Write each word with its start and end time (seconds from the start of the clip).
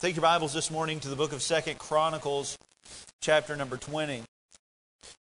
Take 0.00 0.16
your 0.16 0.22
Bibles 0.22 0.54
this 0.54 0.70
morning 0.70 0.98
to 1.00 1.10
the 1.10 1.14
book 1.14 1.34
of 1.34 1.42
Second 1.42 1.78
Chronicles, 1.78 2.56
chapter 3.20 3.54
number 3.54 3.76
20. 3.76 4.22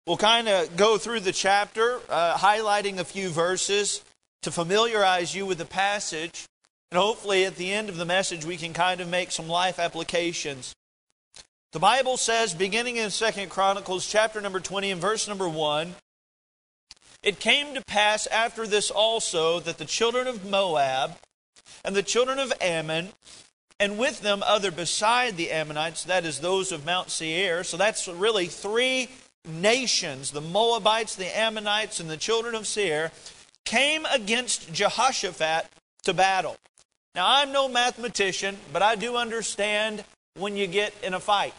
We'll 0.06 0.18
kind 0.18 0.48
of 0.48 0.78
go 0.78 1.00
through 1.00 1.22
the 1.22 1.32
chapter, 1.32 2.00
uh, 2.08 2.38
highlighting 2.38 3.00
a 3.00 3.04
few 3.04 3.30
verses 3.30 4.04
to 4.44 4.52
familiarize 4.52 5.34
you 5.34 5.48
with 5.48 5.58
the 5.58 5.66
passage. 5.66 6.46
And 6.92 7.00
hopefully, 7.00 7.44
at 7.44 7.56
the 7.56 7.74
end 7.74 7.90
of 7.90 7.98
the 7.98 8.06
message, 8.06 8.46
we 8.46 8.56
can 8.56 8.74
kind 8.74 9.02
of 9.02 9.10
make 9.10 9.32
some 9.32 9.48
life 9.48 9.80
applications. 9.80 10.76
The 11.72 11.80
Bible 11.80 12.16
says, 12.16 12.54
beginning 12.54 12.98
in 12.98 13.10
Second 13.10 13.50
Chronicles, 13.50 14.06
chapter 14.06 14.40
number 14.42 14.60
20, 14.60 14.92
and 14.92 15.02
verse 15.02 15.28
number 15.28 15.50
1, 15.50 15.96
it 17.24 17.40
came 17.40 17.74
to 17.74 17.82
pass 17.88 18.28
after 18.28 18.68
this 18.68 18.92
also 18.92 19.60
that 19.60 19.80
the 19.80 19.86
children 19.86 20.28
of 20.28 20.48
Moab 20.48 21.18
and 21.84 21.96
the 21.96 22.04
children 22.04 22.38
of 22.38 22.54
Ammon 22.62 23.10
and 23.80 23.98
with 23.98 24.22
them 24.22 24.44
other 24.46 24.72
beside 24.72 25.38
the 25.38 25.52
Ammonites, 25.52 26.04
that 26.06 26.26
is, 26.26 26.40
those 26.40 26.72
of 26.72 26.86
Mount 26.86 27.10
Seir. 27.10 27.64
So 27.64 27.78
that's 27.78 28.08
really 28.08 28.48
three 28.48 29.10
nations 29.46 30.32
the 30.32 30.42
Moabites, 30.42 31.16
the 31.16 31.38
Ammonites, 31.38 32.00
and 32.00 32.10
the 32.10 32.18
children 32.18 32.56
of 32.56 32.68
Seir 32.68 33.12
came 33.66 34.06
against 34.06 34.74
Jehoshaphat 34.74 35.68
to 36.04 36.14
battle. 36.14 36.58
Now, 37.16 37.26
I'm 37.28 37.52
no 37.52 37.68
mathematician, 37.68 38.58
but 38.72 38.82
I 38.82 38.96
do 38.96 39.16
understand 39.16 40.04
when 40.36 40.56
you 40.56 40.68
get 40.68 40.94
in 41.02 41.14
a 41.14 41.20
fight. 41.20 41.54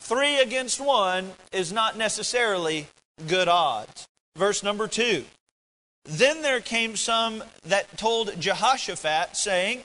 Three 0.00 0.38
against 0.40 0.80
one 0.80 1.32
is 1.52 1.72
not 1.72 1.96
necessarily 1.96 2.86
good 3.26 3.48
odds. 3.48 4.08
Verse 4.36 4.62
number 4.62 4.88
two. 4.88 5.24
Then 6.04 6.42
there 6.42 6.60
came 6.60 6.96
some 6.96 7.44
that 7.64 7.96
told 7.98 8.40
Jehoshaphat, 8.40 9.36
saying, 9.36 9.84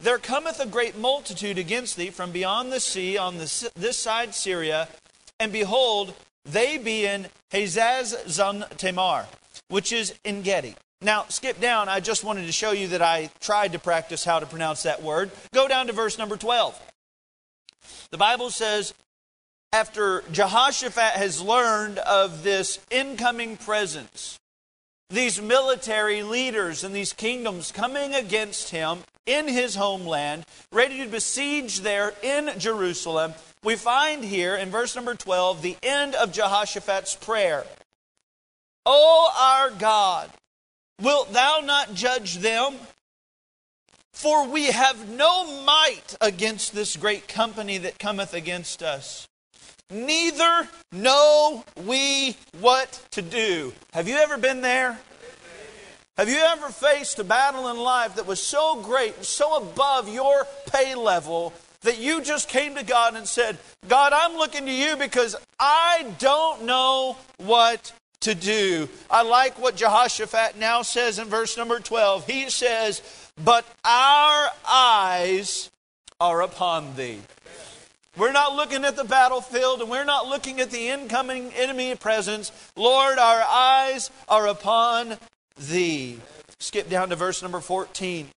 there 0.00 0.18
cometh 0.18 0.60
a 0.60 0.66
great 0.66 0.96
multitude 0.96 1.58
against 1.58 1.96
thee 1.96 2.10
from 2.10 2.30
beyond 2.30 2.72
the 2.72 2.80
sea 2.80 3.18
on 3.18 3.38
this, 3.38 3.68
this 3.74 3.98
side 3.98 4.34
Syria, 4.34 4.88
and 5.40 5.52
behold, 5.52 6.14
they 6.44 6.78
be 6.78 7.04
in 7.04 7.26
Hazaz 7.52 8.28
Zon 8.28 8.64
Tamar, 8.76 9.26
which 9.68 9.92
is 9.92 10.14
Engedi. 10.24 10.76
Now, 11.00 11.26
skip 11.28 11.60
down. 11.60 11.88
I 11.88 12.00
just 12.00 12.24
wanted 12.24 12.46
to 12.46 12.52
show 12.52 12.72
you 12.72 12.88
that 12.88 13.02
I 13.02 13.30
tried 13.40 13.72
to 13.72 13.78
practice 13.78 14.24
how 14.24 14.40
to 14.40 14.46
pronounce 14.46 14.82
that 14.82 15.02
word. 15.02 15.30
Go 15.52 15.68
down 15.68 15.86
to 15.86 15.92
verse 15.92 16.18
number 16.18 16.36
12. 16.36 16.80
The 18.10 18.18
Bible 18.18 18.50
says, 18.50 18.94
after 19.72 20.24
Jehoshaphat 20.32 21.12
has 21.12 21.42
learned 21.42 21.98
of 21.98 22.42
this 22.42 22.80
incoming 22.90 23.56
presence, 23.56 24.38
these 25.10 25.40
military 25.40 26.22
leaders 26.22 26.82
and 26.84 26.94
these 26.94 27.12
kingdoms 27.12 27.70
coming 27.70 28.14
against 28.14 28.70
him 28.70 29.00
in 29.28 29.46
his 29.46 29.74
homeland, 29.74 30.44
ready 30.72 31.04
to 31.04 31.08
besiege 31.08 31.80
there 31.80 32.14
in 32.22 32.50
Jerusalem, 32.58 33.34
we 33.62 33.76
find 33.76 34.24
here 34.24 34.56
in 34.56 34.70
verse 34.70 34.96
number 34.96 35.14
12 35.14 35.62
the 35.62 35.76
end 35.82 36.14
of 36.14 36.32
Jehoshaphat's 36.32 37.14
prayer. 37.14 37.64
O 38.86 39.30
our 39.38 39.70
God, 39.70 40.30
wilt 41.00 41.32
thou 41.32 41.60
not 41.62 41.94
judge 41.94 42.38
them? 42.38 42.74
For 44.12 44.48
we 44.48 44.66
have 44.66 45.08
no 45.08 45.62
might 45.62 46.16
against 46.20 46.74
this 46.74 46.96
great 46.96 47.28
company 47.28 47.78
that 47.78 47.98
cometh 47.98 48.34
against 48.34 48.82
us. 48.82 49.28
Neither 49.90 50.68
know 50.90 51.64
we 51.86 52.36
what 52.60 53.00
to 53.12 53.22
do. 53.22 53.72
Have 53.92 54.08
you 54.08 54.16
ever 54.16 54.36
been 54.36 54.60
there? 54.60 54.98
Have 56.18 56.28
you 56.28 56.40
ever 56.40 56.70
faced 56.70 57.20
a 57.20 57.24
battle 57.24 57.68
in 57.68 57.76
life 57.76 58.16
that 58.16 58.26
was 58.26 58.42
so 58.42 58.82
great, 58.82 59.24
so 59.24 59.56
above 59.56 60.12
your 60.12 60.48
pay 60.66 60.96
level, 60.96 61.52
that 61.82 62.00
you 62.00 62.20
just 62.20 62.48
came 62.48 62.74
to 62.74 62.84
God 62.84 63.14
and 63.14 63.24
said, 63.24 63.56
God, 63.86 64.12
I'm 64.12 64.36
looking 64.36 64.66
to 64.66 64.72
you 64.72 64.96
because 64.96 65.36
I 65.60 66.12
don't 66.18 66.64
know 66.64 67.16
what 67.36 67.92
to 68.22 68.34
do. 68.34 68.88
I 69.08 69.22
like 69.22 69.60
what 69.60 69.76
Jehoshaphat 69.76 70.58
now 70.58 70.82
says 70.82 71.20
in 71.20 71.28
verse 71.28 71.56
number 71.56 71.78
12. 71.78 72.26
He 72.26 72.50
says, 72.50 73.30
But 73.44 73.64
our 73.84 74.48
eyes 74.68 75.70
are 76.18 76.42
upon 76.42 76.96
thee. 76.96 77.20
We're 78.16 78.32
not 78.32 78.56
looking 78.56 78.84
at 78.84 78.96
the 78.96 79.04
battlefield 79.04 79.82
and 79.82 79.88
we're 79.88 80.04
not 80.04 80.26
looking 80.26 80.60
at 80.60 80.72
the 80.72 80.88
incoming 80.88 81.52
enemy 81.52 81.94
presence. 81.94 82.50
Lord, 82.74 83.18
our 83.18 83.42
eyes 83.42 84.10
are 84.28 84.48
upon 84.48 85.16
thee. 85.58 86.20
Skip 86.58 86.88
down 86.88 87.10
to 87.10 87.16
verse 87.16 87.42
number 87.42 87.60
14. 87.60 88.28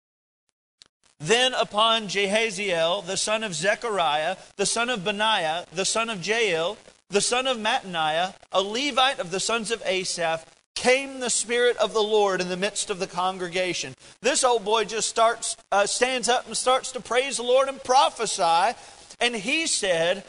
Then 1.20 1.54
upon 1.54 2.08
Jahaziel, 2.08 3.06
the 3.06 3.18
son 3.18 3.44
of 3.44 3.54
Zechariah, 3.54 4.38
the 4.58 4.66
son 4.66 4.90
of 4.90 5.04
Benaiah, 5.04 5.66
the 5.72 5.86
son 5.86 6.10
of 6.10 6.26
Jael, 6.26 6.78
the 7.10 7.22
son 7.22 7.46
of 7.46 7.58
Mattaniah, 7.58 8.34
a 8.52 8.62
Levite 8.62 9.20
of 9.20 9.32
the 9.32 9.40
sons 9.40 9.70
of 9.70 9.84
Asaph, 9.86 10.46
came 10.76 11.20
the 11.20 11.30
Spirit 11.30 11.78
of 11.78 11.94
the 11.94 12.02
Lord 12.02 12.42
in 12.42 12.50
the 12.50 12.58
midst 12.58 12.90
of 12.90 12.98
the 12.98 13.06
congregation. 13.06 13.94
This 14.22 14.44
old 14.44 14.66
boy 14.66 14.86
just 14.86 15.10
starts, 15.10 15.56
uh, 15.72 15.86
stands 15.86 16.28
up 16.28 16.48
and 16.48 16.58
starts 16.58 16.92
to 16.94 17.00
praise 17.00 17.38
the 17.38 17.44
Lord 17.44 17.70
and 17.70 17.84
prophesy 17.84 18.76
and 19.22 19.36
he 19.36 19.68
said, 19.68 20.24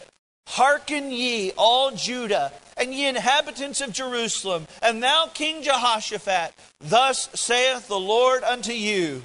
Hearken 0.47 1.11
ye, 1.11 1.53
all 1.57 1.93
Judah, 1.93 2.53
and 2.77 2.95
ye 2.95 3.07
inhabitants 3.07 3.81
of 3.81 3.93
Jerusalem, 3.93 4.67
and 4.83 5.03
thou, 5.03 5.27
King 5.33 5.63
Jehoshaphat, 5.63 6.53
thus 6.81 7.29
saith 7.35 7.89
the 7.89 7.99
Lord 7.99 8.43
unto 8.45 8.73
you 8.73 9.23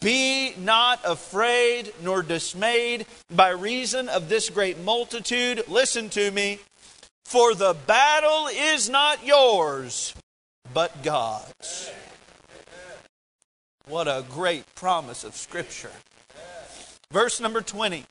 Be 0.00 0.54
not 0.56 1.00
afraid 1.04 1.92
nor 2.02 2.22
dismayed 2.22 3.06
by 3.30 3.50
reason 3.50 4.08
of 4.08 4.28
this 4.28 4.50
great 4.50 4.78
multitude. 4.78 5.64
Listen 5.68 6.08
to 6.10 6.30
me. 6.30 6.58
For 7.24 7.54
the 7.54 7.76
battle 7.86 8.48
is 8.50 8.88
not 8.88 9.24
yours, 9.24 10.14
but 10.72 11.02
God's. 11.02 11.90
What 13.86 14.08
a 14.08 14.24
great 14.28 14.64
promise 14.74 15.24
of 15.24 15.36
Scripture. 15.36 15.90
Verse 17.10 17.40
number 17.40 17.60
20. 17.60 18.04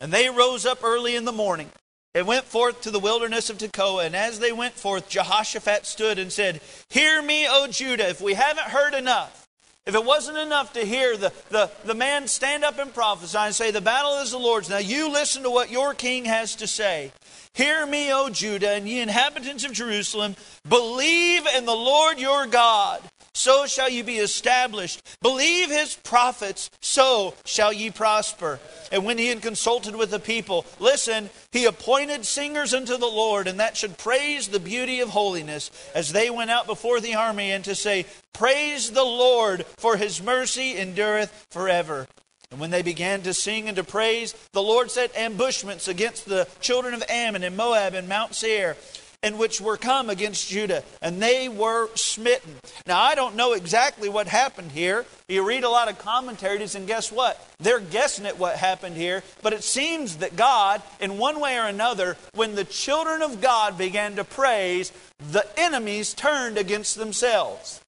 And 0.00 0.12
they 0.12 0.28
rose 0.28 0.66
up 0.66 0.84
early 0.84 1.16
in 1.16 1.24
the 1.24 1.32
morning 1.32 1.70
and 2.16 2.26
went 2.26 2.46
forth 2.46 2.80
to 2.80 2.90
the 2.90 2.98
wilderness 2.98 3.50
of 3.50 3.58
Tekoa. 3.58 4.06
And 4.06 4.16
as 4.16 4.38
they 4.38 4.50
went 4.50 4.72
forth, 4.72 5.10
Jehoshaphat 5.10 5.84
stood 5.84 6.18
and 6.18 6.32
said, 6.32 6.62
Hear 6.88 7.20
me, 7.20 7.46
O 7.46 7.66
Judah, 7.66 8.08
if 8.08 8.22
we 8.22 8.32
haven't 8.32 8.68
heard 8.68 8.94
enough. 8.94 9.46
If 9.84 9.94
it 9.94 10.02
wasn't 10.02 10.38
enough 10.38 10.72
to 10.72 10.80
hear 10.80 11.18
the, 11.18 11.30
the, 11.50 11.70
the 11.84 11.94
man 11.94 12.26
stand 12.26 12.64
up 12.64 12.78
and 12.78 12.92
prophesy 12.92 13.36
and 13.36 13.54
say, 13.54 13.70
The 13.70 13.82
battle 13.82 14.18
is 14.22 14.30
the 14.30 14.38
Lord's, 14.38 14.70
now 14.70 14.78
you 14.78 15.12
listen 15.12 15.42
to 15.42 15.50
what 15.50 15.70
your 15.70 15.92
king 15.92 16.24
has 16.24 16.56
to 16.56 16.66
say. 16.66 17.12
Hear 17.52 17.84
me, 17.84 18.10
O 18.10 18.30
Judah, 18.30 18.70
and 18.70 18.88
ye 18.88 19.00
inhabitants 19.00 19.64
of 19.64 19.72
Jerusalem, 19.72 20.36
believe 20.66 21.46
in 21.54 21.66
the 21.66 21.76
Lord 21.76 22.18
your 22.18 22.46
God, 22.46 23.02
so 23.36 23.66
shall 23.66 23.90
you 23.90 24.02
be 24.02 24.16
established. 24.16 25.02
Believe 25.20 25.70
his 25.70 25.94
prophets, 25.94 26.70
so 26.80 27.34
shall 27.44 27.72
ye 27.72 27.90
prosper. 27.90 28.58
And 28.90 29.04
when 29.04 29.18
he 29.18 29.28
had 29.28 29.42
consulted 29.42 29.94
with 29.94 30.10
the 30.10 30.18
people, 30.18 30.64
listen, 30.78 31.28
he 31.52 31.66
appointed 31.66 32.24
singers 32.24 32.72
unto 32.72 32.96
the 32.96 33.06
Lord, 33.06 33.46
and 33.46 33.60
that 33.60 33.76
should 33.76 33.98
praise 33.98 34.48
the 34.48 34.58
beauty 34.58 35.00
of 35.00 35.10
holiness 35.10 35.70
as 35.94 36.12
they 36.12 36.30
went 36.30 36.50
out 36.50 36.66
before 36.66 36.98
the 36.98 37.14
army, 37.14 37.52
and 37.52 37.62
to 37.64 37.74
say, 37.74 38.06
Praise 38.32 38.90
the 38.90 39.04
Lord, 39.04 39.66
for 39.76 39.96
his 39.96 40.22
mercy 40.22 40.76
endureth 40.76 41.46
forever. 41.50 42.06
And 42.50 42.60
when 42.60 42.70
they 42.70 42.82
began 42.82 43.22
to 43.22 43.34
sing 43.34 43.68
and 43.68 43.76
to 43.76 43.84
praise, 43.84 44.34
the 44.52 44.62
Lord 44.62 44.90
set 44.90 45.14
ambushments 45.16 45.88
against 45.88 46.26
the 46.26 46.48
children 46.60 46.94
of 46.94 47.02
Ammon 47.08 47.42
and 47.42 47.56
Moab 47.56 47.92
and 47.94 48.08
Mount 48.08 48.34
Seir 48.34 48.76
and 49.22 49.38
which 49.38 49.60
were 49.60 49.76
come 49.76 50.10
against 50.10 50.48
Judah, 50.48 50.82
and 51.02 51.20
they 51.20 51.48
were 51.48 51.88
smitten. 51.94 52.54
Now, 52.86 53.00
I 53.00 53.14
don't 53.14 53.36
know 53.36 53.52
exactly 53.52 54.08
what 54.08 54.28
happened 54.28 54.72
here. 54.72 55.04
You 55.28 55.46
read 55.46 55.64
a 55.64 55.70
lot 55.70 55.88
of 55.88 55.98
commentaries, 55.98 56.74
and 56.74 56.86
guess 56.86 57.10
what? 57.10 57.44
They're 57.58 57.80
guessing 57.80 58.26
at 58.26 58.38
what 58.38 58.56
happened 58.56 58.96
here, 58.96 59.22
but 59.42 59.52
it 59.52 59.64
seems 59.64 60.16
that 60.18 60.36
God, 60.36 60.82
in 61.00 61.18
one 61.18 61.40
way 61.40 61.58
or 61.58 61.66
another, 61.66 62.16
when 62.34 62.54
the 62.54 62.64
children 62.64 63.22
of 63.22 63.40
God 63.40 63.78
began 63.78 64.16
to 64.16 64.24
praise, 64.24 64.92
the 65.32 65.46
enemies 65.56 66.14
turned 66.14 66.58
against 66.58 66.96
themselves. 66.96 67.80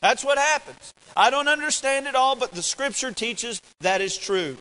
That's 0.00 0.24
what 0.24 0.38
happens. 0.38 0.92
I 1.16 1.30
don't 1.30 1.48
understand 1.48 2.06
it 2.06 2.16
all, 2.16 2.34
but 2.34 2.52
the 2.52 2.62
scripture 2.62 3.12
teaches 3.12 3.62
that 3.80 4.00
is 4.00 4.16
true. 4.16 4.56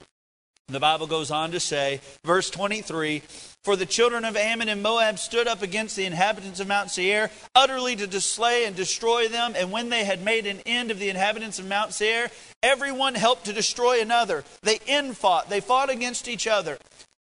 The 0.68 0.80
Bible 0.80 1.08
goes 1.08 1.32
on 1.32 1.52
to 1.52 1.60
say, 1.60 2.00
verse 2.24 2.50
23 2.50 3.24
for 3.64 3.76
the 3.76 3.86
children 3.86 4.26
of 4.26 4.36
Ammon 4.36 4.70
and 4.70 4.82
Moab 4.82 5.20
stood 5.20 5.48
up 5.48 5.62
against 5.62 5.96
the 5.96 6.06
inhabitants 6.06 6.60
of 6.60 6.68
Mount 6.68 6.90
Seir, 6.90 7.30
utterly 7.54 7.96
to 7.96 8.22
slay 8.22 8.66
and 8.66 8.76
destroy 8.76 9.28
them. 9.28 9.54
And 9.56 9.72
when 9.72 9.90
they 9.90 10.04
had 10.04 10.24
made 10.24 10.48
an 10.48 10.62
end 10.66 10.90
of 10.90 11.00
the 11.00 11.10
inhabitants 11.10 11.60
of 11.60 11.68
Mount 11.68 11.94
Seir, 11.94 12.30
everyone 12.64 13.16
helped 13.16 13.46
to 13.46 13.54
destroy 13.54 14.02
another. 14.02 14.44
They 14.64 14.80
infought, 14.88 15.50
they 15.50 15.62
fought 15.62 15.90
against 15.90 16.28
each 16.28 16.48
other. 16.48 16.78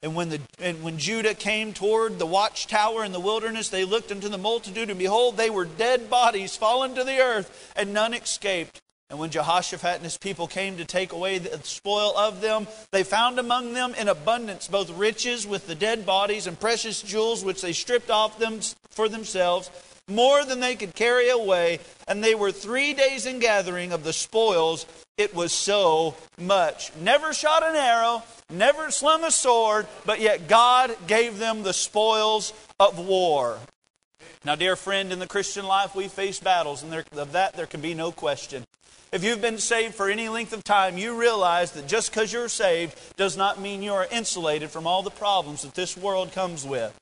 And 0.03 0.15
when, 0.15 0.31
the, 0.31 0.41
and 0.59 0.83
when 0.83 0.97
Judah 0.97 1.35
came 1.35 1.75
toward 1.75 2.19
the 2.19 2.27
watchtower 2.27 3.05
in 3.05 3.13
the 3.13 3.21
wilderness, 3.21 3.69
they 3.69 3.85
looked 3.85 4.11
into 4.11 4.31
the 4.31 4.39
multitude, 4.39 4.89
and 4.89 4.99
behold, 4.99 5.37
they 5.37 5.51
were 5.51 5.67
dead 5.67 6.09
bodies 6.09 6.57
fallen 6.57 6.95
to 6.95 7.05
the 7.05 7.19
earth, 7.19 7.73
and 7.77 7.93
none 7.93 8.15
escaped. 8.15 8.81
And 9.11 9.19
when 9.19 9.31
Jehoshaphat 9.31 9.97
and 9.97 10.05
his 10.05 10.17
people 10.17 10.47
came 10.47 10.77
to 10.77 10.85
take 10.85 11.13
away 11.13 11.39
the 11.39 11.59
spoil 11.65 12.17
of 12.17 12.41
them, 12.41 12.69
they 12.93 13.03
found 13.03 13.41
among 13.41 13.73
them 13.75 13.93
in 13.95 14.07
abundance 14.07 14.69
both 14.69 14.97
riches 14.97 15.47
with 15.47 15.67
the 15.67 15.75
dead 15.75 16.07
bodies 16.07 16.47
and 16.47 16.59
precious 16.59 17.03
jewels 17.03 17.45
which 17.45 17.61
they 17.61 17.73
stripped 17.73 18.11
off 18.11 18.39
them 18.39 18.61
for 18.91 19.09
themselves, 19.09 19.69
more 20.07 20.45
than 20.45 20.61
they 20.61 20.77
could 20.77 20.95
carry 20.95 21.29
away. 21.29 21.81
And 22.07 22.23
they 22.23 22.37
were 22.37 22.53
three 22.53 22.95
days 22.95 23.27
in 23.27 23.41
gathering 23.41 23.93
of 23.93 24.05
the 24.05 24.13
spoils. 24.13 24.87
It 25.19 25.35
was 25.35 25.53
so 25.53 26.15
much. 26.39 26.93
Never 26.97 27.33
shot 27.33 27.65
an 27.65 27.75
arrow, 27.75 28.23
never 28.49 28.93
slung 28.93 29.25
a 29.25 29.33
sword, 29.33 29.89
but 30.07 30.21
yet 30.21 30.47
God 30.47 30.97
gave 31.09 31.39
them 31.39 31.65
the 31.65 31.73
spoils 31.73 32.53
of 32.79 32.99
war. 32.99 33.59
Now, 34.45 34.55
dear 34.55 34.77
friend, 34.77 35.13
in 35.13 35.19
the 35.19 35.27
Christian 35.27 35.67
life, 35.67 35.95
we 35.95 36.09
face 36.09 36.41
battles, 36.41 36.83
and 36.83 36.91
there, 36.93 37.05
of 37.13 37.33
that 37.33 37.55
there 37.55 37.67
can 37.67 37.81
be 37.81 37.93
no 37.93 38.11
question. 38.13 38.65
If 39.13 39.25
you've 39.25 39.43
been 39.43 39.59
saved 39.59 39.97
for 39.97 40.09
any 40.09 40.29
length 40.29 40.53
of 40.53 40.63
time, 40.63 40.97
you 40.97 41.19
realize 41.19 41.73
that 41.73 41.89
just 41.89 42.13
because 42.13 42.33
you're 42.33 42.49
saved 42.49 42.97
does 43.17 43.37
not 43.37 43.61
mean 43.61 43.83
you 43.83 43.93
are 43.93 44.07
insulated 44.09 44.71
from 44.71 44.87
all 44.87 45.03
the 45.03 45.11
problems 45.11 45.63
that 45.63 45.75
this 45.75 45.97
world 45.97 46.31
comes 46.31 46.65
with. 46.65 46.97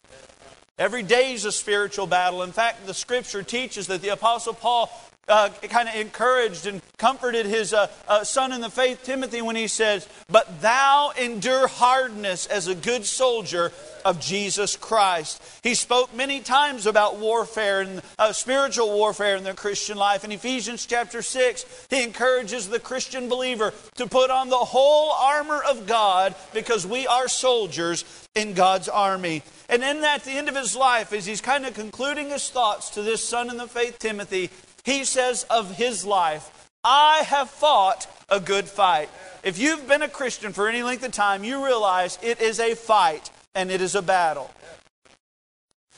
Every 0.78 1.02
day 1.02 1.34
is 1.34 1.44
a 1.44 1.52
spiritual 1.52 2.06
battle. 2.06 2.42
In 2.42 2.52
fact, 2.52 2.86
the 2.86 2.94
scripture 2.94 3.42
teaches 3.42 3.88
that 3.88 4.00
the 4.00 4.08
Apostle 4.08 4.54
Paul 4.54 4.90
uh, 5.28 5.50
kind 5.62 5.88
of 5.88 5.94
encouraged 5.94 6.66
and 6.66 6.80
comforted 6.98 7.46
his 7.46 7.72
uh, 7.72 7.86
uh, 8.06 8.24
son 8.24 8.52
in 8.52 8.60
the 8.60 8.70
faith, 8.70 9.02
Timothy, 9.02 9.42
when 9.42 9.56
he 9.56 9.68
says, 9.68 10.08
But 10.28 10.60
thou 10.60 11.12
endure 11.20 11.68
hardness 11.68 12.46
as 12.46 12.66
a 12.66 12.74
good 12.74 13.04
soldier 13.04 13.72
of 14.04 14.20
Jesus 14.20 14.76
Christ. 14.76 15.42
He 15.62 15.74
spoke 15.74 16.14
many 16.14 16.40
times 16.40 16.86
about 16.86 17.18
warfare 17.18 17.82
and 17.82 18.02
uh, 18.18 18.32
spiritual 18.32 18.92
warfare 18.94 19.36
in 19.36 19.44
the 19.44 19.54
Christian 19.54 19.96
life. 19.96 20.24
In 20.24 20.32
Ephesians 20.32 20.86
chapter 20.86 21.22
6, 21.22 21.86
he 21.90 22.02
encourages 22.02 22.68
the 22.68 22.80
Christian 22.80 23.28
believer 23.28 23.72
to 23.96 24.06
put 24.06 24.30
on 24.30 24.48
the 24.48 24.56
whole 24.56 25.12
armor 25.12 25.62
of 25.62 25.86
God 25.86 26.34
because 26.54 26.86
we 26.86 27.06
are 27.06 27.28
soldiers 27.28 28.04
in 28.34 28.54
God's 28.54 28.88
army. 28.88 29.42
And 29.68 29.82
in 29.82 30.00
that, 30.00 30.20
at 30.20 30.24
the 30.24 30.32
end 30.32 30.48
of 30.48 30.56
his 30.56 30.74
life, 30.74 31.12
as 31.12 31.26
he's 31.26 31.40
kind 31.40 31.66
of 31.66 31.74
concluding 31.74 32.30
his 32.30 32.48
thoughts 32.48 32.90
to 32.90 33.02
this 33.02 33.22
son 33.22 33.50
in 33.50 33.56
the 33.56 33.66
faith, 33.66 33.98
Timothy, 33.98 34.50
he 34.84 35.04
says 35.04 35.44
of 35.50 35.76
his 35.76 36.04
life, 36.04 36.70
I 36.84 37.18
have 37.26 37.50
fought 37.50 38.06
a 38.28 38.40
good 38.40 38.66
fight. 38.66 39.08
If 39.42 39.58
you've 39.58 39.88
been 39.88 40.02
a 40.02 40.08
Christian 40.08 40.52
for 40.52 40.68
any 40.68 40.82
length 40.82 41.04
of 41.04 41.12
time, 41.12 41.44
you 41.44 41.64
realize 41.64 42.18
it 42.22 42.40
is 42.40 42.60
a 42.60 42.74
fight 42.74 43.30
and 43.54 43.70
it 43.70 43.80
is 43.80 43.94
a 43.94 44.02
battle. 44.02 44.50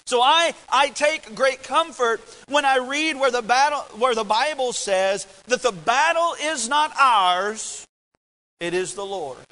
So 0.06 0.20
I, 0.20 0.54
I 0.68 0.88
take 0.88 1.34
great 1.36 1.62
comfort 1.62 2.20
when 2.48 2.64
I 2.64 2.78
read 2.78 3.20
where 3.20 3.30
the 3.30 3.42
battle 3.42 3.78
where 3.96 4.14
the 4.14 4.24
Bible 4.24 4.72
says 4.72 5.26
that 5.46 5.62
the 5.62 5.70
battle 5.70 6.34
is 6.42 6.68
not 6.68 6.92
ours, 6.98 7.86
it 8.58 8.74
is 8.74 8.94
the 8.94 9.06
Lord's. 9.06 9.44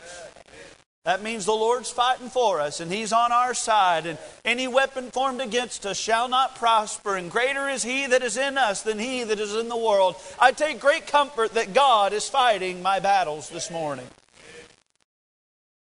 That 1.05 1.23
means 1.23 1.47
the 1.47 1.53
Lord's 1.53 1.91
fighting 1.91 2.29
for 2.29 2.61
us 2.61 2.81
and 2.81 2.93
He's 2.93 3.12
on 3.12 3.33
our 3.33 3.55
side, 3.55 4.06
and 4.06 4.19
any 4.45 4.69
weapon 4.69 5.11
formed 5.11 5.41
against 5.41 5.87
us 5.87 5.99
shall 5.99 6.29
not 6.29 6.56
prosper, 6.56 7.17
and 7.17 7.31
greater 7.31 7.69
is 7.69 7.83
He 7.83 8.06
that 8.06 8.23
is 8.23 8.37
in 8.37 8.59
us 8.59 8.83
than 8.83 8.99
He 8.99 9.25
that 9.25 9.41
is 9.41 9.55
in 9.55 9.69
the 9.69 9.77
world. 9.77 10.17
I 10.39 10.53
take 10.53 10.81
great 10.81 11.06
comfort 11.06 11.55
that 11.55 11.73
God 11.73 12.12
is 12.12 12.29
fighting 12.29 12.83
my 12.83 13.00
battles 13.00 13.49
this 13.49 13.71
morning. 13.71 14.06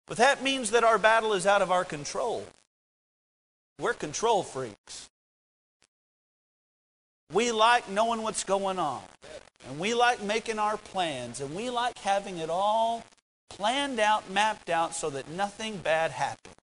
But 0.08 0.18
that 0.18 0.42
means 0.42 0.72
that 0.72 0.86
our 0.86 0.98
battle 0.98 1.34
is 1.34 1.46
out 1.46 1.62
of 1.62 1.72
our 1.72 1.84
control. 1.84 2.46
We're 3.80 3.94
control 3.94 4.42
freaks. 4.42 5.10
We 7.34 7.52
like 7.52 7.90
knowing 7.90 8.22
what's 8.24 8.46
going 8.46 8.80
on. 8.80 9.04
And 9.68 9.80
we 9.80 9.94
like 9.94 10.24
making 10.24 10.60
our 10.60 10.78
plans. 10.78 11.42
And 11.42 11.54
we 11.54 11.70
like 11.70 11.98
having 12.00 12.38
it 12.38 12.50
all 12.50 13.04
planned 13.50 14.00
out, 14.00 14.30
mapped 14.30 14.70
out 14.70 14.96
so 14.96 15.10
that 15.10 15.30
nothing 15.30 15.78
bad 15.78 16.12
happens. 16.12 16.56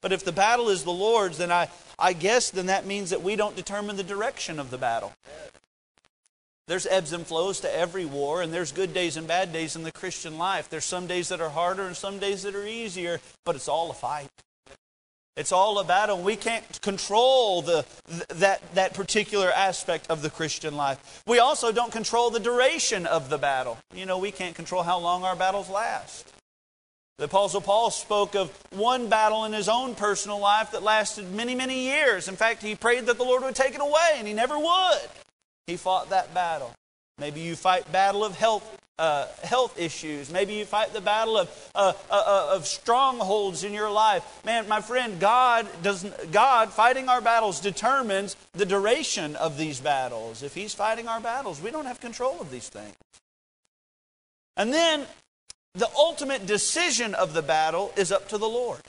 But 0.00 0.12
if 0.12 0.24
the 0.24 0.32
battle 0.32 0.68
is 0.68 0.84
the 0.84 0.92
Lord's, 0.92 1.38
then 1.38 1.50
I, 1.50 1.68
I 1.98 2.12
guess 2.12 2.50
then 2.50 2.66
that 2.66 2.86
means 2.86 3.10
that 3.10 3.22
we 3.22 3.36
don't 3.36 3.56
determine 3.56 3.96
the 3.96 4.04
direction 4.04 4.58
of 4.58 4.70
the 4.70 4.78
battle. 4.78 5.12
There's 6.68 6.86
ebbs 6.86 7.12
and 7.12 7.26
flows 7.26 7.60
to 7.60 7.74
every 7.74 8.04
war, 8.04 8.42
and 8.42 8.52
there's 8.52 8.72
good 8.72 8.92
days 8.92 9.16
and 9.16 9.26
bad 9.26 9.52
days 9.52 9.74
in 9.74 9.84
the 9.84 9.90
Christian 9.90 10.36
life. 10.36 10.68
There's 10.68 10.84
some 10.84 11.06
days 11.06 11.30
that 11.30 11.40
are 11.40 11.48
harder 11.48 11.82
and 11.86 11.96
some 11.96 12.18
days 12.18 12.42
that 12.42 12.54
are 12.54 12.66
easier, 12.66 13.20
but 13.44 13.56
it's 13.56 13.68
all 13.68 13.90
a 13.90 13.94
fight. 13.94 14.28
It's 15.38 15.52
all 15.52 15.78
a 15.78 15.84
battle. 15.84 16.20
We 16.20 16.34
can't 16.34 16.82
control 16.82 17.62
the, 17.62 17.86
that, 18.28 18.60
that 18.74 18.94
particular 18.94 19.52
aspect 19.52 20.08
of 20.10 20.20
the 20.20 20.30
Christian 20.30 20.76
life. 20.76 21.22
We 21.28 21.38
also 21.38 21.70
don't 21.70 21.92
control 21.92 22.30
the 22.30 22.40
duration 22.40 23.06
of 23.06 23.30
the 23.30 23.38
battle. 23.38 23.78
You 23.94 24.04
know, 24.04 24.18
we 24.18 24.32
can't 24.32 24.56
control 24.56 24.82
how 24.82 24.98
long 24.98 25.22
our 25.22 25.36
battles 25.36 25.70
last. 25.70 26.26
The 27.18 27.26
Apostle 27.26 27.60
Paul 27.60 27.92
spoke 27.92 28.34
of 28.34 28.50
one 28.70 29.08
battle 29.08 29.44
in 29.44 29.52
his 29.52 29.68
own 29.68 29.94
personal 29.94 30.40
life 30.40 30.72
that 30.72 30.82
lasted 30.82 31.30
many, 31.32 31.54
many 31.54 31.84
years. 31.84 32.26
In 32.26 32.34
fact, 32.34 32.60
he 32.60 32.74
prayed 32.74 33.06
that 33.06 33.16
the 33.16 33.24
Lord 33.24 33.42
would 33.44 33.54
take 33.54 33.76
it 33.76 33.80
away, 33.80 34.14
and 34.16 34.26
he 34.26 34.34
never 34.34 34.58
would. 34.58 35.08
He 35.68 35.76
fought 35.76 36.10
that 36.10 36.34
battle. 36.34 36.72
Maybe 37.16 37.40
you 37.40 37.54
fight 37.54 37.90
battle 37.92 38.24
of 38.24 38.36
health 38.36 38.77
uh, 38.98 39.26
health 39.42 39.78
issues. 39.78 40.30
Maybe 40.30 40.54
you 40.54 40.64
fight 40.64 40.92
the 40.92 41.00
battle 41.00 41.36
of, 41.36 41.70
uh, 41.74 41.92
uh, 42.10 42.22
uh, 42.26 42.54
of 42.54 42.66
strongholds 42.66 43.64
in 43.64 43.72
your 43.72 43.90
life. 43.90 44.24
Man, 44.44 44.68
my 44.68 44.80
friend, 44.80 45.20
God 45.20 45.66
doesn't. 45.82 46.32
God 46.32 46.70
fighting 46.72 47.08
our 47.08 47.20
battles 47.20 47.60
determines 47.60 48.36
the 48.52 48.66
duration 48.66 49.36
of 49.36 49.56
these 49.56 49.80
battles. 49.80 50.42
If 50.42 50.54
He's 50.54 50.74
fighting 50.74 51.08
our 51.08 51.20
battles, 51.20 51.62
we 51.62 51.70
don't 51.70 51.86
have 51.86 52.00
control 52.00 52.40
of 52.40 52.50
these 52.50 52.68
things. 52.68 52.94
And 54.56 54.72
then 54.72 55.06
the 55.74 55.88
ultimate 55.96 56.46
decision 56.46 57.14
of 57.14 57.34
the 57.34 57.42
battle 57.42 57.92
is 57.96 58.10
up 58.10 58.28
to 58.30 58.38
the 58.38 58.48
Lord. 58.48 58.80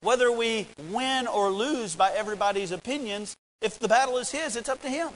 Whether 0.00 0.32
we 0.32 0.68
win 0.90 1.26
or 1.26 1.50
lose 1.50 1.94
by 1.94 2.12
everybody's 2.12 2.72
opinions, 2.72 3.36
if 3.60 3.78
the 3.78 3.88
battle 3.88 4.16
is 4.16 4.30
His, 4.30 4.56
it's 4.56 4.68
up 4.68 4.80
to 4.82 4.88
Him. 4.88 5.10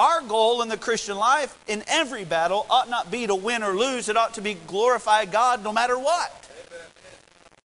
Our 0.00 0.22
goal 0.22 0.62
in 0.62 0.70
the 0.70 0.78
Christian 0.78 1.18
life, 1.18 1.54
in 1.68 1.84
every 1.86 2.24
battle, 2.24 2.64
ought 2.70 2.88
not 2.88 3.10
be 3.10 3.26
to 3.26 3.34
win 3.34 3.62
or 3.62 3.76
lose. 3.76 4.08
It 4.08 4.16
ought 4.16 4.32
to 4.36 4.40
be 4.40 4.54
glorify 4.54 5.26
God 5.26 5.62
no 5.62 5.74
matter 5.74 5.98
what. 5.98 6.48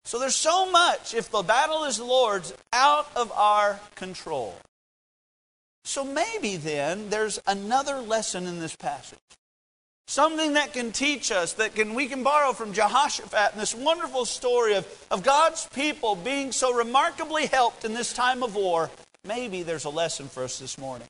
So 0.04 0.18
there's 0.18 0.34
so 0.34 0.72
much, 0.72 1.14
if 1.14 1.30
the 1.30 1.44
battle 1.44 1.84
is 1.84 1.98
the 1.98 2.06
Lord's, 2.06 2.52
out 2.74 3.08
of 3.16 3.32
our 3.34 3.80
control. 3.94 4.56
So 5.84 6.04
maybe 6.04 6.58
then 6.58 7.12
there's 7.12 7.40
another 7.46 8.00
lesson 8.00 8.48
in 8.48 8.60
this 8.60 8.76
passage. 8.76 9.20
Something 10.08 10.54
that 10.54 10.74
can 10.74 10.92
teach 10.92 11.32
us, 11.32 11.54
that 11.54 11.76
can, 11.76 11.94
we 11.94 12.08
can 12.08 12.24
borrow 12.24 12.54
from 12.54 12.74
Jehoshaphat 12.74 13.52
and 13.52 13.62
this 13.62 13.76
wonderful 13.76 14.26
story 14.26 14.74
of, 14.74 15.06
of 15.12 15.22
God's 15.22 15.68
people 15.68 16.16
being 16.16 16.52
so 16.52 16.74
remarkably 16.74 17.46
helped 17.46 17.86
in 17.86 17.94
this 17.94 18.12
time 18.12 18.42
of 18.42 18.56
war. 18.56 18.90
Maybe 19.24 19.62
there's 19.62 19.86
a 19.86 19.92
lesson 19.92 20.30
for 20.30 20.44
us 20.44 20.58
this 20.58 20.80
morning. 20.80 21.08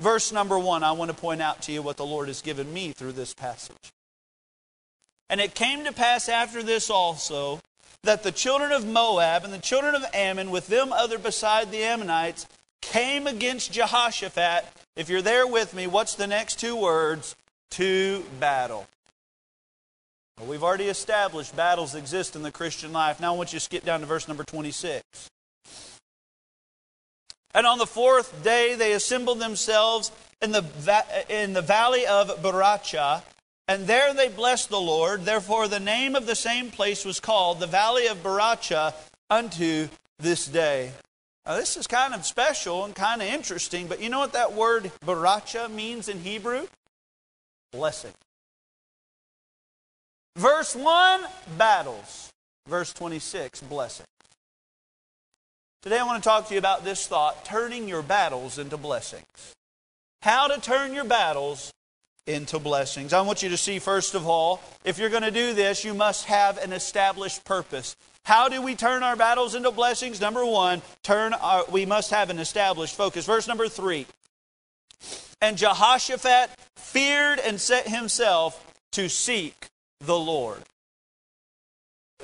Verse 0.00 0.32
number 0.32 0.58
one, 0.58 0.82
I 0.82 0.92
want 0.92 1.10
to 1.10 1.16
point 1.16 1.42
out 1.42 1.60
to 1.62 1.72
you 1.72 1.82
what 1.82 1.98
the 1.98 2.06
Lord 2.06 2.28
has 2.28 2.40
given 2.40 2.72
me 2.72 2.92
through 2.92 3.12
this 3.12 3.34
passage. 3.34 3.76
And 5.28 5.40
it 5.40 5.54
came 5.54 5.84
to 5.84 5.92
pass 5.92 6.28
after 6.28 6.62
this 6.62 6.88
also 6.88 7.60
that 8.02 8.22
the 8.22 8.32
children 8.32 8.72
of 8.72 8.86
Moab 8.86 9.44
and 9.44 9.52
the 9.52 9.58
children 9.58 9.94
of 9.94 10.04
Ammon, 10.14 10.50
with 10.50 10.68
them 10.68 10.90
other 10.90 11.18
beside 11.18 11.70
the 11.70 11.84
Ammonites, 11.84 12.46
came 12.80 13.26
against 13.26 13.72
Jehoshaphat. 13.72 14.64
If 14.96 15.10
you're 15.10 15.20
there 15.20 15.46
with 15.46 15.74
me, 15.74 15.86
what's 15.86 16.14
the 16.14 16.26
next 16.26 16.58
two 16.58 16.74
words? 16.74 17.36
To 17.72 18.24
battle. 18.40 18.88
Well, 20.38 20.48
we've 20.48 20.64
already 20.64 20.86
established 20.86 21.54
battles 21.54 21.94
exist 21.94 22.34
in 22.34 22.42
the 22.42 22.50
Christian 22.50 22.90
life. 22.92 23.20
Now 23.20 23.34
I 23.34 23.36
want 23.36 23.52
you 23.52 23.58
to 23.58 23.64
skip 23.64 23.84
down 23.84 24.00
to 24.00 24.06
verse 24.06 24.26
number 24.26 24.44
26. 24.44 25.02
And 27.54 27.66
on 27.66 27.78
the 27.78 27.86
fourth 27.86 28.42
day 28.44 28.74
they 28.74 28.92
assembled 28.92 29.40
themselves 29.40 30.12
in 30.40 30.52
the, 30.52 30.64
in 31.28 31.52
the 31.52 31.62
valley 31.62 32.06
of 32.06 32.42
Berachah, 32.42 33.22
and 33.68 33.86
there 33.86 34.12
they 34.12 34.28
blessed 34.28 34.68
the 34.68 34.80
Lord. 34.80 35.24
Therefore, 35.24 35.68
the 35.68 35.78
name 35.78 36.16
of 36.16 36.26
the 36.26 36.34
same 36.34 36.70
place 36.70 37.04
was 37.04 37.20
called 37.20 37.60
the 37.60 37.68
Valley 37.68 38.08
of 38.08 38.22
Berachah 38.22 38.94
unto 39.28 39.88
this 40.18 40.46
day. 40.46 40.90
Now, 41.46 41.56
this 41.56 41.76
is 41.76 41.86
kind 41.86 42.12
of 42.12 42.26
special 42.26 42.84
and 42.84 42.94
kind 42.94 43.22
of 43.22 43.28
interesting, 43.28 43.86
but 43.86 44.02
you 44.02 44.08
know 44.08 44.18
what 44.18 44.32
that 44.32 44.54
word 44.54 44.90
Berachah 45.06 45.70
means 45.70 46.08
in 46.08 46.20
Hebrew? 46.20 46.66
Blessing. 47.72 48.12
Verse 50.36 50.74
1, 50.74 51.22
battles. 51.56 52.30
Verse 52.68 52.92
26, 52.92 53.60
blessing. 53.62 54.06
Today 55.82 55.98
I 55.98 56.04
want 56.04 56.22
to 56.22 56.28
talk 56.28 56.48
to 56.48 56.54
you 56.54 56.58
about 56.58 56.84
this 56.84 57.06
thought 57.06 57.42
turning 57.46 57.88
your 57.88 58.02
battles 58.02 58.58
into 58.58 58.76
blessings. 58.76 59.54
How 60.20 60.46
to 60.46 60.60
turn 60.60 60.92
your 60.92 61.04
battles 61.04 61.72
into 62.26 62.58
blessings. 62.58 63.14
I 63.14 63.22
want 63.22 63.42
you 63.42 63.48
to 63.48 63.56
see, 63.56 63.78
first 63.78 64.14
of 64.14 64.28
all, 64.28 64.60
if 64.84 64.98
you're 64.98 65.08
going 65.08 65.22
to 65.22 65.30
do 65.30 65.54
this, 65.54 65.82
you 65.82 65.94
must 65.94 66.26
have 66.26 66.58
an 66.58 66.74
established 66.74 67.46
purpose. 67.46 67.96
How 68.24 68.50
do 68.50 68.60
we 68.60 68.74
turn 68.74 69.02
our 69.02 69.16
battles 69.16 69.54
into 69.54 69.70
blessings? 69.70 70.20
Number 70.20 70.44
one, 70.44 70.82
turn 71.02 71.32
our, 71.32 71.64
we 71.70 71.86
must 71.86 72.10
have 72.10 72.28
an 72.28 72.40
established 72.40 72.94
focus. 72.94 73.24
Verse 73.24 73.48
number 73.48 73.66
three. 73.66 74.06
And 75.40 75.56
Jehoshaphat 75.56 76.50
feared 76.76 77.38
and 77.38 77.58
set 77.58 77.88
himself 77.88 78.70
to 78.92 79.08
seek 79.08 79.68
the 79.98 80.18
Lord. 80.18 80.62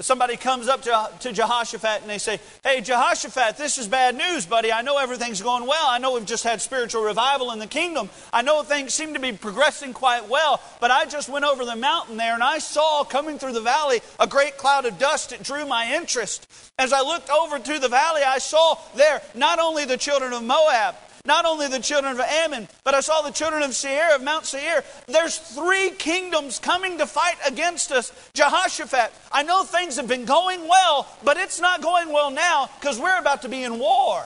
Somebody 0.01 0.37
comes 0.37 0.69
up 0.69 0.83
to, 0.83 1.11
to 1.21 1.33
Jehoshaphat 1.33 2.03
and 2.03 2.11
they 2.11 2.19
say, 2.19 2.39
Hey, 2.63 2.81
Jehoshaphat, 2.81 3.57
this 3.57 3.79
is 3.79 3.89
bad 3.89 4.15
news, 4.15 4.45
buddy. 4.45 4.73
I 4.73 4.83
know 4.83 4.99
everything's 4.99 5.41
going 5.41 5.67
well. 5.67 5.87
I 5.87 5.99
know 5.99 6.13
we've 6.13 6.27
just 6.27 6.45
had 6.45 6.61
spiritual 6.61 7.03
revival 7.03 7.51
in 7.53 7.59
the 7.59 7.67
kingdom. 7.67 8.11
I 8.33 8.43
know 8.43 8.63
things 8.63 8.93
seem 8.93 9.15
to 9.15 9.21
be 9.21 9.33
progressing 9.33 9.95
quite 9.95 10.29
well, 10.29 10.61
but 10.81 10.91
I 10.91 11.07
just 11.07 11.29
went 11.29 11.45
over 11.45 11.65
the 11.65 11.77
mountain 11.77 12.17
there 12.17 12.35
and 12.35 12.43
I 12.43 12.59
saw 12.59 13.05
coming 13.05 13.39
through 13.39 13.55
the 13.55 13.61
valley 13.61 14.01
a 14.21 14.27
great 14.27 14.59
cloud 14.59 14.85
of 14.85 14.99
dust. 14.99 15.33
It 15.33 15.43
drew 15.43 15.67
my 15.67 15.95
interest. 15.95 16.47
As 16.79 16.93
I 16.93 17.01
looked 17.01 17.31
over 17.31 17.59
to 17.59 17.79
the 17.79 17.89
valley, 17.89 18.23
I 18.23 18.39
saw 18.39 18.77
there 18.95 19.23
not 19.35 19.59
only 19.59 19.87
the 19.87 19.97
children 19.97 20.33
of 20.33 20.43
Moab, 20.43 20.95
not 21.27 21.45
only 21.45 21.69
the 21.69 21.81
children 21.81 22.13
of 22.13 22.21
Ammon, 22.21 22.69
but 22.85 22.95
I 22.95 23.01
saw 23.01 23.23
the 23.23 23.31
children 23.31 23.63
of 23.63 23.75
Seir, 23.75 24.15
of 24.15 24.23
Mount 24.23 24.47
Seir. 24.47 24.85
There's 25.07 25.39
three 25.39 25.91
kingdoms 25.91 26.59
coming 26.59 26.99
to 26.99 27.07
fight 27.07 27.37
against 27.47 27.93
us. 27.93 28.13
Jehoshaphat, 28.35 29.13
I 29.33 29.43
know 29.43 29.65
things 29.65 29.97
have 29.97 30.09
been 30.09 30.25
going 30.25 30.69
well, 30.69 31.09
but 31.25 31.37
it's 31.37 31.61
not 31.61 31.83
going 31.83 32.13
well 32.13 32.31
now 32.31 32.69
because 32.81 32.99
we're 32.99 33.19
about 33.19 33.43
to 33.43 33.49
be 33.49 33.63
in 33.63 33.79
war. 33.79 34.25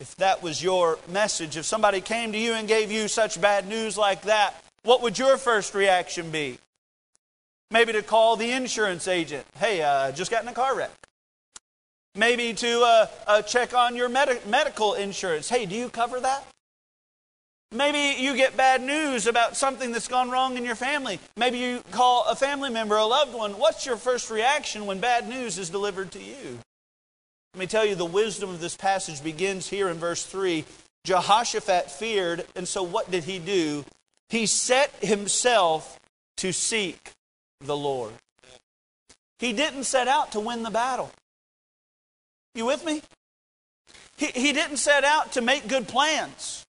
If 0.00 0.16
that 0.16 0.42
was 0.42 0.62
your 0.62 0.98
message, 1.08 1.58
if 1.58 1.66
somebody 1.66 2.00
came 2.00 2.32
to 2.32 2.38
you 2.38 2.54
and 2.54 2.66
gave 2.66 2.90
you 2.90 3.06
such 3.06 3.38
bad 3.40 3.68
news 3.68 3.98
like 3.98 4.22
that, 4.22 4.54
what 4.82 5.02
would 5.02 5.18
your 5.18 5.36
first 5.36 5.74
reaction 5.74 6.30
be? 6.30 6.58
Maybe 7.70 7.92
to 7.92 8.02
call 8.02 8.36
the 8.36 8.50
insurance 8.50 9.06
agent. 9.06 9.46
Hey, 9.58 9.82
uh, 9.82 10.10
just 10.12 10.30
got 10.30 10.42
in 10.42 10.48
a 10.48 10.52
car 10.52 10.74
wreck. 10.74 10.90
Maybe 12.14 12.52
to 12.54 12.82
uh, 12.82 13.06
uh, 13.26 13.42
check 13.42 13.72
on 13.74 13.94
your 13.94 14.08
med- 14.08 14.46
medical 14.46 14.94
insurance. 14.94 15.48
Hey, 15.48 15.66
do 15.66 15.76
you 15.76 15.88
cover 15.88 16.20
that? 16.20 16.44
Maybe 17.72 18.20
you 18.20 18.34
get 18.34 18.56
bad 18.56 18.82
news 18.82 19.28
about 19.28 19.56
something 19.56 19.92
that's 19.92 20.08
gone 20.08 20.28
wrong 20.28 20.56
in 20.56 20.64
your 20.64 20.74
family. 20.74 21.20
Maybe 21.36 21.58
you 21.58 21.84
call 21.92 22.24
a 22.28 22.34
family 22.34 22.68
member, 22.68 22.96
a 22.96 23.04
loved 23.04 23.32
one. 23.32 23.58
What's 23.58 23.86
your 23.86 23.96
first 23.96 24.28
reaction 24.28 24.86
when 24.86 24.98
bad 24.98 25.28
news 25.28 25.56
is 25.56 25.70
delivered 25.70 26.10
to 26.12 26.18
you? 26.18 26.58
Let 27.54 27.60
me 27.60 27.66
tell 27.68 27.84
you, 27.84 27.94
the 27.94 28.04
wisdom 28.04 28.50
of 28.50 28.60
this 28.60 28.76
passage 28.76 29.22
begins 29.22 29.68
here 29.68 29.88
in 29.88 29.98
verse 29.98 30.24
3. 30.24 30.64
Jehoshaphat 31.04 31.90
feared, 31.92 32.44
and 32.56 32.66
so 32.66 32.82
what 32.82 33.10
did 33.10 33.24
he 33.24 33.38
do? 33.38 33.84
He 34.30 34.46
set 34.46 34.92
himself 35.00 36.00
to 36.38 36.52
seek 36.52 37.12
the 37.60 37.76
Lord. 37.76 38.12
He 39.38 39.52
didn't 39.52 39.84
set 39.84 40.08
out 40.08 40.32
to 40.32 40.40
win 40.40 40.64
the 40.64 40.70
battle. 40.70 41.12
You 42.54 42.66
with 42.66 42.84
me? 42.84 43.02
He, 44.16 44.26
he 44.26 44.52
didn't 44.52 44.78
set 44.78 45.04
out 45.04 45.32
to 45.32 45.40
make 45.40 45.68
good 45.68 45.88
plans. 45.88 46.64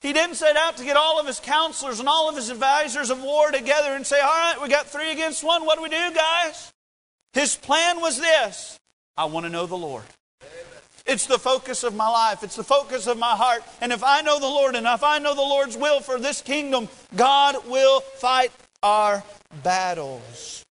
He 0.00 0.12
didn't 0.12 0.36
set 0.36 0.56
out 0.56 0.76
to 0.76 0.84
get 0.84 0.96
all 0.96 1.18
of 1.18 1.26
his 1.26 1.40
counselors 1.40 2.00
and 2.00 2.08
all 2.08 2.28
of 2.28 2.36
his 2.36 2.50
advisors 2.50 3.10
of 3.10 3.22
war 3.22 3.50
together 3.50 3.94
and 3.94 4.06
say, 4.06 4.20
All 4.20 4.28
right, 4.28 4.56
we 4.62 4.68
got 4.68 4.86
three 4.86 5.10
against 5.10 5.42
one. 5.42 5.64
What 5.64 5.76
do 5.76 5.82
we 5.82 5.88
do, 5.88 6.12
guys? 6.14 6.72
His 7.32 7.56
plan 7.56 8.00
was 8.00 8.18
this 8.18 8.78
I 9.16 9.24
want 9.26 9.46
to 9.46 9.50
know 9.50 9.66
the 9.66 9.76
Lord. 9.76 10.04
It's 11.06 11.26
the 11.26 11.38
focus 11.38 11.84
of 11.84 11.94
my 11.94 12.08
life. 12.08 12.42
It's 12.42 12.56
the 12.56 12.64
focus 12.64 13.06
of 13.06 13.16
my 13.16 13.36
heart. 13.36 13.62
And 13.80 13.92
if 13.92 14.02
I 14.02 14.22
know 14.22 14.40
the 14.40 14.46
Lord 14.46 14.74
and 14.74 14.86
if 14.86 15.04
I 15.04 15.18
know 15.18 15.34
the 15.34 15.40
Lord's 15.40 15.76
will 15.76 16.00
for 16.00 16.18
this 16.18 16.42
kingdom, 16.42 16.88
God 17.14 17.66
will 17.68 18.00
fight 18.00 18.50
our 18.82 19.22
battles. 19.62 20.65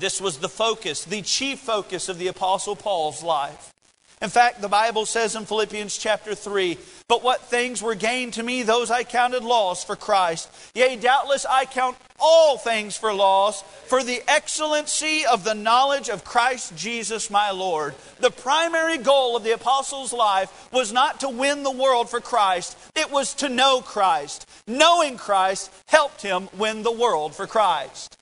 This 0.00 0.20
was 0.20 0.38
the 0.38 0.48
focus, 0.48 1.04
the 1.04 1.20
chief 1.20 1.58
focus 1.58 2.08
of 2.08 2.18
the 2.18 2.28
Apostle 2.28 2.74
Paul's 2.74 3.22
life. 3.22 3.74
In 4.22 4.30
fact, 4.30 4.60
the 4.60 4.68
Bible 4.68 5.06
says 5.06 5.34
in 5.34 5.46
Philippians 5.46 5.96
chapter 5.96 6.34
3 6.34 6.78
But 7.06 7.22
what 7.22 7.42
things 7.42 7.82
were 7.82 7.94
gained 7.94 8.34
to 8.34 8.42
me, 8.42 8.62
those 8.62 8.90
I 8.90 9.04
counted 9.04 9.44
loss 9.44 9.84
for 9.84 9.96
Christ. 9.96 10.50
Yea, 10.74 10.96
doubtless 10.96 11.44
I 11.44 11.66
count 11.66 11.96
all 12.18 12.56
things 12.56 12.96
for 12.96 13.12
loss 13.14 13.62
for 13.86 14.02
the 14.02 14.22
excellency 14.28 15.24
of 15.24 15.44
the 15.44 15.54
knowledge 15.54 16.08
of 16.08 16.24
Christ 16.24 16.76
Jesus 16.76 17.30
my 17.30 17.50
Lord. 17.50 17.94
The 18.20 18.30
primary 18.30 18.98
goal 18.98 19.36
of 19.36 19.44
the 19.44 19.54
apostle's 19.54 20.12
life 20.12 20.68
was 20.70 20.92
not 20.92 21.20
to 21.20 21.28
win 21.28 21.62
the 21.62 21.70
world 21.70 22.10
for 22.10 22.20
Christ, 22.20 22.76
it 22.94 23.10
was 23.10 23.34
to 23.36 23.48
know 23.48 23.80
Christ. 23.80 24.46
Knowing 24.66 25.16
Christ 25.16 25.70
helped 25.86 26.22
him 26.22 26.48
win 26.56 26.82
the 26.82 26.92
world 26.92 27.34
for 27.34 27.46
Christ. 27.46 28.18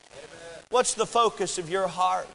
What's 0.71 0.95
the 0.95 1.07
focus 1.07 1.59
of 1.59 1.71
your 1.71 1.89
heart? 1.89 2.29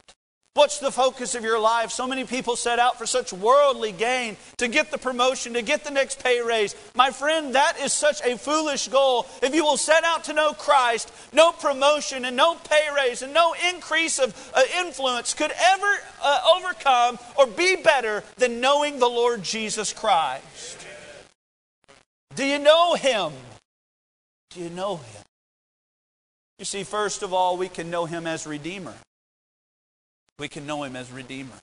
What's 0.54 0.78
the 0.78 0.92
focus 0.92 1.34
of 1.34 1.42
your 1.42 1.58
life? 1.58 1.90
So 1.90 2.06
many 2.06 2.22
people 2.22 2.54
set 2.54 2.78
out 2.78 2.96
for 2.96 3.06
such 3.06 3.32
worldly 3.32 3.90
gain 3.90 4.36
to 4.58 4.68
get 4.68 4.92
the 4.92 4.98
promotion, 4.98 5.54
to 5.54 5.62
get 5.62 5.82
the 5.82 5.90
next 5.90 6.22
pay 6.22 6.40
raise. 6.42 6.76
My 6.94 7.10
friend, 7.10 7.56
that 7.56 7.76
is 7.80 7.92
such 7.92 8.22
a 8.22 8.38
foolish 8.38 8.86
goal. 8.86 9.26
If 9.42 9.52
you 9.52 9.64
will 9.64 9.76
set 9.76 10.04
out 10.04 10.22
to 10.24 10.32
know 10.32 10.52
Christ, 10.52 11.12
no 11.32 11.50
promotion 11.50 12.24
and 12.24 12.36
no 12.36 12.54
pay 12.54 12.86
raise 12.94 13.22
and 13.22 13.34
no 13.34 13.52
increase 13.68 14.20
of 14.20 14.52
uh, 14.54 14.62
influence 14.78 15.34
could 15.34 15.50
ever 15.50 15.92
uh, 16.22 16.40
overcome 16.56 17.18
or 17.36 17.48
be 17.48 17.74
better 17.74 18.22
than 18.36 18.60
knowing 18.60 19.00
the 19.00 19.08
Lord 19.08 19.42
Jesus 19.42 19.92
Christ. 19.92 20.86
Do 22.36 22.44
you 22.44 22.60
know 22.60 22.94
Him? 22.94 23.32
Do 24.50 24.60
you 24.60 24.70
know 24.70 24.98
Him? 24.98 25.22
You 26.58 26.64
see, 26.64 26.84
first 26.84 27.22
of 27.22 27.32
all, 27.32 27.56
we 27.56 27.68
can 27.68 27.90
know 27.90 28.06
him 28.06 28.26
as 28.26 28.46
Redeemer. 28.46 28.94
We 30.38 30.48
can 30.48 30.66
know 30.66 30.82
him 30.82 30.96
as 30.96 31.10
Redeemer. 31.10 31.58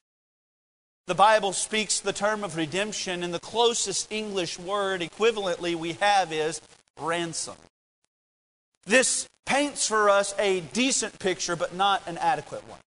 The 1.07 1.15
Bible 1.15 1.53
speaks 1.53 1.99
the 1.99 2.13
term 2.13 2.43
of 2.43 2.55
redemption, 2.55 3.23
and 3.23 3.33
the 3.33 3.39
closest 3.39 4.11
English 4.11 4.59
word 4.59 5.01
equivalently 5.01 5.75
we 5.75 5.93
have 5.93 6.31
is 6.31 6.61
ransom. 6.99 7.55
This 8.85 9.27
paints 9.45 9.87
for 9.87 10.09
us 10.09 10.33
a 10.39 10.61
decent 10.61 11.19
picture, 11.19 11.55
but 11.55 11.75
not 11.75 12.03
an 12.07 12.17
adequate 12.17 12.67
one. 12.67 12.79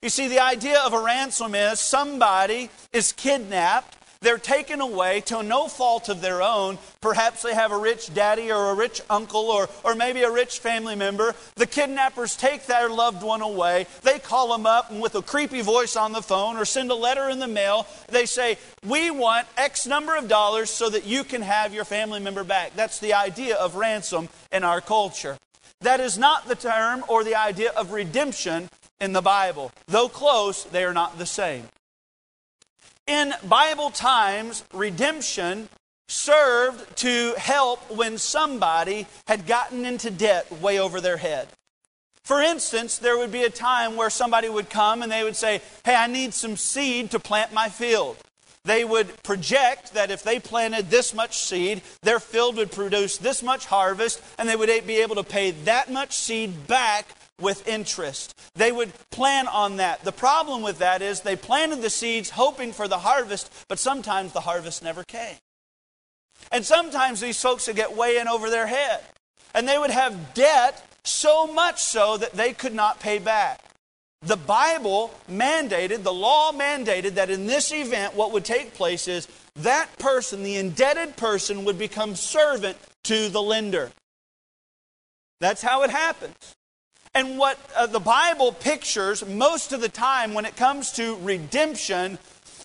You 0.00 0.08
see, 0.08 0.28
the 0.28 0.40
idea 0.40 0.80
of 0.80 0.92
a 0.92 1.00
ransom 1.00 1.54
is 1.54 1.78
somebody 1.78 2.70
is 2.92 3.12
kidnapped 3.12 3.96
they're 4.22 4.38
taken 4.38 4.80
away 4.80 5.20
to 5.22 5.42
no 5.42 5.68
fault 5.68 6.08
of 6.08 6.20
their 6.20 6.42
own. 6.42 6.78
Perhaps 7.00 7.42
they 7.42 7.54
have 7.54 7.72
a 7.72 7.76
rich 7.76 8.14
daddy 8.14 8.50
or 8.50 8.70
a 8.70 8.74
rich 8.74 9.02
uncle 9.10 9.50
or, 9.50 9.68
or 9.84 9.94
maybe 9.94 10.22
a 10.22 10.30
rich 10.30 10.60
family 10.60 10.94
member. 10.94 11.34
The 11.56 11.66
kidnappers 11.66 12.36
take 12.36 12.66
their 12.66 12.88
loved 12.88 13.22
one 13.22 13.42
away. 13.42 13.86
They 14.02 14.18
call 14.18 14.52
them 14.52 14.64
up 14.64 14.90
and 14.90 15.02
with 15.02 15.14
a 15.16 15.22
creepy 15.22 15.60
voice 15.60 15.96
on 15.96 16.12
the 16.12 16.22
phone 16.22 16.56
or 16.56 16.64
send 16.64 16.90
a 16.90 16.94
letter 16.94 17.28
in 17.28 17.40
the 17.40 17.48
mail. 17.48 17.86
They 18.08 18.26
say, 18.26 18.58
We 18.86 19.10
want 19.10 19.48
X 19.56 19.86
number 19.86 20.16
of 20.16 20.28
dollars 20.28 20.70
so 20.70 20.88
that 20.88 21.04
you 21.04 21.24
can 21.24 21.42
have 21.42 21.74
your 21.74 21.84
family 21.84 22.20
member 22.20 22.44
back. 22.44 22.74
That's 22.76 23.00
the 23.00 23.14
idea 23.14 23.56
of 23.56 23.74
ransom 23.74 24.28
in 24.52 24.64
our 24.64 24.80
culture. 24.80 25.36
That 25.80 25.98
is 25.98 26.16
not 26.16 26.46
the 26.46 26.54
term 26.54 27.04
or 27.08 27.24
the 27.24 27.34
idea 27.34 27.72
of 27.72 27.90
redemption 27.90 28.68
in 29.00 29.12
the 29.12 29.20
Bible. 29.20 29.72
Though 29.88 30.08
close, 30.08 30.62
they 30.62 30.84
are 30.84 30.94
not 30.94 31.18
the 31.18 31.26
same. 31.26 31.64
In 33.06 33.34
Bible 33.44 33.90
times, 33.90 34.64
redemption 34.72 35.68
served 36.08 36.96
to 36.98 37.34
help 37.36 37.90
when 37.90 38.18
somebody 38.18 39.06
had 39.26 39.46
gotten 39.46 39.84
into 39.84 40.10
debt 40.10 40.50
way 40.60 40.78
over 40.78 41.00
their 41.00 41.16
head. 41.16 41.48
For 42.22 42.40
instance, 42.40 42.98
there 42.98 43.18
would 43.18 43.32
be 43.32 43.42
a 43.42 43.50
time 43.50 43.96
where 43.96 44.10
somebody 44.10 44.48
would 44.48 44.70
come 44.70 45.02
and 45.02 45.10
they 45.10 45.24
would 45.24 45.34
say, 45.34 45.60
Hey, 45.84 45.96
I 45.96 46.06
need 46.06 46.32
some 46.32 46.56
seed 46.56 47.10
to 47.10 47.18
plant 47.18 47.52
my 47.52 47.68
field. 47.68 48.16
They 48.64 48.84
would 48.84 49.20
project 49.24 49.94
that 49.94 50.12
if 50.12 50.22
they 50.22 50.38
planted 50.38 50.88
this 50.88 51.12
much 51.12 51.38
seed, 51.38 51.82
their 52.02 52.20
field 52.20 52.56
would 52.56 52.70
produce 52.70 53.18
this 53.18 53.42
much 53.42 53.66
harvest, 53.66 54.22
and 54.38 54.48
they 54.48 54.54
would 54.54 54.86
be 54.86 55.02
able 55.02 55.16
to 55.16 55.24
pay 55.24 55.50
that 55.50 55.90
much 55.90 56.14
seed 56.14 56.68
back 56.68 57.08
with 57.42 57.68
interest. 57.68 58.34
They 58.54 58.72
would 58.72 58.92
plan 59.10 59.46
on 59.48 59.76
that. 59.76 60.04
The 60.04 60.12
problem 60.12 60.62
with 60.62 60.78
that 60.78 61.02
is 61.02 61.20
they 61.20 61.36
planted 61.36 61.82
the 61.82 61.90
seeds 61.90 62.30
hoping 62.30 62.72
for 62.72 62.88
the 62.88 62.98
harvest, 62.98 63.52
but 63.68 63.78
sometimes 63.78 64.32
the 64.32 64.40
harvest 64.40 64.82
never 64.82 65.04
came. 65.04 65.36
And 66.50 66.64
sometimes 66.64 67.20
these 67.20 67.40
folks 67.40 67.66
would 67.66 67.76
get 67.76 67.96
way 67.96 68.18
in 68.18 68.28
over 68.28 68.48
their 68.48 68.66
head. 68.66 69.00
And 69.54 69.68
they 69.68 69.78
would 69.78 69.90
have 69.90 70.34
debt 70.34 70.82
so 71.04 71.46
much 71.46 71.82
so 71.82 72.16
that 72.16 72.32
they 72.32 72.52
could 72.52 72.74
not 72.74 73.00
pay 73.00 73.18
back. 73.18 73.60
The 74.22 74.36
Bible 74.36 75.12
mandated, 75.28 76.04
the 76.04 76.12
law 76.12 76.52
mandated 76.52 77.14
that 77.14 77.28
in 77.28 77.46
this 77.46 77.72
event, 77.72 78.14
what 78.14 78.32
would 78.32 78.44
take 78.44 78.72
place 78.72 79.08
is 79.08 79.26
that 79.56 79.98
person, 79.98 80.44
the 80.44 80.56
indebted 80.56 81.16
person, 81.16 81.64
would 81.64 81.78
become 81.78 82.14
servant 82.14 82.78
to 83.04 83.28
the 83.28 83.42
lender. 83.42 83.90
That's 85.40 85.60
how 85.60 85.82
it 85.82 85.90
happens. 85.90 86.54
And 87.14 87.38
what 87.38 87.58
uh, 87.76 87.86
the 87.86 88.00
Bible 88.00 88.52
pictures 88.52 89.26
most 89.26 89.72
of 89.72 89.80
the 89.80 89.88
time 89.88 90.32
when 90.32 90.46
it 90.46 90.56
comes 90.56 90.92
to 90.92 91.16
redemption 91.16 92.18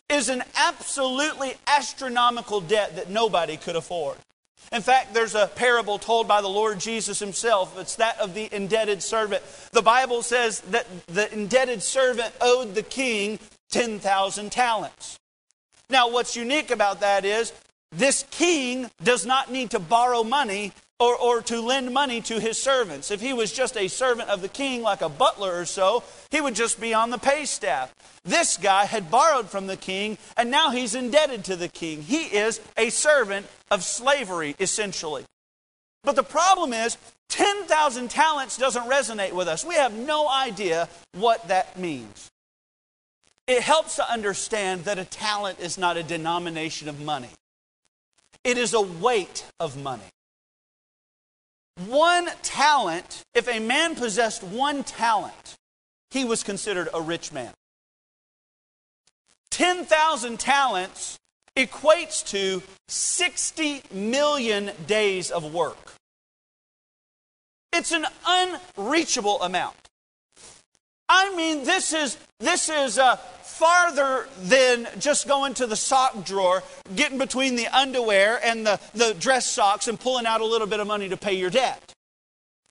is 0.10 0.30
an 0.30 0.44
absolutely 0.56 1.56
astronomical 1.68 2.62
debt 2.62 2.96
that 2.96 3.10
nobody 3.10 3.58
could 3.58 3.76
afford. 3.76 4.18
In 4.72 4.82
fact, 4.82 5.14
there's 5.14 5.36
a 5.36 5.48
parable 5.48 5.98
told 5.98 6.28
by 6.28 6.42
the 6.42 6.50
Lord 6.50 6.80
Jesus 6.80 7.20
himself. 7.20 7.78
It's 7.78 7.96
that 7.96 8.20
of 8.20 8.34
the 8.34 8.54
indebted 8.54 9.02
servant. 9.02 9.44
The 9.72 9.82
Bible 9.82 10.22
says 10.22 10.62
that 10.72 10.88
the 11.08 11.32
indebted 11.34 11.82
servant 11.84 12.34
owed 12.42 12.76
the 12.76 12.84
king 12.84 13.40
10,000 13.72 14.52
talents. 14.52 15.20
Now, 15.90 16.10
what's 16.10 16.36
unique 16.36 16.72
about 16.72 17.00
that 17.00 17.24
is 17.24 17.54
this 17.92 18.26
king 18.30 18.90
does 19.02 19.26
not 19.26 19.52
need 19.52 19.72
to 19.72 19.80
borrow 19.80 20.24
money 20.24 20.74
or, 21.00 21.16
or 21.16 21.42
to 21.44 21.62
lend 21.62 21.94
money 21.94 22.22
to 22.22 22.40
his 22.40 22.62
servants. 22.62 23.12
If 23.12 23.22
he 23.22 23.34
was 23.34 23.52
just 23.52 23.78
a 23.78 23.88
servant 23.88 24.30
of 24.30 24.42
the 24.42 24.48
king, 24.48 24.82
like 24.82 25.02
a 25.02 25.10
butler 25.10 25.60
or 25.60 25.66
so, 25.66 26.04
he 26.32 26.42
would 26.42 26.56
just 26.56 26.82
be 26.82 26.94
on 26.94 27.12
the 27.12 27.20
pay 27.20 27.46
staff. 27.46 27.94
This 28.24 28.58
guy 28.58 28.86
had 28.86 29.12
borrowed 29.12 29.50
from 29.50 29.68
the 29.68 29.78
king, 29.78 30.18
and 30.36 30.50
now 30.50 30.72
he's 30.72 30.96
indebted 30.96 31.44
to 31.46 31.56
the 31.56 31.68
king. 31.68 32.02
He 32.02 32.24
is 32.24 32.60
a 32.76 32.90
servant 32.90 33.46
of 33.70 33.84
slavery, 33.84 34.56
essentially. 34.60 35.24
But 36.04 36.16
the 36.16 36.24
problem 36.24 36.74
is, 36.74 36.98
10,000 37.30 38.10
talents 38.10 38.58
doesn't 38.58 38.90
resonate 38.90 39.34
with 39.34 39.48
us. 39.48 39.66
We 39.66 39.76
have 39.76 39.94
no 39.94 40.28
idea 40.30 40.90
what 41.14 41.48
that 41.50 41.78
means. 41.78 42.32
It 43.46 43.62
helps 43.62 43.98
to 43.98 44.12
understand 44.12 44.86
that 44.86 44.98
a 44.98 45.06
talent 45.06 45.60
is 45.60 45.78
not 45.78 45.96
a 45.96 46.04
denomination 46.04 46.90
of 46.90 47.00
money, 47.00 47.30
it 48.44 48.58
is 48.58 48.74
a 48.74 48.82
weight 48.82 49.46
of 49.60 49.82
money. 49.82 50.04
One 51.86 52.30
talent, 52.42 53.24
if 53.36 53.48
a 53.48 53.60
man 53.60 53.96
possessed 53.96 54.42
one 54.42 54.84
talent, 54.84 55.56
he 56.10 56.26
was 56.26 56.44
considered 56.44 56.90
a 56.94 57.02
rich 57.02 57.32
man. 57.32 57.54
10,000 59.52 60.40
talents 60.40 61.18
equates 61.56 62.26
to 62.28 62.64
60 62.88 63.84
million 63.92 64.72
days 64.88 65.30
of 65.30 65.54
work. 65.54 65.94
It's 67.74 67.92
an 67.92 68.06
unreachable 68.26 69.42
amount. 69.42 69.87
I 71.10 71.34
mean, 71.36 71.64
this 71.64 71.94
is, 71.94 72.18
this 72.40 72.70
is 72.70 73.00
uh, 73.00 73.16
farther 73.16 74.28
than 74.42 74.88
just 75.00 75.28
going 75.28 75.54
to 75.56 75.66
the 75.66 75.76
sock 75.76 76.26
drawer, 76.26 76.64
getting 76.96 77.18
between 77.18 77.56
the 77.56 77.68
underwear 77.68 78.40
and 78.44 78.66
the, 78.66 78.80
the 78.94 79.16
dress 79.18 79.46
socks 79.46 79.88
and 79.88 80.00
pulling 80.00 80.26
out 80.26 80.42
a 80.42 80.46
little 80.46 80.68
bit 80.68 80.80
of 80.80 80.88
money 80.88 81.10
to 81.10 81.18
pay 81.18 81.34
your 81.34 81.50
debt. 81.50 81.94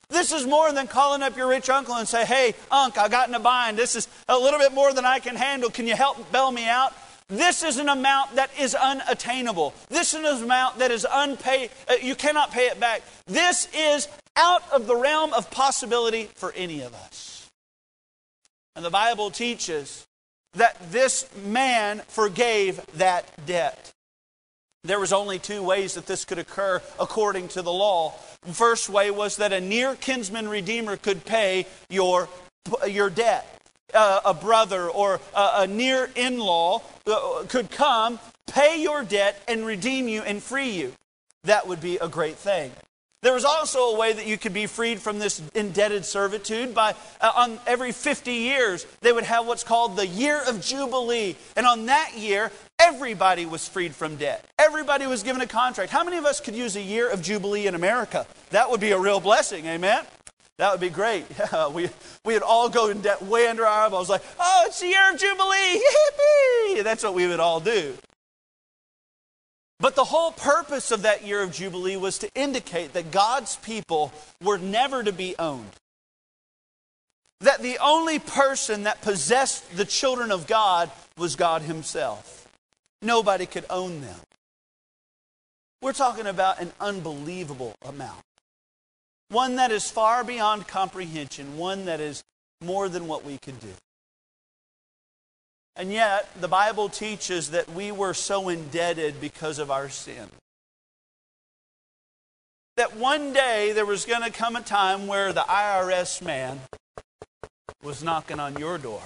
This 0.09 0.33
is 0.33 0.47
more 0.47 0.71
than 0.73 0.87
calling 0.87 1.23
up 1.23 1.37
your 1.37 1.49
rich 1.49 1.69
uncle 1.69 1.95
and 1.95 2.07
say, 2.07 2.25
hey, 2.25 2.55
Unc, 2.71 2.97
I 2.97 3.09
got 3.09 3.29
in 3.29 3.35
a 3.35 3.41
bind. 3.41 3.77
This 3.77 3.97
is 3.97 4.07
a 4.29 4.39
little 4.39 4.61
bit 4.61 4.73
more 4.73 4.93
than 4.93 5.05
I 5.05 5.19
can 5.19 5.35
handle. 5.35 5.69
Can 5.69 5.87
you 5.87 5.97
help 5.97 6.31
bail 6.31 6.53
me 6.53 6.69
out? 6.69 6.95
This 7.29 7.65
is 7.65 7.79
an 7.79 7.89
amount 7.89 8.37
that 8.37 8.51
is 8.57 8.77
unattainable. 8.77 9.75
This 9.89 10.15
is 10.15 10.39
an 10.39 10.45
amount 10.45 10.79
that 10.79 10.93
is 10.93 11.05
unpaid. 11.11 11.71
Uh, 11.89 11.95
you 12.01 12.15
cannot 12.15 12.53
pay 12.53 12.67
it 12.67 12.79
back. 12.79 13.03
This 13.27 13.67
is 13.75 14.07
out 14.37 14.63
of 14.71 14.87
the 14.87 14.95
realm 14.95 15.33
of 15.33 15.51
possibility 15.51 16.31
for 16.37 16.53
any 16.53 16.83
of 16.83 16.95
us. 16.95 17.36
And 18.77 18.85
the 18.85 18.91
Bible 18.91 19.31
teaches 19.31 20.07
that 20.53 20.77
this 20.93 21.27
man 21.45 22.03
forgave 22.09 22.85
that 22.99 23.25
debt. 23.47 23.95
There 24.85 25.01
was 25.01 25.15
only 25.15 25.39
two 25.39 25.63
ways 25.63 25.95
that 25.95 26.07
this 26.07 26.27
could 26.27 26.39
occur 26.39 26.83
according 27.01 27.49
to 27.49 27.63
the 27.63 27.73
law. 27.73 28.15
The 28.43 28.53
first 28.53 28.91
way 28.91 29.11
was 29.11 29.39
that 29.39 29.53
a 29.53 29.61
near 29.61 29.97
kinsman 29.97 30.49
redeemer 30.49 30.99
could 30.99 31.25
pay 31.25 31.67
your, 31.89 32.29
your 32.87 33.09
debt. 33.11 33.47
Uh, 33.95 34.21
a 34.25 34.35
brother 34.35 34.89
or 34.91 35.21
a, 35.35 35.51
a 35.59 35.67
near 35.67 36.11
in 36.15 36.39
law 36.39 36.83
uh, 37.07 37.45
could 37.49 37.71
come, 37.71 38.19
pay 38.47 38.83
your 38.83 39.05
debt, 39.05 39.43
and 39.49 39.65
redeem 39.65 40.07
you 40.07 40.21
and 40.23 40.43
free 40.43 40.71
you. 40.71 40.93
That 41.45 41.67
would 41.67 41.81
be 41.81 41.97
a 41.97 42.09
great 42.09 42.37
thing. 42.37 42.73
There 43.27 43.35
was 43.35 43.45
also 43.45 43.89
a 43.89 43.99
way 43.99 44.13
that 44.13 44.29
you 44.29 44.39
could 44.39 44.55
be 44.55 44.67
freed 44.67 45.01
from 45.01 45.19
this 45.19 45.43
indebted 45.53 46.05
servitude 46.05 46.73
by 46.73 46.95
uh, 47.21 47.33
on 47.35 47.59
every 47.67 47.91
50 47.91 48.31
years 48.33 48.87
they 49.01 49.11
would 49.11 49.25
have 49.25 49.49
what's 49.49 49.65
called 49.65 49.97
the 49.97 50.07
year 50.07 50.41
of 50.47 50.61
jubilee 50.61 51.35
and 51.57 51.67
on 51.67 51.87
that 51.87 52.13
year 52.17 52.53
everybody 52.79 53.45
was 53.45 53.67
freed 53.67 53.97
from 53.97 54.15
debt. 54.15 54.45
Everybody 54.61 55.09
was 55.09 55.25
given 55.25 55.43
a 55.43 55.47
contract. 55.49 55.91
How 55.91 56.05
many 56.05 56.19
of 56.19 56.25
us 56.25 56.39
could 56.39 56.55
use 56.55 56.77
a 56.77 56.81
year 56.81 57.11
of 57.11 57.21
jubilee 57.21 57.67
in 57.67 57.75
America? 57.75 58.29
That 58.51 58.71
would 58.71 58.79
be 58.79 58.93
a 58.93 58.99
real 59.01 59.19
blessing, 59.19 59.67
amen. 59.67 60.05
That 60.59 60.71
would 60.71 60.81
be 60.81 60.89
great. 60.89 61.27
Yeah, 61.53 61.67
we, 61.67 61.91
we 62.25 62.35
would 62.35 62.45
all 62.45 62.69
go 62.69 62.91
in 62.91 63.01
debt 63.01 63.23
way 63.23 63.49
under 63.49 63.67
our 63.67 63.87
eyeballs, 63.87 64.09
like, 64.09 64.23
oh, 64.39 64.65
it's 64.69 64.79
the 64.79 64.87
year 64.87 65.13
of 65.13 65.19
Jubilee, 65.19 65.83
yippee! 65.83 66.85
That's 66.85 67.03
what 67.03 67.15
we 67.15 67.27
would 67.27 67.41
all 67.41 67.59
do. 67.59 67.97
But 69.79 69.95
the 69.95 70.05
whole 70.05 70.33
purpose 70.33 70.91
of 70.91 71.03
that 71.03 71.27
year 71.27 71.43
of 71.43 71.53
Jubilee 71.53 71.97
was 71.97 72.19
to 72.19 72.31
indicate 72.35 72.95
that 72.95 73.11
God's 73.11 73.57
people 73.57 74.13
were 74.43 74.59
never 74.59 75.03
to 75.03 75.13
be 75.13 75.35
owned. 75.39 75.71
That 77.41 77.61
the 77.61 77.79
only 77.79 78.19
person 78.19 78.85
that 78.85 79.03
possessed 79.03 79.77
the 79.77 79.85
children 79.85 80.33
of 80.33 80.47
God 80.47 80.91
was 81.19 81.37
God 81.37 81.63
Himself. 81.63 82.49
Nobody 83.03 83.45
could 83.45 83.67
own 83.69 84.01
them. 84.01 84.19
We're 85.83 85.93
talking 85.93 86.27
about 86.27 86.61
an 86.61 86.73
unbelievable 86.81 87.75
amount. 87.87 88.23
One 89.29 89.57
that 89.57 89.71
is 89.71 89.91
far 89.91 90.25
beyond 90.25 90.67
comprehension, 90.67 91.59
one 91.59 91.85
that 91.85 92.01
is 92.01 92.25
more 92.63 92.89
than 92.89 93.07
what 93.07 93.25
we 93.25 93.37
could 93.37 93.61
do. 93.61 93.75
And 95.77 95.93
yet, 95.93 96.29
the 96.41 96.49
Bible 96.49 96.89
teaches 96.89 97.51
that 97.51 97.71
we 97.71 97.93
were 97.93 98.15
so 98.15 98.49
indebted 98.49 99.21
because 99.21 99.59
of 99.59 99.71
our 99.71 99.89
sin. 99.89 100.29
That 102.77 102.97
one 102.97 103.33
day 103.33 103.73
there 103.73 103.87
was 103.87 104.05
going 104.05 104.23
to 104.23 104.31
come 104.31 104.57
a 104.57 104.63
time 104.63 105.07
where 105.07 105.33
the 105.33 105.41
IRS 105.41 106.23
man 106.23 106.61
was 107.83 108.03
knocking 108.03 108.41
on 108.41 108.57
your 108.57 108.79
door 108.79 109.03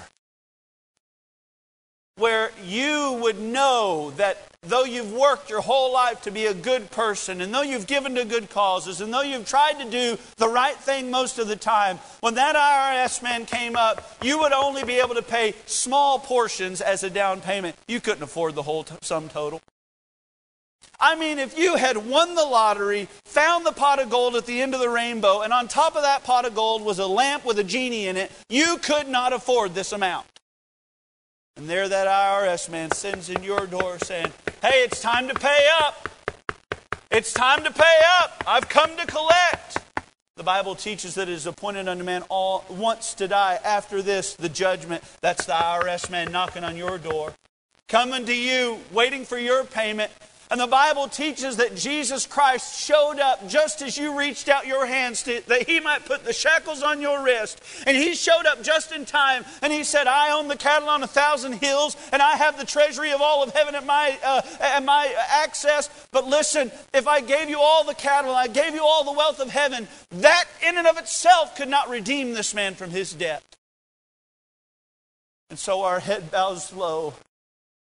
where 2.20 2.52
you 2.64 3.18
would 3.22 3.40
know 3.40 4.12
that 4.16 4.36
though 4.70 4.84
you've 4.84 5.12
worked 5.12 5.50
your 5.50 5.60
whole 5.60 5.92
life 5.92 6.22
to 6.22 6.30
be 6.30 6.46
a 6.46 6.54
good 6.54 6.90
person, 6.90 7.40
and 7.40 7.52
though 7.52 7.62
you've 7.62 7.86
given 7.86 8.14
to 8.14 8.24
good 8.24 8.48
causes, 8.50 9.00
and 9.00 9.12
though 9.12 9.22
you've 9.22 9.46
tried 9.46 9.78
to 9.80 9.90
do 9.90 10.18
the 10.36 10.48
right 10.48 10.76
thing 10.76 11.10
most 11.10 11.38
of 11.38 11.48
the 11.48 11.56
time, 11.56 11.98
when 12.20 12.34
that 12.34 12.56
IRS 12.56 13.22
man 13.22 13.46
came 13.46 13.76
up, 13.76 14.16
you 14.22 14.38
would 14.38 14.52
only 14.52 14.84
be 14.84 15.00
able 15.00 15.14
to 15.14 15.22
pay 15.22 15.54
small 15.66 16.18
portions 16.18 16.80
as 16.80 17.02
a 17.02 17.10
down 17.10 17.40
payment. 17.40 17.76
You 17.88 18.00
couldn't 18.00 18.22
afford 18.22 18.54
the 18.54 18.62
whole 18.62 18.84
t- 18.84 18.94
sum 19.02 19.28
total. 19.28 19.60
I 21.02 21.16
mean, 21.16 21.38
if 21.38 21.58
you 21.58 21.76
had 21.76 21.96
won 21.96 22.34
the 22.34 22.44
lottery, 22.44 23.08
found 23.24 23.64
the 23.64 23.72
pot 23.72 24.00
of 24.00 24.10
gold 24.10 24.36
at 24.36 24.44
the 24.44 24.60
end 24.60 24.74
of 24.74 24.80
the 24.80 24.90
rainbow, 24.90 25.40
and 25.40 25.52
on 25.52 25.66
top 25.66 25.96
of 25.96 26.02
that 26.02 26.24
pot 26.24 26.44
of 26.44 26.54
gold 26.54 26.82
was 26.82 26.98
a 26.98 27.06
lamp 27.06 27.46
with 27.46 27.58
a 27.58 27.64
genie 27.64 28.06
in 28.06 28.18
it, 28.18 28.30
you 28.50 28.76
could 28.76 29.08
not 29.08 29.32
afford 29.32 29.74
this 29.74 29.92
amount. 29.92 30.26
And 31.60 31.68
there 31.68 31.90
that 31.90 32.06
IRS 32.06 32.70
man 32.70 32.90
sends 32.92 33.28
in 33.28 33.42
your 33.42 33.66
door 33.66 33.98
saying, 33.98 34.32
Hey, 34.62 34.82
it's 34.82 34.98
time 35.02 35.28
to 35.28 35.34
pay 35.34 35.68
up. 35.78 36.08
It's 37.10 37.34
time 37.34 37.62
to 37.64 37.70
pay 37.70 38.00
up. 38.18 38.42
I've 38.46 38.66
come 38.70 38.96
to 38.96 39.06
collect. 39.06 39.76
The 40.38 40.42
Bible 40.42 40.74
teaches 40.74 41.16
that 41.16 41.28
it 41.28 41.34
is 41.34 41.46
appointed 41.46 41.86
unto 41.86 42.02
man 42.02 42.22
all 42.30 42.64
once 42.70 43.12
to 43.12 43.28
die. 43.28 43.58
After 43.62 44.00
this, 44.00 44.36
the 44.36 44.48
judgment. 44.48 45.04
That's 45.20 45.44
the 45.44 45.52
IRS 45.52 46.08
man 46.08 46.32
knocking 46.32 46.64
on 46.64 46.78
your 46.78 46.96
door, 46.96 47.34
coming 47.88 48.24
to 48.24 48.34
you, 48.34 48.78
waiting 48.90 49.26
for 49.26 49.36
your 49.36 49.62
payment. 49.64 50.10
And 50.50 50.60
the 50.60 50.66
Bible 50.66 51.06
teaches 51.06 51.58
that 51.58 51.76
Jesus 51.76 52.26
Christ 52.26 52.80
showed 52.80 53.20
up 53.20 53.48
just 53.48 53.82
as 53.82 53.96
you 53.96 54.18
reached 54.18 54.48
out 54.48 54.66
your 54.66 54.84
hands 54.84 55.22
to, 55.22 55.40
that 55.46 55.68
he 55.68 55.78
might 55.78 56.04
put 56.04 56.24
the 56.24 56.32
shackles 56.32 56.82
on 56.82 57.00
your 57.00 57.22
wrist. 57.22 57.62
And 57.86 57.96
he 57.96 58.14
showed 58.16 58.46
up 58.46 58.64
just 58.64 58.90
in 58.90 59.04
time. 59.04 59.44
And 59.62 59.72
he 59.72 59.84
said, 59.84 60.08
I 60.08 60.32
own 60.32 60.48
the 60.48 60.56
cattle 60.56 60.88
on 60.88 61.04
a 61.04 61.06
thousand 61.06 61.52
hills, 61.52 61.96
and 62.12 62.20
I 62.20 62.32
have 62.32 62.58
the 62.58 62.66
treasury 62.66 63.12
of 63.12 63.20
all 63.20 63.44
of 63.44 63.52
heaven 63.52 63.76
at 63.76 63.86
my, 63.86 64.18
uh, 64.24 64.42
at 64.60 64.84
my 64.84 65.14
access. 65.30 65.88
But 66.10 66.26
listen, 66.26 66.72
if 66.92 67.06
I 67.06 67.20
gave 67.20 67.48
you 67.48 67.60
all 67.60 67.84
the 67.84 67.94
cattle, 67.94 68.30
and 68.30 68.38
I 68.38 68.52
gave 68.52 68.74
you 68.74 68.82
all 68.82 69.04
the 69.04 69.16
wealth 69.16 69.38
of 69.38 69.50
heaven, 69.50 69.86
that 70.10 70.46
in 70.66 70.76
and 70.76 70.88
of 70.88 70.98
itself 70.98 71.54
could 71.54 71.68
not 71.68 71.88
redeem 71.88 72.32
this 72.32 72.54
man 72.54 72.74
from 72.74 72.90
his 72.90 73.12
debt. 73.12 73.44
And 75.48 75.58
so 75.58 75.82
our 75.82 76.00
head 76.00 76.32
bows 76.32 76.72
low 76.72 77.14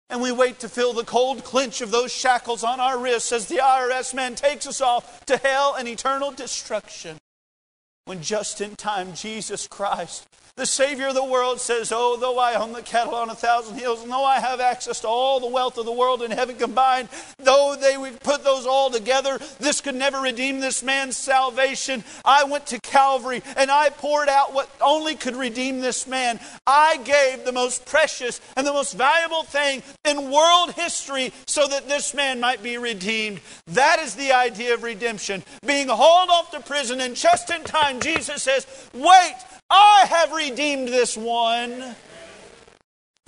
and 0.09 0.21
we 0.21 0.31
wait 0.31 0.59
to 0.59 0.69
feel 0.69 0.93
the 0.93 1.03
cold 1.03 1.43
clinch 1.43 1.81
of 1.81 1.91
those 1.91 2.11
shackles 2.11 2.63
on 2.63 2.79
our 2.79 2.97
wrists 2.97 3.31
as 3.31 3.47
the 3.47 3.57
IRS 3.57 4.13
man 4.13 4.35
takes 4.35 4.67
us 4.67 4.81
off 4.81 5.25
to 5.25 5.37
hell 5.37 5.75
and 5.77 5.87
eternal 5.87 6.31
destruction. 6.31 7.17
When 8.05 8.21
just 8.21 8.61
in 8.61 8.75
time, 8.75 9.15
Jesus 9.15 9.65
Christ 9.65 10.27
the 10.57 10.65
Savior 10.65 11.07
of 11.07 11.15
the 11.15 11.23
world 11.23 11.59
says, 11.59 11.91
Oh, 11.93 12.15
though 12.15 12.39
I 12.39 12.53
own 12.53 12.71
the 12.71 12.81
cattle 12.81 13.13
on 13.13 13.29
a 13.29 13.35
thousand 13.35 13.77
hills, 13.77 14.01
and 14.01 14.09
though 14.09 14.23
I 14.23 14.39
have 14.39 14.61
access 14.61 15.01
to 15.01 15.07
all 15.07 15.41
the 15.41 15.47
wealth 15.47 15.77
of 15.77 15.85
the 15.85 15.91
world 15.91 16.21
and 16.21 16.33
heaven 16.33 16.55
combined, 16.55 17.09
though 17.39 17.75
they 17.77 17.97
would 17.97 18.21
put 18.21 18.45
those 18.45 18.65
all 18.65 18.89
together, 18.89 19.37
this 19.59 19.81
could 19.81 19.95
never 19.95 20.21
redeem 20.21 20.61
this 20.61 20.81
man's 20.81 21.17
salvation. 21.17 22.05
I 22.23 22.45
went 22.45 22.67
to 22.67 22.79
Calvary 22.79 23.43
and 23.57 23.69
I 23.69 23.89
poured 23.89 24.29
out 24.29 24.53
what 24.53 24.69
only 24.79 25.15
could 25.15 25.35
redeem 25.35 25.81
this 25.81 26.07
man. 26.07 26.39
I 26.65 26.99
gave 27.03 27.43
the 27.43 27.51
most 27.51 27.85
precious 27.85 28.39
and 28.55 28.65
the 28.65 28.71
most 28.71 28.93
valuable 28.93 29.43
thing 29.43 29.83
in 30.05 30.31
world 30.31 30.71
history 30.71 31.33
so 31.47 31.67
that 31.67 31.89
this 31.89 32.13
man 32.13 32.39
might 32.39 32.63
be 32.63 32.77
redeemed. 32.77 33.41
That 33.67 33.99
is 33.99 34.15
the 34.15 34.31
idea 34.31 34.75
of 34.75 34.83
redemption. 34.83 35.43
Being 35.65 35.89
hauled 35.89 36.29
off 36.29 36.51
to 36.51 36.61
prison, 36.61 37.01
and 37.01 37.13
just 37.13 37.49
in 37.49 37.65
time, 37.65 37.94
Jesus 38.01 38.43
says, 38.43 38.67
Wait, 38.93 39.35
I 39.69 40.05
have 40.09 40.31
redeemed 40.31 40.87
this 40.87 41.17
one. 41.17 41.95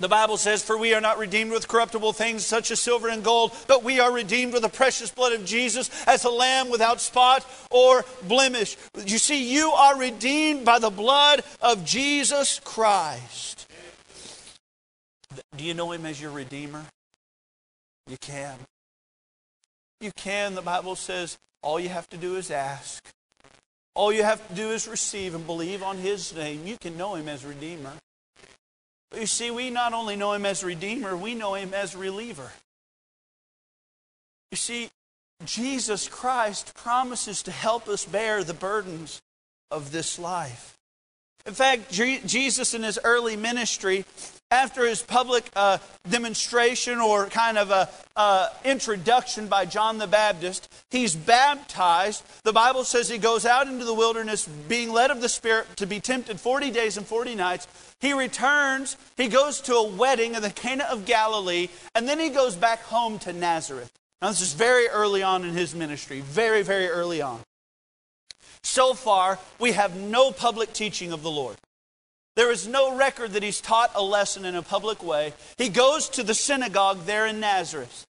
The 0.00 0.08
Bible 0.08 0.36
says, 0.36 0.62
For 0.62 0.78
we 0.78 0.94
are 0.94 1.00
not 1.00 1.18
redeemed 1.18 1.50
with 1.50 1.66
corruptible 1.66 2.12
things 2.12 2.46
such 2.46 2.70
as 2.70 2.80
silver 2.80 3.08
and 3.08 3.24
gold, 3.24 3.52
but 3.66 3.82
we 3.82 3.98
are 3.98 4.12
redeemed 4.12 4.52
with 4.52 4.62
the 4.62 4.68
precious 4.68 5.10
blood 5.10 5.32
of 5.32 5.44
Jesus 5.44 5.90
as 6.06 6.24
a 6.24 6.30
lamb 6.30 6.70
without 6.70 7.00
spot 7.00 7.44
or 7.70 8.04
blemish. 8.22 8.76
You 9.04 9.18
see, 9.18 9.52
you 9.52 9.72
are 9.72 9.98
redeemed 9.98 10.64
by 10.64 10.78
the 10.78 10.90
blood 10.90 11.42
of 11.60 11.84
Jesus 11.84 12.60
Christ. 12.62 13.66
Do 15.56 15.64
you 15.64 15.74
know 15.74 15.90
him 15.90 16.06
as 16.06 16.20
your 16.20 16.30
Redeemer? 16.30 16.84
You 18.06 18.16
can. 18.18 18.56
You 20.00 20.12
can. 20.16 20.54
The 20.54 20.62
Bible 20.62 20.94
says 20.94 21.36
all 21.62 21.80
you 21.80 21.88
have 21.88 22.08
to 22.10 22.16
do 22.16 22.36
is 22.36 22.50
ask. 22.50 23.08
All 23.98 24.12
you 24.12 24.22
have 24.22 24.46
to 24.46 24.54
do 24.54 24.70
is 24.70 24.86
receive 24.86 25.34
and 25.34 25.44
believe 25.44 25.82
on 25.82 25.96
his 25.96 26.32
name. 26.32 26.64
You 26.64 26.76
can 26.78 26.96
know 26.96 27.16
him 27.16 27.28
as 27.28 27.44
Redeemer. 27.44 27.90
But 29.10 29.20
you 29.20 29.26
see, 29.26 29.50
we 29.50 29.70
not 29.70 29.92
only 29.92 30.14
know 30.14 30.34
him 30.34 30.46
as 30.46 30.62
Redeemer, 30.62 31.16
we 31.16 31.34
know 31.34 31.54
him 31.54 31.74
as 31.74 31.96
Reliever. 31.96 32.52
You 34.52 34.56
see, 34.56 34.90
Jesus 35.44 36.06
Christ 36.06 36.76
promises 36.76 37.42
to 37.42 37.50
help 37.50 37.88
us 37.88 38.04
bear 38.04 38.44
the 38.44 38.54
burdens 38.54 39.20
of 39.68 39.90
this 39.90 40.16
life. 40.16 40.78
In 41.44 41.54
fact, 41.54 41.90
Jesus 41.90 42.74
in 42.74 42.84
his 42.84 43.00
early 43.02 43.34
ministry 43.34 44.04
after 44.50 44.86
his 44.86 45.02
public 45.02 45.50
uh, 45.54 45.78
demonstration 46.08 46.98
or 46.98 47.26
kind 47.26 47.58
of 47.58 47.70
a 47.70 47.88
uh, 48.16 48.48
introduction 48.64 49.46
by 49.46 49.64
John 49.66 49.98
the 49.98 50.06
Baptist, 50.06 50.72
he's 50.90 51.14
baptized. 51.14 52.24
The 52.44 52.52
Bible 52.52 52.84
says 52.84 53.08
he 53.08 53.18
goes 53.18 53.44
out 53.44 53.66
into 53.66 53.84
the 53.84 53.94
wilderness, 53.94 54.48
being 54.68 54.90
led 54.90 55.10
of 55.10 55.20
the 55.20 55.28
Spirit 55.28 55.66
to 55.76 55.86
be 55.86 56.00
tempted 56.00 56.40
40 56.40 56.70
days 56.70 56.96
and 56.96 57.06
40 57.06 57.34
nights. 57.34 57.68
He 58.00 58.12
returns, 58.12 58.96
he 59.16 59.28
goes 59.28 59.60
to 59.62 59.74
a 59.74 59.88
wedding 59.88 60.34
in 60.34 60.42
the 60.42 60.50
Cana 60.50 60.86
of 60.90 61.04
Galilee, 61.04 61.68
and 61.94 62.08
then 62.08 62.18
he 62.18 62.30
goes 62.30 62.56
back 62.56 62.82
home 62.82 63.18
to 63.20 63.32
Nazareth. 63.32 63.92
Now, 64.22 64.28
this 64.28 64.40
is 64.40 64.54
very 64.54 64.88
early 64.88 65.22
on 65.22 65.44
in 65.44 65.54
his 65.54 65.74
ministry, 65.74 66.20
very, 66.20 66.62
very 66.62 66.88
early 66.88 67.22
on. 67.22 67.40
So 68.62 68.94
far, 68.94 69.38
we 69.58 69.72
have 69.72 69.96
no 69.96 70.32
public 70.32 70.72
teaching 70.72 71.12
of 71.12 71.22
the 71.22 71.30
Lord. 71.30 71.56
There 72.38 72.52
is 72.52 72.68
no 72.68 72.94
record 72.94 73.32
that 73.32 73.42
he's 73.42 73.60
taught 73.60 73.90
a 73.96 74.00
lesson 74.00 74.44
in 74.44 74.54
a 74.54 74.62
public 74.62 75.02
way. 75.02 75.32
He 75.56 75.68
goes 75.68 76.08
to 76.10 76.22
the 76.22 76.34
synagogue 76.34 77.04
there 77.04 77.26
in 77.26 77.40
Nazareth. 77.40 78.06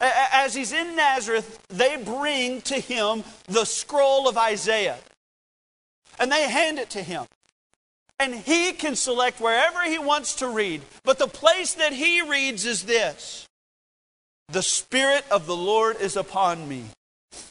As 0.00 0.54
he's 0.54 0.72
in 0.72 0.94
Nazareth, 0.94 1.58
they 1.70 1.96
bring 1.96 2.60
to 2.62 2.76
him 2.76 3.24
the 3.48 3.64
scroll 3.64 4.28
of 4.28 4.38
Isaiah. 4.38 4.98
And 6.20 6.30
they 6.30 6.48
hand 6.48 6.78
it 6.78 6.90
to 6.90 7.02
him. 7.02 7.24
And 8.20 8.36
he 8.36 8.70
can 8.70 8.94
select 8.94 9.40
wherever 9.40 9.82
he 9.82 9.98
wants 9.98 10.36
to 10.36 10.46
read. 10.46 10.82
But 11.02 11.18
the 11.18 11.26
place 11.26 11.74
that 11.74 11.92
he 11.92 12.22
reads 12.22 12.64
is 12.66 12.84
this 12.84 13.48
The 14.50 14.62
Spirit 14.62 15.24
of 15.32 15.46
the 15.46 15.56
Lord 15.56 16.00
is 16.00 16.14
upon 16.14 16.68
me, 16.68 16.84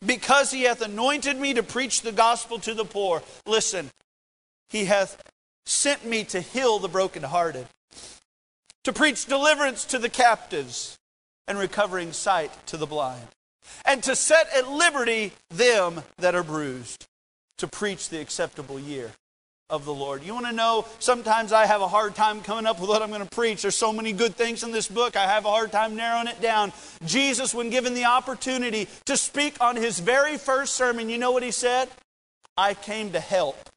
because 0.06 0.52
he 0.52 0.64
hath 0.64 0.82
anointed 0.82 1.38
me 1.38 1.54
to 1.56 1.64
preach 1.64 2.02
the 2.02 2.14
gospel 2.14 2.60
to 2.60 2.74
the 2.74 2.86
poor. 2.86 3.22
Listen, 3.46 3.90
he 4.70 4.86
hath 4.86 5.22
sent 5.66 6.06
me 6.06 6.24
to 6.26 6.42
heal 6.42 6.80
the 6.80 6.88
brokenhearted, 6.88 7.68
to 8.84 8.94
preach 8.94 9.26
deliverance 9.26 9.86
to 9.86 10.00
the 10.00 10.10
captives, 10.10 10.98
and 11.48 11.58
recovering 11.58 12.14
sight 12.14 12.52
to 12.68 12.78
the 12.78 12.86
blind, 12.86 13.28
and 13.86 14.02
to 14.04 14.16
set 14.16 14.48
at 14.56 14.70
liberty 14.70 15.34
them 15.50 16.02
that 16.18 16.36
are 16.36 16.44
bruised, 16.44 17.06
to 17.58 17.68
preach 17.68 18.10
the 18.10 18.20
acceptable 18.20 18.80
year 18.80 19.12
of 19.70 19.86
the 19.86 19.94
Lord. 19.94 20.24
You 20.24 20.34
want 20.34 20.46
to 20.46 20.52
know, 20.54 20.86
sometimes 21.00 21.52
I 21.52 21.66
have 21.66 21.82
a 21.82 21.88
hard 21.88 22.16
time 22.16 22.42
coming 22.42 22.66
up 22.66 22.80
with 22.80 22.90
what 22.90 23.02
I'm 23.02 23.10
going 23.10 23.28
to 23.28 23.36
preach. 23.36 23.64
There's 23.64 23.76
so 23.76 23.92
many 23.92 24.14
good 24.14 24.36
things 24.36 24.64
in 24.64 24.72
this 24.72 24.88
book, 24.88 25.16
I 25.16 25.26
have 25.26 25.46
a 25.46 25.50
hard 25.50 25.72
time 25.72 25.96
narrowing 25.96 26.28
it 26.28 26.42
down. 26.42 26.72
Jesus, 27.06 27.54
when 27.54 27.70
given 27.70 27.94
the 27.94 28.06
opportunity 28.06 28.88
to 29.06 29.18
speak 29.18 29.56
on 29.62 29.76
his 29.76 30.00
very 30.00 30.38
first 30.38 30.76
sermon, 30.76 31.10
you 31.10 31.18
know 31.18 31.32
what 31.32 31.44
he 31.44 31.52
said? 31.52 31.90
I 32.56 32.74
came 32.74 33.12
to 33.14 33.20
help. 33.20 33.70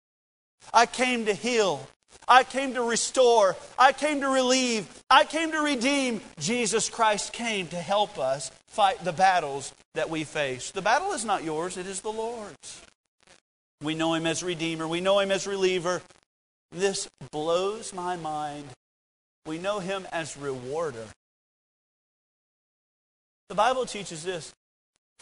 I 0.72 0.86
came 0.86 1.26
to 1.26 1.34
heal. 1.34 1.88
I 2.28 2.44
came 2.44 2.74
to 2.74 2.82
restore. 2.82 3.56
I 3.78 3.92
came 3.92 4.20
to 4.20 4.28
relieve. 4.28 4.88
I 5.08 5.24
came 5.24 5.52
to 5.52 5.60
redeem. 5.60 6.20
Jesus 6.38 6.90
Christ 6.90 7.32
came 7.32 7.68
to 7.68 7.76
help 7.76 8.18
us 8.18 8.50
fight 8.66 9.02
the 9.04 9.12
battles 9.12 9.72
that 9.94 10.10
we 10.10 10.24
face. 10.24 10.70
The 10.70 10.82
battle 10.82 11.12
is 11.12 11.24
not 11.24 11.44
yours, 11.44 11.76
it 11.76 11.86
is 11.86 12.00
the 12.00 12.12
Lord's. 12.12 12.82
We 13.82 13.94
know 13.94 14.14
Him 14.14 14.26
as 14.26 14.42
Redeemer, 14.42 14.88
we 14.88 15.00
know 15.00 15.20
Him 15.20 15.30
as 15.30 15.46
Reliever. 15.46 16.02
This 16.72 17.08
blows 17.30 17.94
my 17.94 18.16
mind. 18.16 18.66
We 19.46 19.58
know 19.58 19.78
Him 19.78 20.06
as 20.12 20.36
Rewarder. 20.36 21.06
The 23.48 23.54
Bible 23.54 23.86
teaches 23.86 24.24
this 24.24 24.52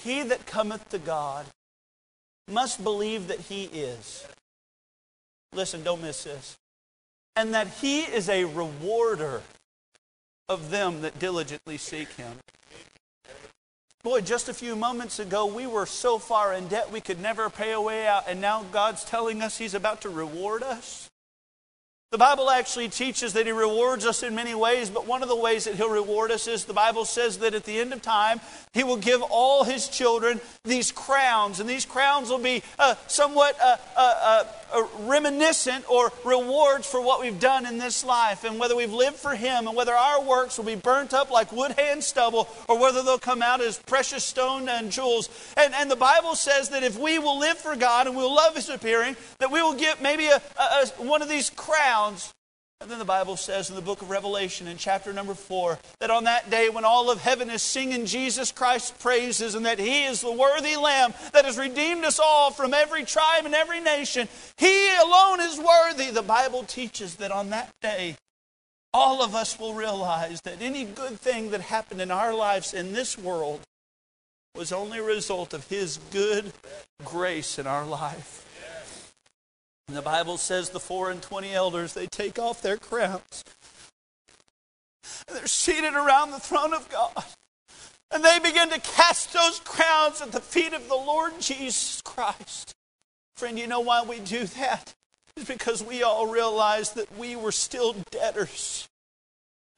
He 0.03 0.23
that 0.23 0.47
cometh 0.47 0.89
to 0.91 0.99
God 0.99 1.47
must 2.51 2.83
believe 2.83 3.29
that 3.29 3.41
He 3.41 3.65
is 3.65 4.27
Listen, 5.55 5.83
don't 5.83 6.03
miss 6.03 6.25
this. 6.25 6.57
And 7.37 7.55
that 7.55 7.69
he 7.81 8.01
is 8.01 8.29
a 8.29 8.45
rewarder 8.45 9.43
of 10.49 10.71
them 10.71 11.03
that 11.03 11.19
diligently 11.19 11.79
seek 11.79 12.13
him. 12.13 12.33
Boy, 14.03 14.21
just 14.21 14.51
a 14.51 14.55
few 14.55 14.77
moments 14.77 15.19
ago, 15.19 15.47
we 15.47 15.67
were 15.67 15.87
so 15.87 16.19
far 16.19 16.53
in 16.53 16.69
debt 16.69 16.93
we 16.93 17.01
could 17.01 17.21
never 17.21 17.49
pay 17.49 17.73
a 17.73 17.81
way 17.81 18.07
out, 18.07 18.25
and 18.29 18.39
now 18.41 18.65
God's 18.71 19.03
telling 19.03 19.41
us 19.41 19.57
he's 19.57 19.75
about 19.75 20.03
to 20.03 20.11
reward 20.11 20.63
us. 20.63 21.09
The 22.15 22.19
Bible 22.19 22.49
actually 22.49 22.91
teaches 22.91 23.33
that 23.33 23.45
He 23.45 23.51
rewards 23.51 24.07
us 24.07 24.23
in 24.23 24.37
many 24.37 24.55
ways, 24.55 24.89
but 24.89 25.05
one 25.05 25.25
of 25.25 25.29
the 25.29 25.35
ways 25.35 25.65
that 25.65 25.75
He'll 25.75 25.91
reward 25.91 26.31
us 26.31 26.47
is 26.47 26.65
the 26.65 26.73
Bible 26.73 27.05
says 27.05 27.39
that 27.39 27.55
at 27.55 27.65
the 27.65 27.81
end 27.81 27.93
of 27.93 28.03
time, 28.03 28.41
He 28.73 28.85
will 28.85 28.99
give 28.99 29.21
all 29.21 29.65
His 29.65 29.89
children 29.89 30.41
these 30.65 30.93
crowns, 30.93 31.59
and 31.59 31.69
these 31.69 31.85
crowns 31.85 32.31
will 32.31 32.39
be 32.39 32.63
uh, 32.79 32.95
somewhat 33.09 33.59
uh, 33.61 33.79
uh, 33.97 34.45
uh, 34.73 34.87
reminiscent 35.01 35.91
or 35.91 36.13
rewards 36.25 36.89
for 36.89 37.01
what 37.01 37.21
we've 37.21 37.41
done 37.41 37.67
in 37.67 37.79
this 37.79 38.05
life, 38.05 38.45
and 38.45 38.61
whether 38.61 38.77
we've 38.77 38.93
lived 38.93 39.17
for 39.17 39.35
Him, 39.35 39.67
and 39.67 39.77
whether 39.77 39.93
our 39.93 40.23
works 40.23 40.57
will 40.57 40.67
be 40.67 40.77
burnt 40.77 41.13
up 41.15 41.33
like 41.33 41.51
wood, 41.51 41.73
hay, 41.73 41.91
and 41.91 42.05
stubble, 42.05 42.49
or 42.69 42.79
whether 42.79 43.03
they'll 43.03 43.19
come 43.19 43.43
out 43.43 43.61
as 43.61 43.77
precious 43.81 44.23
stone 44.23 44.69
and 44.69 44.93
jewels. 44.93 45.29
And, 45.57 45.75
and 45.75 45.91
the 45.91 45.97
Bible 45.97 46.37
says 46.37 46.69
that 46.69 46.85
if 46.85 46.97
we 46.97 47.19
will 47.19 47.41
live 47.41 47.59
for 47.59 47.75
God 47.75 48.07
and 48.07 48.15
we'll 48.15 48.33
love 48.33 48.55
His 48.55 48.69
appearing, 48.69 49.17
that 49.41 49.51
we 49.51 49.61
will 49.61 49.75
get 49.75 50.01
maybe 50.01 50.27
a, 50.27 50.41
a, 50.61 50.63
a 50.63 51.03
one 51.03 51.21
of 51.21 51.29
these 51.29 51.51
crowns 51.51 51.94
and 51.95 52.91
then 52.91 52.99
the 52.99 53.05
Bible 53.05 53.37
says 53.37 53.71
in 53.71 53.77
the 53.77 53.81
book 53.81 54.03
of 54.03 54.11
Revelation 54.11 54.67
in 54.67 54.77
chapter 54.77 55.13
number 55.13 55.35
four 55.35 55.79
that 56.01 56.11
on 56.11 56.25
that 56.25 56.51
day 56.51 56.69
when 56.69 56.85
all 56.85 57.09
of 57.09 57.21
heaven 57.21 57.49
is 57.49 57.63
singing 57.63 58.05
Jesus 58.05 58.51
Christ's 58.51 58.91
praises 58.91 59.55
and 59.55 59.65
that 59.65 59.79
He 59.79 60.05
is 60.05 60.21
the 60.21 60.33
worthy 60.33 60.77
Lamb 60.77 61.15
that 61.33 61.45
has 61.45 61.57
redeemed 61.57 62.05
us 62.05 62.19
all 62.19 62.51
from 62.51 62.75
every 62.75 63.05
tribe 63.05 63.47
and 63.47 63.55
every 63.55 63.81
nation, 63.81 64.27
He 64.57 64.89
alone 64.97 65.41
is 65.41 65.59
worthy. 65.59 66.11
The 66.11 66.23
Bible 66.23 66.65
teaches 66.65 67.15
that 67.17 67.31
on 67.31 67.51
that 67.51 67.71
day, 67.81 68.17
all 68.93 69.23
of 69.23 69.37
us 69.37 69.59
will 69.59 69.75
realize 69.75 70.41
that 70.41 70.61
any 70.61 70.85
good 70.85 71.21
thing 71.21 71.53
that 71.53 71.61
happened 71.61 72.01
in 72.01 72.11
our 72.11 72.35
lives 72.35 72.75
in 72.75 72.93
this 72.93 73.17
world 73.17 73.61
was 74.57 74.73
only 74.73 74.99
a 74.99 75.03
result 75.05 75.55
of 75.55 75.69
His 75.69 76.01
good 76.11 76.53
grace 77.05 77.57
in 77.57 77.69
our 77.69 77.87
life. 77.87 78.44
And 79.89 79.97
the 79.97 80.03
Bible 80.03 80.39
says 80.39 80.71
the 80.71 80.81
four 80.81 81.11
and 81.11 81.23
twenty 81.23 81.53
elders, 81.53 81.93
they 81.93 82.07
take 82.07 82.39
off 82.39 82.63
their 82.63 82.77
crowns. 82.77 83.45
And 85.29 85.37
they're 85.37 85.47
seated 85.47 85.95
around 85.95 86.31
the 86.31 86.41
throne 86.41 86.73
of 86.73 86.89
God. 86.89 87.25
And 88.11 88.25
they 88.25 88.39
begin 88.39 88.71
to 88.71 88.81
cast 88.81 89.33
those 89.33 89.61
crowns 89.61 90.21
at 90.21 90.33
the 90.33 90.41
feet 90.41 90.73
of 90.73 90.89
the 90.89 90.95
Lord 90.95 91.33
Jesus 91.41 92.01
Christ. 92.03 92.75
Friend, 93.37 93.59
you 93.59 93.67
know 93.67 93.81
why 93.81 94.03
we 94.03 94.21
do 94.21 94.45
that? 94.45 94.95
It's 95.37 95.49
because 95.49 95.83
we 95.83 96.03
all 96.03 96.29
realize 96.29 96.93
that 96.93 97.19
we 97.19 97.35
were 97.35 97.53
still 97.53 97.97
debtors 98.11 98.89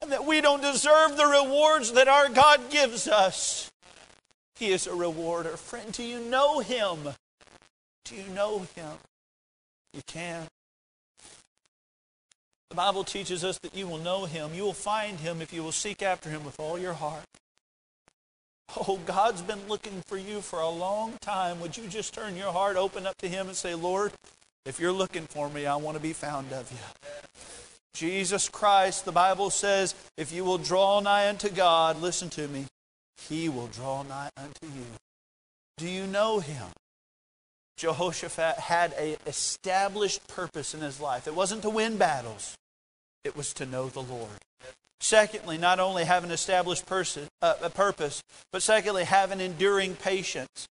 and 0.01 0.11
that 0.11 0.25
we 0.25 0.39
don't 0.39 0.61
deserve 0.61 1.17
the 1.17 1.25
rewards 1.25 1.93
that 1.93 2.07
our 2.07 2.29
God 2.29 2.69
gives 2.69 3.07
us. 3.07 3.71
He 4.55 4.67
is 4.67 4.85
a 4.85 4.93
rewarder. 4.93 5.57
Friend, 5.57 5.91
do 5.91 6.03
you 6.03 6.19
know 6.19 6.59
him? 6.59 6.99
Do 8.05 8.15
you 8.15 8.27
know 8.27 8.67
him? 8.75 8.91
You 9.97 10.03
can. 10.05 10.43
The 12.69 12.75
Bible 12.75 13.03
teaches 13.03 13.43
us 13.43 13.57
that 13.63 13.75
you 13.75 13.87
will 13.87 13.97
know 13.97 14.25
him. 14.25 14.53
You 14.53 14.61
will 14.61 14.73
find 14.73 15.19
him 15.19 15.41
if 15.41 15.51
you 15.51 15.63
will 15.63 15.71
seek 15.71 16.03
after 16.03 16.29
him 16.29 16.45
with 16.45 16.59
all 16.59 16.77
your 16.77 16.93
heart. 16.93 17.25
Oh, 18.75 18.99
God's 19.07 19.41
been 19.41 19.67
looking 19.67 20.03
for 20.05 20.17
you 20.17 20.41
for 20.41 20.59
a 20.59 20.69
long 20.69 21.13
time. 21.19 21.59
Would 21.61 21.77
you 21.77 21.87
just 21.87 22.13
turn 22.13 22.35
your 22.35 22.51
heart 22.51 22.77
open 22.77 23.07
up 23.07 23.17
to 23.17 23.27
him 23.27 23.47
and 23.47 23.55
say, 23.55 23.73
Lord, 23.73 24.11
if 24.67 24.79
you're 24.79 24.91
looking 24.91 25.23
for 25.23 25.49
me, 25.49 25.65
I 25.65 25.77
want 25.77 25.97
to 25.97 26.03
be 26.03 26.13
found 26.13 26.53
of 26.53 26.71
you. 26.71 26.77
Jesus 27.95 28.49
Christ, 28.49 29.05
the 29.05 29.11
Bible 29.11 29.49
says, 29.49 29.95
if 30.15 30.31
you 30.31 30.43
will 30.43 30.59
draw 30.59 30.99
nigh 30.99 31.27
unto 31.27 31.49
God, 31.49 31.99
listen 31.99 32.29
to 32.31 32.47
me, 32.47 32.65
he 33.27 33.49
will 33.49 33.67
draw 33.67 34.03
nigh 34.03 34.29
unto 34.37 34.67
you. 34.67 34.85
Do 35.77 35.89
you 35.89 36.05
know 36.05 36.39
him? 36.39 36.67
Jehoshaphat 37.77 38.57
had 38.59 38.93
an 38.93 39.17
established 39.25 40.27
purpose 40.27 40.73
in 40.73 40.81
his 40.81 40.99
life. 40.99 41.27
It 41.27 41.35
wasn't 41.35 41.61
to 41.61 41.69
win 41.69 41.97
battles, 41.97 42.55
it 43.23 43.35
was 43.35 43.53
to 43.53 43.65
know 43.65 43.87
the 43.87 44.01
Lord. 44.01 44.29
Secondly, 44.99 45.59
not 45.59 45.79
only 45.79 46.05
have 46.05 46.23
an 46.23 46.31
established 46.31 46.87
person, 46.87 47.27
uh, 47.41 47.53
a 47.61 47.69
purpose, 47.69 48.23
but 48.51 48.63
secondly, 48.63 49.03
have 49.03 49.31
an 49.31 49.39
enduring 49.39 49.95
patience. 49.95 50.67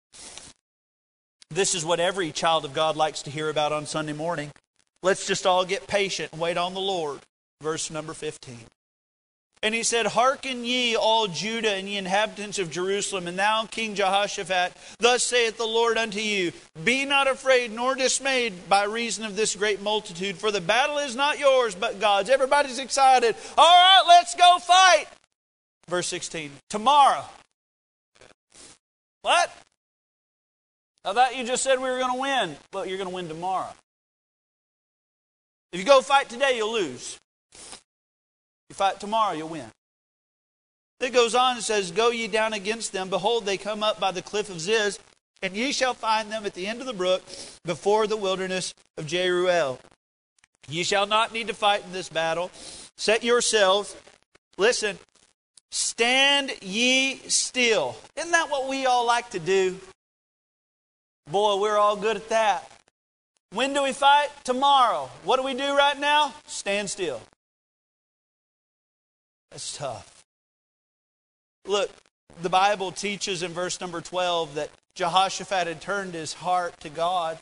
This 1.50 1.74
is 1.74 1.84
what 1.84 2.00
every 2.00 2.32
child 2.32 2.64
of 2.64 2.74
God 2.74 2.96
likes 2.96 3.24
to 3.24 3.32
hear 3.32 3.50
about 3.50 3.74
on 3.74 3.86
Sunday 3.88 4.14
morning. 4.14 4.52
Let's 5.04 5.26
just 5.26 5.48
all 5.48 5.66
get 5.66 5.88
patient 5.88 6.32
and 6.32 6.40
wait 6.40 6.56
on 6.56 6.76
the 6.76 6.80
Lord. 6.80 7.20
Verse 7.62 7.90
number 7.90 8.14
15. 8.14 8.60
And 9.64 9.76
he 9.76 9.84
said, 9.84 10.08
Hearken 10.08 10.66
ye, 10.66 10.96
all 10.96 11.28
Judah, 11.28 11.74
and 11.74 11.88
ye 11.88 11.98
inhabitants 11.98 12.58
of 12.58 12.72
Jerusalem, 12.72 13.28
and 13.28 13.38
thou, 13.38 13.66
King 13.70 13.94
Jehoshaphat, 13.94 14.74
thus 15.00 15.22
saith 15.22 15.58
the 15.58 15.66
Lord 15.66 15.98
unto 15.98 16.20
you 16.20 16.52
Be 16.84 17.06
not 17.06 17.28
afraid 17.28 17.72
nor 17.72 17.94
dismayed 17.94 18.68
by 18.68 18.86
reason 18.86 19.24
of 19.24 19.36
this 19.36 19.56
great 19.56 19.82
multitude, 19.82 20.38
for 20.38 20.50
the 20.50 20.62
battle 20.62 20.98
is 20.98 21.16
not 21.16 21.38
yours, 21.38 21.76
but 21.76 22.00
God's. 22.00 22.30
Everybody's 22.32 22.80
excited. 22.80 23.36
All 23.56 23.66
right, 23.66 24.04
let's 24.08 24.34
go 24.34 24.58
fight. 24.60 25.06
Verse 25.88 26.08
16. 26.08 26.52
Tomorrow. 26.70 27.24
What? 29.22 29.56
I 31.06 31.14
thought 31.14 31.36
you 31.36 31.46
just 31.46 31.64
said 31.64 31.80
we 31.80 31.90
were 31.90 32.00
going 32.00 32.14
to 32.14 32.20
win. 32.20 32.56
Well, 32.74 32.86
you're 32.86 32.98
going 32.98 33.10
to 33.10 33.16
win 33.16 33.28
tomorrow. 33.28 33.74
If 35.72 35.80
you 35.80 35.86
go 35.86 36.02
fight 36.02 36.30
today, 36.30 36.58
you'll 36.58 36.74
lose. 36.74 37.20
You 38.72 38.76
fight 38.76 39.02
tomorrow, 39.02 39.34
you'll 39.34 39.50
win. 39.50 39.66
It 41.02 41.12
goes 41.12 41.36
on 41.36 41.58
and 41.58 41.64
says, 41.64 41.92
Go 41.92 42.10
ye 42.10 42.30
down 42.30 42.54
against 42.54 42.94
them. 42.94 43.10
Behold, 43.10 43.46
they 43.46 43.58
come 43.58 43.84
up 43.84 44.00
by 44.00 44.14
the 44.14 44.22
cliff 44.22 44.50
of 44.50 44.62
Ziz, 44.62 44.98
and 45.42 45.58
ye 45.58 45.74
shall 45.74 45.94
find 45.94 46.32
them 46.32 46.46
at 46.46 46.54
the 46.54 46.68
end 46.68 46.80
of 46.80 46.88
the 46.88 46.94
brook 46.94 47.22
before 47.66 48.08
the 48.08 48.16
wilderness 48.16 48.74
of 48.98 49.08
Jeruel. 49.08 49.78
Ye 50.70 50.84
shall 50.84 51.06
not 51.06 51.34
need 51.34 51.48
to 51.48 51.54
fight 51.54 51.84
in 51.84 51.92
this 51.92 52.08
battle. 52.08 52.50
Set 52.96 53.26
yourselves, 53.26 53.94
listen, 54.58 55.00
stand 55.72 56.54
ye 56.62 57.18
still. 57.28 57.98
Isn't 58.16 58.32
that 58.32 58.50
what 58.50 58.70
we 58.70 58.86
all 58.86 59.06
like 59.06 59.32
to 59.32 59.40
do? 59.40 59.78
Boy, 61.30 61.58
we're 61.58 61.78
all 61.78 61.98
good 61.98 62.16
at 62.16 62.30
that. 62.30 62.72
When 63.52 63.74
do 63.74 63.84
we 63.84 63.92
fight? 63.92 64.30
Tomorrow. 64.46 65.10
What 65.26 65.36
do 65.36 65.44
we 65.44 65.56
do 65.56 65.76
right 65.76 66.00
now? 66.00 66.34
Stand 66.48 66.90
still. 66.90 67.22
That's 69.52 69.78
tough. 69.78 70.24
Look, 71.66 71.92
the 72.42 72.50
Bible 72.50 72.92
teaches 72.92 73.44
in 73.44 73.52
verse 73.52 73.80
number 73.80 74.02
12 74.02 74.56
that 74.56 74.70
Jehoshaphat 74.96 75.68
had 75.68 75.82
turned 75.82 76.14
his 76.14 76.34
heart 76.34 76.80
to 76.80 76.90
God 76.90 77.38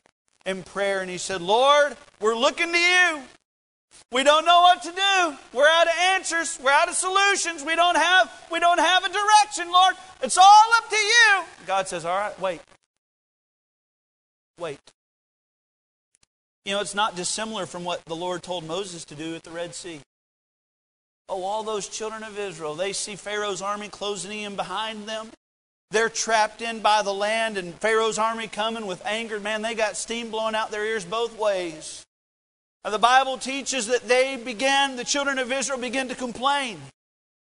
in 0.46 0.64
prayer 0.64 1.02
and 1.02 1.10
he 1.10 1.18
said, 1.18 1.42
Lord, 1.42 1.96
we're 2.20 2.36
looking 2.36 2.72
to 2.72 2.78
you. 2.78 3.22
We 4.12 4.24
don't 4.24 4.46
know 4.46 4.62
what 4.62 4.82
to 4.84 4.92
do. 4.92 5.38
We're 5.54 5.68
out 5.68 5.88
of 5.88 5.94
answers. 6.16 6.60
We're 6.64 6.72
out 6.72 6.90
of 6.90 6.96
solutions. 6.96 7.64
We 7.64 7.76
don't 7.76 7.98
have 7.98 8.32
we 8.52 8.60
don't 8.60 8.80
have 8.80 9.04
a 9.04 9.10
direction, 9.10 9.72
Lord. 9.72 9.96
It's 10.22 10.38
all 10.38 10.74
up 10.78 10.90
to 10.90 10.96
you. 10.96 11.44
God 11.66 11.88
says, 11.88 12.06
"All 12.06 12.18
right, 12.18 12.40
wait. 12.40 12.62
Wait." 14.60 14.80
You 16.66 16.74
know, 16.74 16.82
it's 16.82 16.96
not 16.96 17.16
dissimilar 17.16 17.66
from 17.66 17.84
what 17.84 18.04
the 18.06 18.16
Lord 18.16 18.44
told 18.44 18.64
Moses 18.64 19.06
to 19.06 19.16
do 19.16 19.36
at 19.36 19.44
the 19.44 19.52
Red 19.52 19.76
Sea. 19.76 20.02
Oh, 21.30 21.44
all 21.44 21.64
those 21.64 21.88
children 21.88 22.24
of 22.24 22.40
Israel, 22.40 22.74
they 22.74 22.92
see 22.92 23.16
Pharaoh's 23.16 23.62
army 23.62 23.88
closing 23.88 24.42
in 24.42 24.56
behind 24.56 25.08
them. 25.08 25.30
They're 25.92 26.10
trapped 26.10 26.62
in 26.62 26.80
by 26.80 27.02
the 27.04 27.14
land, 27.14 27.58
and 27.58 27.74
Pharaoh's 27.76 28.18
army 28.18 28.48
coming 28.48 28.88
with 28.88 29.06
anger. 29.06 29.40
Man, 29.40 29.62
they 29.62 29.76
got 29.76 29.96
steam 29.96 30.32
blowing 30.32 30.56
out 30.56 30.72
their 30.72 30.86
ears 30.86 31.06
both 31.06 31.38
ways. 31.38 32.04
Now, 32.84 32.92
the 32.92 33.00
Bible 33.00 33.38
teaches 33.38 33.88
that 33.88 34.08
they 34.08 34.38
began, 34.38 34.96
the 34.96 35.04
children 35.04 35.38
of 35.38 35.52
Israel 35.52 35.80
began 35.80 36.08
to 36.08 36.16
complain. 36.16 36.80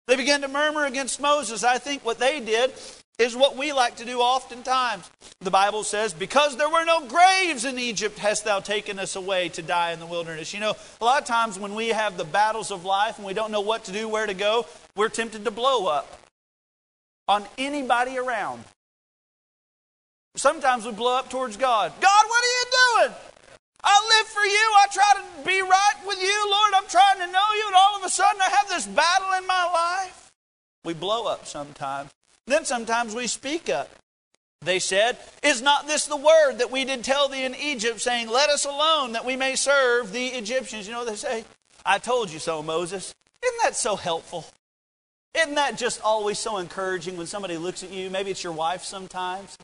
They 0.07 0.15
began 0.15 0.41
to 0.41 0.47
murmur 0.47 0.85
against 0.85 1.21
Moses. 1.21 1.63
I 1.63 1.77
think 1.77 2.05
what 2.05 2.17
they 2.17 2.39
did 2.39 2.71
is 3.19 3.35
what 3.35 3.57
we 3.57 3.73
like 3.73 3.95
to 3.97 4.05
do 4.05 4.19
oftentimes. 4.19 5.09
The 5.41 5.51
Bible 5.51 5.83
says, 5.83 6.13
Because 6.13 6.55
there 6.55 6.69
were 6.69 6.85
no 6.85 7.07
graves 7.07 7.65
in 7.65 7.77
Egypt, 7.77 8.19
hast 8.19 8.45
thou 8.45 8.59
taken 8.59 8.99
us 8.99 9.15
away 9.15 9.49
to 9.49 9.61
die 9.61 9.91
in 9.91 9.99
the 9.99 10.05
wilderness. 10.05 10.53
You 10.53 10.59
know, 10.59 10.75
a 11.01 11.05
lot 11.05 11.21
of 11.21 11.27
times 11.27 11.59
when 11.59 11.75
we 11.75 11.89
have 11.89 12.15
the 12.15 12.23
battles 12.23 12.71
of 12.71 12.85
life 12.85 13.17
and 13.17 13.25
we 13.25 13.33
don't 13.33 13.51
know 13.51 13.61
what 13.61 13.85
to 13.85 13.91
do, 13.91 14.07
where 14.07 14.25
to 14.25 14.33
go, 14.33 14.65
we're 14.95 15.09
tempted 15.09 15.45
to 15.45 15.51
blow 15.51 15.87
up 15.87 16.19
on 17.27 17.45
anybody 17.57 18.17
around. 18.17 18.63
Sometimes 20.35 20.85
we 20.85 20.91
blow 20.91 21.17
up 21.17 21.29
towards 21.29 21.57
God. 21.57 21.91
God, 21.99 22.25
what 22.27 22.43
are 22.43 22.47
you 22.47 23.09
doing? 23.09 23.17
I 23.83 24.19
live 24.19 24.27
for 24.27 24.43
you. 24.43 24.71
I 24.75 24.85
try 24.91 25.13
to 25.15 25.45
be 25.45 25.61
right 25.61 25.95
with 26.05 26.21
you, 26.21 26.49
Lord. 26.49 26.73
I'm 26.75 26.87
trying 26.89 27.19
to 27.19 27.31
know 27.31 27.47
you, 27.55 27.63
and 27.67 27.75
all 27.75 27.97
of 27.97 28.03
a 28.03 28.09
sudden 28.09 28.41
I 28.41 28.49
have 28.49 28.69
this 28.69 28.85
battle 28.87 29.33
in 29.37 29.47
my 29.47 29.65
life. 29.73 30.31
We 30.83 30.93
blow 30.93 31.27
up 31.27 31.45
sometimes. 31.45 32.11
Then 32.45 32.65
sometimes 32.65 33.13
we 33.13 33.27
speak 33.27 33.69
up. 33.69 33.89
They 34.61 34.79
said, 34.79 35.17
Is 35.43 35.61
not 35.61 35.87
this 35.87 36.07
the 36.07 36.17
word 36.17 36.57
that 36.57 36.71
we 36.71 36.85
did 36.85 37.03
tell 37.03 37.27
thee 37.27 37.45
in 37.45 37.55
Egypt, 37.55 38.01
saying, 38.01 38.29
Let 38.29 38.49
us 38.49 38.65
alone 38.65 39.11
that 39.13 39.25
we 39.25 39.35
may 39.35 39.55
serve 39.55 40.11
the 40.11 40.27
Egyptians? 40.27 40.87
You 40.87 40.93
know 40.93 41.05
they 41.05 41.15
say? 41.15 41.45
I 41.85 41.99
told 41.99 42.31
you 42.31 42.39
so, 42.39 42.63
Moses. 42.63 43.13
Isn't 43.43 43.59
that 43.63 43.75
so 43.75 43.95
helpful? 43.95 44.45
Isn't 45.35 45.55
that 45.55 45.77
just 45.77 46.01
always 46.01 46.39
so 46.39 46.57
encouraging 46.57 47.17
when 47.17 47.27
somebody 47.27 47.57
looks 47.57 47.83
at 47.83 47.91
you? 47.91 48.09
Maybe 48.09 48.31
it's 48.31 48.43
your 48.43 48.53
wife 48.53 48.83
sometimes. 48.83 49.57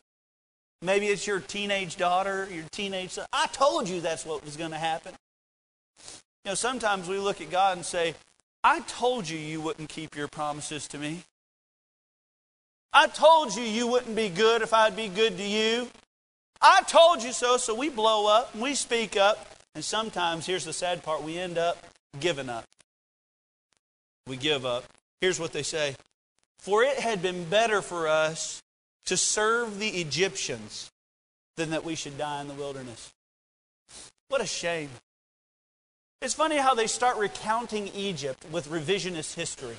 Maybe 0.83 1.07
it's 1.07 1.25
your 1.25 1.39
teenage 1.39 1.95
daughter, 1.95 2.45
your 2.51 2.65
teenage 2.71 3.11
son. 3.11 3.25
I 3.31 3.47
told 3.47 3.87
you 3.87 4.01
that's 4.01 4.25
what 4.25 4.43
was 4.43 4.57
going 4.57 4.71
to 4.71 4.77
happen. 4.77 5.13
You 6.43 6.51
know, 6.51 6.55
sometimes 6.55 7.07
we 7.07 7.17
look 7.19 7.39
at 7.39 7.49
God 7.49 7.77
and 7.77 7.85
say, 7.85 8.15
I 8.65 8.81
told 8.81 9.29
you 9.29 9.37
you 9.37 9.61
wouldn't 9.61 9.87
keep 9.87 10.13
your 10.13 10.27
promises 10.27 10.89
to 10.89 10.97
me. 10.97 11.21
I 12.91 13.07
told 13.07 13.55
you 13.55 13.63
you 13.63 13.87
wouldn't 13.87 14.15
be 14.15 14.27
good 14.27 14.61
if 14.61 14.73
I'd 14.73 14.95
be 14.95 15.07
good 15.07 15.37
to 15.37 15.43
you. 15.43 15.87
I 16.61 16.81
told 16.81 17.23
you 17.23 17.31
so, 17.31 17.55
so 17.55 17.73
we 17.73 17.87
blow 17.87 18.27
up, 18.27 18.53
and 18.53 18.61
we 18.61 18.75
speak 18.75 19.15
up, 19.15 19.55
and 19.75 19.83
sometimes, 19.85 20.45
here's 20.45 20.65
the 20.65 20.73
sad 20.73 21.01
part, 21.01 21.23
we 21.23 21.37
end 21.37 21.57
up 21.57 21.77
giving 22.19 22.49
up. 22.49 22.65
We 24.27 24.35
give 24.35 24.65
up. 24.65 24.83
Here's 25.21 25.39
what 25.39 25.53
they 25.53 25.63
say 25.63 25.95
For 26.59 26.83
it 26.83 26.99
had 26.99 27.21
been 27.21 27.45
better 27.45 27.81
for 27.81 28.09
us 28.09 28.62
to 29.05 29.17
serve 29.17 29.79
the 29.79 29.89
Egyptians 29.89 30.91
than 31.57 31.71
that 31.71 31.83
we 31.83 31.95
should 31.95 32.17
die 32.17 32.41
in 32.41 32.47
the 32.47 32.53
wilderness. 32.53 33.13
What 34.29 34.41
a 34.41 34.45
shame. 34.47 34.89
It's 36.21 36.33
funny 36.33 36.57
how 36.57 36.73
they 36.73 36.87
start 36.87 37.17
recounting 37.17 37.89
Egypt 37.89 38.45
with 38.51 38.69
revisionist 38.69 39.35
history. 39.35 39.75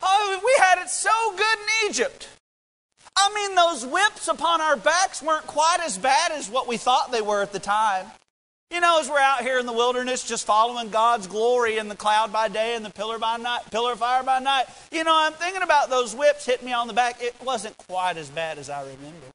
Oh, 0.00 0.40
we 0.42 0.64
had 0.64 0.82
it 0.82 0.88
so 0.88 1.10
good 1.36 1.58
in 1.58 1.90
Egypt. 1.90 2.28
I 3.16 3.30
mean, 3.34 3.54
those 3.54 3.84
whips 3.84 4.28
upon 4.28 4.60
our 4.60 4.76
backs 4.76 5.22
weren't 5.22 5.46
quite 5.46 5.78
as 5.84 5.98
bad 5.98 6.32
as 6.32 6.48
what 6.48 6.66
we 6.66 6.78
thought 6.78 7.12
they 7.12 7.20
were 7.20 7.42
at 7.42 7.52
the 7.52 7.58
time. 7.58 8.06
You 8.70 8.80
know, 8.80 9.00
as 9.00 9.08
we're 9.08 9.18
out 9.18 9.40
here 9.40 9.58
in 9.58 9.66
the 9.66 9.72
wilderness 9.72 10.22
just 10.22 10.46
following 10.46 10.90
God's 10.90 11.26
glory 11.26 11.78
in 11.78 11.88
the 11.88 11.96
cloud 11.96 12.32
by 12.32 12.46
day 12.46 12.76
and 12.76 12.84
the 12.84 12.90
pillar 12.90 13.18
by 13.18 13.36
night, 13.36 13.62
pillar 13.72 13.92
of 13.92 13.98
fire 13.98 14.22
by 14.22 14.38
night, 14.38 14.66
you 14.92 15.02
know, 15.02 15.12
I'm 15.12 15.32
thinking 15.32 15.62
about 15.62 15.90
those 15.90 16.14
whips 16.14 16.46
hitting 16.46 16.66
me 16.66 16.72
on 16.72 16.86
the 16.86 16.92
back. 16.92 17.20
It 17.20 17.34
wasn't 17.42 17.76
quite 17.88 18.16
as 18.16 18.30
bad 18.30 18.58
as 18.58 18.70
I 18.70 18.82
remember. 18.82 19.26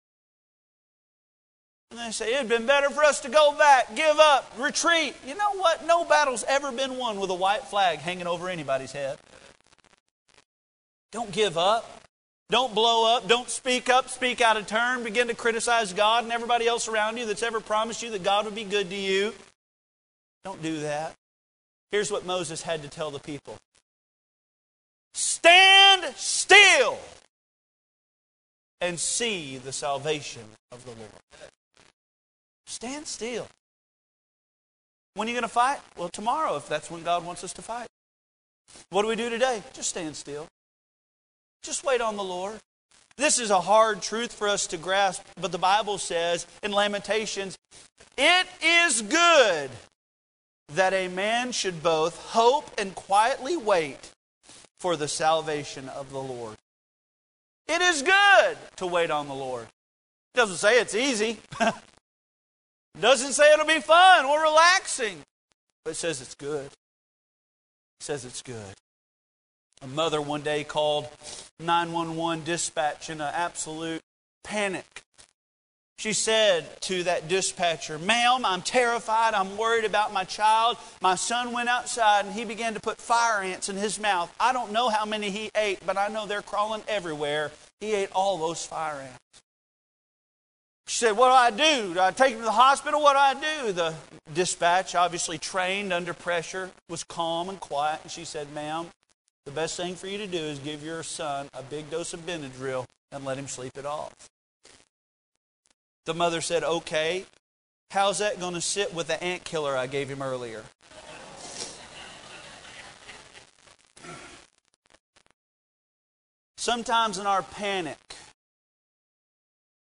And 1.92 2.00
they 2.00 2.12
say, 2.12 2.34
it'd 2.34 2.48
been 2.48 2.66
better 2.66 2.90
for 2.90 3.04
us 3.04 3.20
to 3.22 3.30
go 3.30 3.54
back, 3.58 3.94
give 3.94 4.18
up, 4.20 4.54
retreat. 4.58 5.16
You 5.28 5.36
know 5.36 5.52
what? 5.58 5.86
No 5.86 6.06
battle's 6.06 6.46
ever 6.48 6.72
been 6.72 6.98
won 6.98 7.20
with 7.20 7.30
a 7.30 7.36
white 7.36 7.64
flag 7.64 8.00
hanging 8.00 8.28
over 8.28 8.48
anybody's 8.48 8.94
head. 8.94 9.18
Don't 11.12 11.32
give 11.32 11.58
up. 11.58 12.05
Don't 12.50 12.76
blow 12.76 13.16
up. 13.16 13.28
Don't 13.28 13.50
speak 13.50 13.90
up, 13.90 14.10
speak 14.10 14.40
out 14.40 14.58
of 14.58 14.68
turn. 14.68 15.04
Begin 15.04 15.28
to 15.28 15.34
criticize 15.34 15.94
God 15.94 16.24
and 16.24 16.32
everybody 16.34 16.68
else 16.68 16.88
around 16.88 17.18
you 17.18 17.26
that's 17.26 17.44
ever 17.44 17.60
promised 17.60 18.04
you 18.04 18.12
that 18.12 18.24
God 18.24 18.46
would 18.46 18.56
be 18.56 18.64
good 18.64 18.90
to 18.90 18.96
you. 18.96 19.34
Don't 20.44 20.62
do 20.62 20.82
that. 20.82 21.14
Here's 21.92 22.12
what 22.12 22.26
Moses 22.26 22.62
had 22.62 22.84
to 22.84 22.90
tell 22.90 23.10
the 23.10 23.20
people 23.20 23.58
Stand 25.14 26.14
still 26.16 27.00
and 28.82 29.00
see 29.00 29.58
the 29.58 29.72
salvation 29.72 30.44
of 30.72 30.84
the 30.84 30.92
Lord. 30.92 31.52
Stand 32.68 33.08
still. 33.08 33.48
When 35.16 35.28
are 35.28 35.32
you 35.32 35.36
going 35.36 35.44
to 35.44 35.48
fight? 35.48 35.80
Well, 35.98 36.10
tomorrow, 36.10 36.58
if 36.58 36.68
that's 36.68 36.92
when 36.92 37.02
God 37.04 37.26
wants 37.26 37.44
us 37.44 37.54
to 37.54 37.62
fight. 37.62 37.88
What 38.90 39.04
do 39.04 39.08
we 39.08 39.16
do 39.16 39.30
today? 39.30 39.64
Just 39.74 39.90
stand 39.90 40.16
still. 40.16 40.48
Just 41.66 41.84
wait 41.84 42.00
on 42.00 42.16
the 42.16 42.24
Lord. 42.24 42.60
This 43.18 43.40
is 43.40 43.50
a 43.50 43.60
hard 43.60 44.04
truth 44.04 44.32
for 44.32 44.48
us 44.48 44.68
to 44.68 44.78
grasp, 44.78 45.24
but 45.42 45.52
the 45.52 45.58
Bible 45.58 45.98
says 45.98 46.46
in 46.62 46.72
Lamentations, 46.72 47.58
it 48.18 48.48
is 48.64 49.02
good 49.02 49.72
that 50.74 50.94
a 50.94 51.08
man 51.08 51.52
should 51.52 51.82
both 51.82 52.18
hope 52.18 52.70
and 52.78 52.94
quietly 52.94 53.58
wait 53.58 54.12
for 54.80 54.96
the 54.96 55.08
salvation 55.08 55.90
of 55.90 56.12
the 56.12 56.22
Lord. 56.22 56.56
It 57.68 57.82
is 57.82 58.04
good 58.04 58.58
to 58.76 58.86
wait 58.86 59.10
on 59.10 59.28
the 59.28 59.34
Lord. 59.34 59.64
It 59.64 60.38
doesn't 60.38 60.58
say 60.58 60.80
it's 60.80 60.94
easy. 60.94 61.40
it 61.60 61.74
doesn't 63.02 63.34
say 63.34 63.52
it'll 63.54 63.66
be 63.66 63.80
fun 63.80 64.26
or 64.26 64.44
relaxing. 64.44 65.18
But 65.84 65.92
it 65.92 65.96
says 65.96 66.22
it's 66.22 66.36
good. 66.36 66.68
It 66.68 68.02
says 68.02 68.24
it's 68.24 68.44
good. 68.44 68.76
A 69.82 69.88
mother 69.88 70.22
one 70.22 70.42
day 70.42 70.64
called 70.64 71.08
911 71.60 72.44
dispatch 72.44 73.10
in 73.10 73.22
an 73.22 73.32
absolute 73.34 74.02
panic. 74.44 75.04
She 75.98 76.12
said 76.12 76.82
to 76.82 77.04
that 77.04 77.30
dispatcher, 77.30 77.98
Ma'am, 77.98 78.46
I'm 78.46 78.62
terrified. 78.62 79.34
I'm 79.34 79.58
worried 79.58 79.86
about 79.86 80.12
my 80.12 80.26
child. 80.26 80.78
My 81.02 81.16
son 81.16 81.54
went 81.54 81.70
outside 81.70 82.26
and 82.26 82.34
he 82.34 82.44
began 82.44 82.74
to 82.74 82.82
put 82.82 82.98
fire 82.98 83.42
ants 83.42 83.70
in 83.70 83.78
his 83.78 84.00
mouth. 84.00 84.34
I 84.40 84.52
don't 84.52 84.72
know 84.72 84.90
how 84.90 85.06
many 85.06 85.30
he 85.30 85.50
ate, 85.56 85.80
but 85.86 85.98
I 85.98 86.10
know 86.10 86.26
they're 86.26 86.42
crawling 86.42 86.84
everywhere. 86.88 87.52
He 87.80 87.94
ate 87.94 88.10
all 88.12 88.38
those 88.38 88.66
fire 88.66 89.02
ants. 89.02 89.42
She 90.88 91.00
said, 91.00 91.14
What 91.14 91.30
do 91.30 91.34
I 91.34 91.50
do? 91.50 91.94
Do 91.94 92.00
I 92.00 92.12
take 92.12 92.34
him 92.34 92.40
to 92.40 92.46
the 92.46 92.52
hospital? 92.52 93.02
What 93.02 93.14
do 93.14 93.20
I 93.20 93.64
do? 93.64 93.72
The 93.72 93.96
dispatch, 94.34 94.96
obviously 94.96 95.38
trained 95.38 95.94
under 95.94 96.14
pressure, 96.14 96.72
was 96.90 97.04
calm 97.04 97.50
and 97.50 97.60
quiet. 97.60 98.02
And 98.04 98.12
she 98.12 98.26
said, 98.26 98.54
Ma'am, 98.54 98.88
the 99.46 99.52
best 99.52 99.78
thing 99.78 99.96
for 99.96 100.08
you 100.08 100.18
to 100.18 100.26
do 100.28 100.40
is 100.40 100.58
give 100.60 100.84
your 100.84 101.04
son 101.04 101.48
a 101.54 101.62
big 101.62 101.90
dose 101.92 102.14
of 102.14 102.26
Benadryl 102.26 102.86
and 103.12 103.24
let 103.24 103.38
him 103.38 103.48
sleep 103.48 103.78
it 103.78 103.86
off. 103.86 104.14
The 106.06 106.16
mother 106.16 106.42
said, 106.42 106.64
Okay, 106.64 107.26
how's 107.92 108.20
that 108.20 108.40
going 108.40 108.56
to 108.56 108.62
sit 108.62 108.94
with 108.94 109.08
the 109.08 109.24
ant 109.24 109.44
killer 109.44 109.78
I 109.78 109.86
gave 109.86 110.10
him 110.10 110.24
earlier? 110.24 110.64
Sometimes 116.58 117.20
in 117.20 117.28
our 117.28 117.44
panic, 117.44 118.00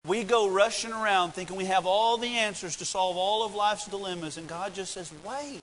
we 0.06 0.24
go 0.24 0.48
rushing 0.48 0.92
around 0.92 1.34
thinking 1.34 1.56
we 1.56 1.66
have 1.66 1.88
all 1.88 2.18
the 2.18 2.38
answers 2.38 2.76
to 2.76 2.86
solve 2.86 3.18
all 3.18 3.44
of 3.44 3.56
life's 3.56 3.88
dilemmas, 3.88 4.38
and 4.38 4.48
God 4.48 4.76
just 4.76 4.94
says, 4.94 5.12
Wait. 5.26 5.62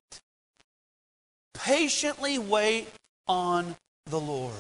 Patiently 1.55 2.39
wait 2.39 2.89
on 3.27 3.77
the 4.07 4.21
Lord. 4.21 4.55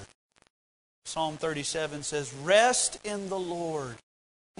Psalm 1.04 1.36
37 1.36 2.02
says, 2.02 2.34
Rest 2.34 2.98
in 3.04 3.28
the 3.28 3.38
Lord 3.38 3.96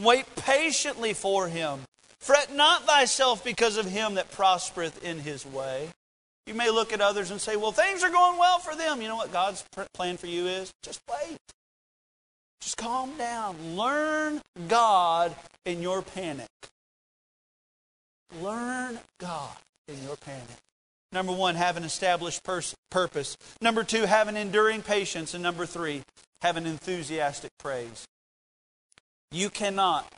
Wait 0.00 0.26
patiently 0.36 1.14
for 1.14 1.48
him. 1.48 1.80
Fret 2.18 2.54
not 2.54 2.86
thyself 2.86 3.42
because 3.42 3.76
of 3.76 3.86
him 3.86 4.14
that 4.14 4.30
prospereth 4.30 5.02
in 5.02 5.20
his 5.20 5.46
way. 5.46 5.88
You 6.46 6.54
may 6.54 6.70
look 6.70 6.92
at 6.92 7.00
others 7.00 7.30
and 7.30 7.40
say, 7.40 7.56
well, 7.56 7.72
things 7.72 8.04
are 8.04 8.10
going 8.10 8.38
well 8.38 8.58
for 8.58 8.76
them. 8.76 9.00
You 9.00 9.08
know 9.08 9.16
what 9.16 9.32
God's 9.32 9.64
plan 9.94 10.16
for 10.16 10.26
you 10.26 10.46
is? 10.46 10.72
Just 10.82 11.00
wait. 11.10 11.38
Just 12.60 12.76
calm 12.76 13.16
down. 13.16 13.76
Learn 13.76 14.42
God 14.68 15.34
in 15.64 15.82
your 15.82 16.02
panic. 16.02 16.48
Learn 18.42 18.98
God 19.18 19.56
in 19.88 20.02
your 20.04 20.16
panic. 20.16 20.58
Number 21.16 21.33
one, 21.33 21.55
have 21.55 21.79
an 21.79 21.85
established 21.85 22.44
pers- 22.44 22.74
purpose. 22.90 23.38
Number 23.62 23.85
two, 23.85 24.02
have 24.02 24.29
an 24.29 24.37
enduring 24.37 24.83
patience. 24.83 25.33
And 25.33 25.42
number 25.42 25.64
three, 25.64 26.02
have 26.42 26.59
an 26.59 26.66
enthusiastic 26.66 27.52
praise. 27.59 28.05
You 29.33 29.48
cannot 29.48 30.12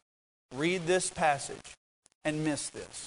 read 0.53 0.89
this 0.89 1.09
passage 1.09 1.77
and 2.25 2.43
miss 2.43 2.69
this. 2.71 3.07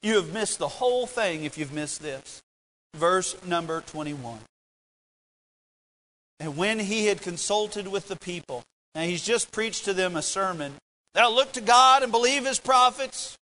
You 0.00 0.14
have 0.14 0.32
missed 0.32 0.60
the 0.60 0.68
whole 0.68 1.08
thing 1.08 1.42
if 1.42 1.58
you've 1.58 1.72
missed 1.72 2.02
this. 2.02 2.40
Verse 2.94 3.34
number 3.44 3.80
21. 3.80 4.38
And 6.38 6.56
when 6.56 6.78
he 6.78 7.06
had 7.06 7.20
consulted 7.20 7.88
with 7.88 8.06
the 8.06 8.14
people, 8.14 8.62
now 8.94 9.02
he's 9.02 9.24
just 9.24 9.50
preached 9.50 9.86
to 9.86 9.92
them 9.92 10.14
a 10.14 10.22
sermon. 10.22 10.74
Thou 11.14 11.32
look 11.32 11.50
to 11.54 11.60
God 11.60 12.04
and 12.04 12.12
believe 12.12 12.46
his 12.46 12.60
prophets. 12.60 13.36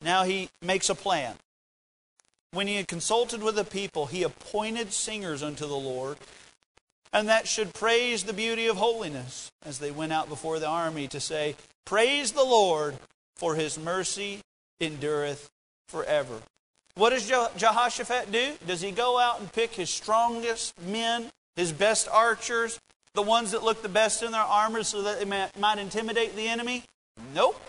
Now 0.00 0.24
he 0.24 0.48
makes 0.62 0.88
a 0.88 0.94
plan. 0.94 1.34
When 2.54 2.66
he 2.66 2.76
had 2.76 2.88
consulted 2.88 3.42
with 3.42 3.56
the 3.56 3.64
people, 3.64 4.06
he 4.06 4.22
appointed 4.22 4.92
singers 4.92 5.42
unto 5.42 5.66
the 5.66 5.76
Lord 5.76 6.16
and 7.14 7.28
that 7.28 7.46
should 7.46 7.72
praise 7.72 8.24
the 8.24 8.32
beauty 8.32 8.66
of 8.66 8.76
holiness 8.76 9.52
as 9.64 9.78
they 9.78 9.92
went 9.92 10.12
out 10.12 10.28
before 10.28 10.58
the 10.58 10.66
army 10.66 11.06
to 11.06 11.20
say, 11.20 11.54
Praise 11.86 12.32
the 12.32 12.42
Lord, 12.42 12.96
for 13.36 13.54
his 13.54 13.78
mercy 13.78 14.40
endureth 14.80 15.48
forever. 15.88 16.40
What 16.96 17.10
does 17.10 17.28
Jehoshaphat 17.28 18.32
do? 18.32 18.54
Does 18.66 18.80
he 18.80 18.90
go 18.90 19.20
out 19.20 19.38
and 19.38 19.52
pick 19.52 19.74
his 19.74 19.90
strongest 19.90 20.74
men, 20.82 21.30
his 21.54 21.70
best 21.70 22.08
archers, 22.10 22.80
the 23.14 23.22
ones 23.22 23.52
that 23.52 23.62
look 23.62 23.82
the 23.82 23.88
best 23.88 24.24
in 24.24 24.32
their 24.32 24.40
armor 24.40 24.82
so 24.82 25.02
that 25.02 25.20
they 25.20 25.60
might 25.60 25.78
intimidate 25.78 26.34
the 26.34 26.48
enemy? 26.48 26.82
Nope. 27.32 27.60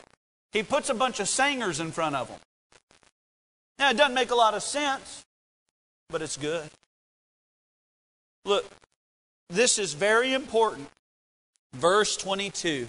He 0.53 0.63
puts 0.63 0.89
a 0.89 0.95
bunch 0.95 1.19
of 1.19 1.29
singers 1.29 1.79
in 1.79 1.91
front 1.91 2.15
of 2.15 2.29
them. 2.29 2.39
Now, 3.77 3.89
it 3.89 3.97
doesn't 3.97 4.13
make 4.13 4.31
a 4.31 4.35
lot 4.35 4.53
of 4.53 4.63
sense, 4.63 5.25
but 6.09 6.21
it's 6.21 6.37
good. 6.37 6.69
Look, 8.45 8.65
this 9.49 9.77
is 9.77 9.93
very 9.93 10.33
important. 10.33 10.87
Verse 11.73 12.15
22. 12.15 12.87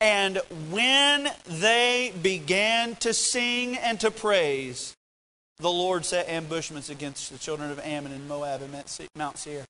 And 0.00 0.40
when 0.70 1.28
they 1.46 2.12
began 2.22 2.96
to 2.96 3.12
sing 3.14 3.76
and 3.76 3.98
to 4.00 4.10
praise, 4.10 4.94
the 5.58 5.70
Lord 5.70 6.04
set 6.04 6.28
ambushments 6.28 6.90
against 6.90 7.32
the 7.32 7.38
children 7.38 7.70
of 7.70 7.80
Ammon 7.80 8.12
and 8.12 8.28
Moab 8.28 8.62
and 8.62 8.72
Mount 9.14 9.38
Seir. 9.38 9.64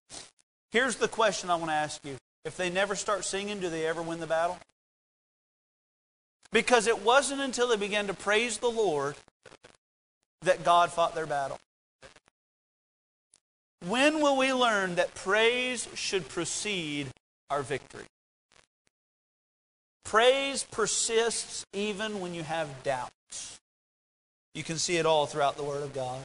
Here's 0.72 0.96
the 0.96 1.08
question 1.08 1.48
I 1.48 1.54
want 1.54 1.70
to 1.70 1.74
ask 1.74 2.04
you. 2.04 2.16
If 2.44 2.56
they 2.56 2.70
never 2.70 2.96
start 2.96 3.24
singing, 3.24 3.60
do 3.60 3.70
they 3.70 3.86
ever 3.86 4.02
win 4.02 4.20
the 4.20 4.26
battle? 4.26 4.58
Because 6.52 6.86
it 6.86 7.02
wasn't 7.02 7.40
until 7.40 7.68
they 7.68 7.76
began 7.76 8.06
to 8.08 8.14
praise 8.14 8.58
the 8.58 8.70
Lord 8.70 9.14
that 10.42 10.64
God 10.64 10.92
fought 10.92 11.14
their 11.14 11.26
battle. 11.26 11.58
When 13.86 14.20
will 14.20 14.36
we 14.36 14.52
learn 14.52 14.96
that 14.96 15.14
praise 15.14 15.88
should 15.94 16.28
precede 16.28 17.08
our 17.50 17.62
victory? 17.62 18.06
Praise 20.04 20.64
persists 20.70 21.64
even 21.72 22.20
when 22.20 22.34
you 22.34 22.42
have 22.42 22.82
doubts. 22.82 23.58
You 24.54 24.62
can 24.62 24.78
see 24.78 24.96
it 24.96 25.06
all 25.06 25.26
throughout 25.26 25.56
the 25.56 25.64
Word 25.64 25.82
of 25.82 25.92
God. 25.92 26.20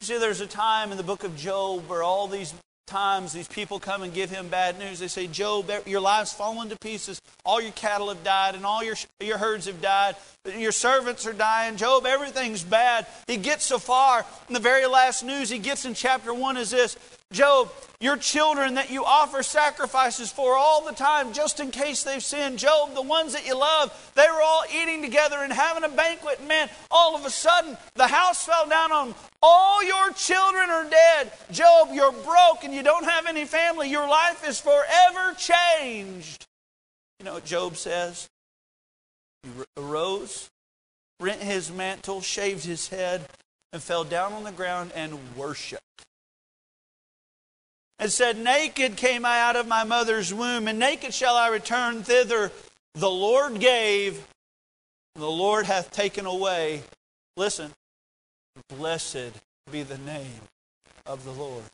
You 0.00 0.06
see, 0.06 0.18
there's 0.18 0.40
a 0.40 0.46
time 0.46 0.92
in 0.92 0.96
the 0.96 1.02
book 1.02 1.24
of 1.24 1.36
Job 1.36 1.88
where 1.88 2.02
all 2.02 2.28
these 2.28 2.54
times 2.86 3.32
these 3.32 3.48
people 3.48 3.78
come 3.78 4.02
and 4.02 4.12
give 4.12 4.30
him 4.30 4.48
bad 4.48 4.78
news. 4.78 4.98
They 4.98 5.08
say, 5.08 5.26
Job, 5.26 5.70
your 5.86 6.00
life's 6.00 6.32
fallen 6.32 6.68
to 6.70 6.76
pieces. 6.78 7.20
All 7.44 7.60
your 7.60 7.72
cattle 7.72 8.08
have 8.08 8.24
died 8.24 8.54
and 8.54 8.66
all 8.66 8.82
your, 8.82 8.96
your 9.20 9.38
herds 9.38 9.66
have 9.66 9.80
died. 9.80 10.16
Your 10.56 10.72
servants 10.72 11.26
are 11.26 11.32
dying. 11.32 11.76
Job, 11.76 12.06
everything's 12.06 12.64
bad. 12.64 13.06
He 13.26 13.36
gets 13.36 13.64
so 13.64 13.78
far. 13.78 14.24
And 14.46 14.56
the 14.56 14.60
very 14.60 14.86
last 14.86 15.24
news 15.24 15.50
he 15.50 15.58
gets 15.58 15.84
in 15.84 15.94
chapter 15.94 16.34
1 16.34 16.56
is 16.56 16.70
this 16.70 16.96
Job, 17.32 17.70
your 18.00 18.16
children 18.16 18.74
that 18.74 18.90
you 18.90 19.04
offer 19.04 19.44
sacrifices 19.44 20.32
for 20.32 20.56
all 20.56 20.84
the 20.84 20.92
time, 20.92 21.32
just 21.32 21.60
in 21.60 21.70
case 21.70 22.02
they've 22.02 22.22
sinned. 22.22 22.58
Job, 22.58 22.94
the 22.94 23.02
ones 23.02 23.34
that 23.34 23.46
you 23.46 23.56
love, 23.56 24.12
they 24.16 24.26
were 24.26 24.42
all 24.42 24.64
eating 24.74 25.00
together 25.00 25.36
and 25.36 25.52
having 25.52 25.84
a 25.84 25.88
banquet. 25.88 26.40
And 26.40 26.48
Man, 26.48 26.68
all 26.90 27.14
of 27.14 27.24
a 27.24 27.30
sudden, 27.30 27.76
the 27.94 28.08
house 28.08 28.44
fell 28.44 28.68
down 28.68 28.90
on 28.90 29.08
them. 29.08 29.16
All 29.42 29.84
your 29.84 30.10
children 30.12 30.70
are 30.70 30.90
dead. 30.90 31.32
Job, 31.52 31.90
you're 31.92 32.10
broke 32.10 32.64
and 32.64 32.74
you 32.74 32.82
don't 32.82 33.04
have 33.04 33.26
any 33.26 33.44
family. 33.44 33.88
Your 33.88 34.08
life 34.08 34.46
is 34.48 34.60
forever 34.60 35.34
changed. 35.38 36.48
You 37.20 37.26
know 37.26 37.34
what 37.34 37.44
Job 37.44 37.76
says? 37.76 38.28
He 39.44 39.50
arose, 39.76 40.50
rent 41.20 41.42
his 41.42 41.70
mantle, 41.70 42.22
shaved 42.22 42.64
his 42.64 42.88
head, 42.88 43.28
and 43.72 43.80
fell 43.80 44.02
down 44.02 44.32
on 44.32 44.42
the 44.42 44.52
ground 44.52 44.90
and 44.96 45.16
worshiped 45.36 45.84
and 48.00 48.10
said, 48.10 48.38
Naked 48.38 48.96
came 48.96 49.26
I 49.26 49.40
out 49.40 49.56
of 49.56 49.68
my 49.68 49.84
mother's 49.84 50.32
womb, 50.32 50.66
and 50.66 50.78
naked 50.78 51.12
shall 51.12 51.36
I 51.36 51.48
return 51.48 52.02
thither. 52.02 52.50
The 52.94 53.10
Lord 53.10 53.60
gave, 53.60 54.26
the 55.14 55.30
Lord 55.30 55.66
hath 55.66 55.90
taken 55.90 56.24
away. 56.24 56.82
Listen, 57.36 57.72
blessed 58.70 59.32
be 59.70 59.82
the 59.82 59.98
name 59.98 60.40
of 61.06 61.24
the 61.24 61.30
Lord. 61.30 61.64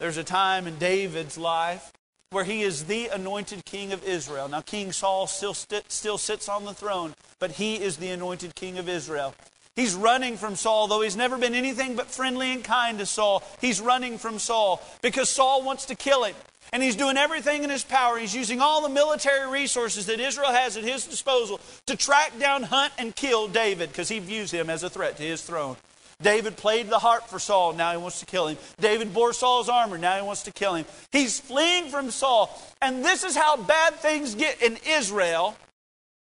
There's 0.00 0.16
a 0.16 0.24
time 0.24 0.66
in 0.66 0.76
David's 0.76 1.38
life 1.38 1.92
where 2.30 2.44
he 2.44 2.62
is 2.62 2.86
the 2.86 3.06
anointed 3.06 3.64
king 3.64 3.92
of 3.92 4.04
Israel. 4.04 4.48
Now, 4.48 4.60
King 4.60 4.90
Saul 4.90 5.28
still, 5.28 5.54
st- 5.54 5.90
still 5.92 6.18
sits 6.18 6.48
on 6.48 6.64
the 6.64 6.74
throne, 6.74 7.14
but 7.38 7.52
he 7.52 7.76
is 7.76 7.98
the 7.98 8.10
anointed 8.10 8.56
king 8.56 8.76
of 8.76 8.88
Israel. 8.88 9.36
He's 9.76 9.94
running 9.94 10.36
from 10.36 10.54
Saul, 10.54 10.86
though 10.86 11.00
he's 11.00 11.16
never 11.16 11.36
been 11.36 11.54
anything 11.54 11.96
but 11.96 12.06
friendly 12.06 12.52
and 12.52 12.62
kind 12.62 12.98
to 12.98 13.06
Saul. 13.06 13.42
He's 13.60 13.80
running 13.80 14.18
from 14.18 14.38
Saul 14.38 14.80
because 15.02 15.28
Saul 15.28 15.62
wants 15.62 15.86
to 15.86 15.96
kill 15.96 16.24
him. 16.24 16.36
And 16.72 16.82
he's 16.82 16.96
doing 16.96 17.16
everything 17.16 17.62
in 17.62 17.70
his 17.70 17.84
power. 17.84 18.18
He's 18.18 18.34
using 18.34 18.60
all 18.60 18.82
the 18.82 18.88
military 18.88 19.50
resources 19.50 20.06
that 20.06 20.20
Israel 20.20 20.50
has 20.50 20.76
at 20.76 20.84
his 20.84 21.06
disposal 21.06 21.60
to 21.86 21.96
track 21.96 22.38
down, 22.38 22.62
hunt, 22.62 22.92
and 22.98 23.14
kill 23.14 23.48
David 23.48 23.90
because 23.90 24.08
he 24.08 24.18
views 24.18 24.50
him 24.50 24.70
as 24.70 24.82
a 24.82 24.90
threat 24.90 25.16
to 25.18 25.22
his 25.22 25.42
throne. 25.42 25.76
David 26.22 26.56
played 26.56 26.88
the 26.88 26.98
harp 27.00 27.28
for 27.28 27.38
Saul, 27.38 27.72
now 27.72 27.90
he 27.90 27.96
wants 27.96 28.20
to 28.20 28.26
kill 28.26 28.46
him. 28.46 28.56
David 28.80 29.12
bore 29.12 29.32
Saul's 29.32 29.68
armor, 29.68 29.98
now 29.98 30.16
he 30.16 30.22
wants 30.22 30.44
to 30.44 30.52
kill 30.52 30.74
him. 30.74 30.86
He's 31.12 31.40
fleeing 31.40 31.90
from 31.90 32.10
Saul. 32.10 32.56
And 32.80 33.04
this 33.04 33.24
is 33.24 33.36
how 33.36 33.56
bad 33.56 33.96
things 33.96 34.34
get 34.34 34.62
in 34.62 34.78
Israel. 34.86 35.56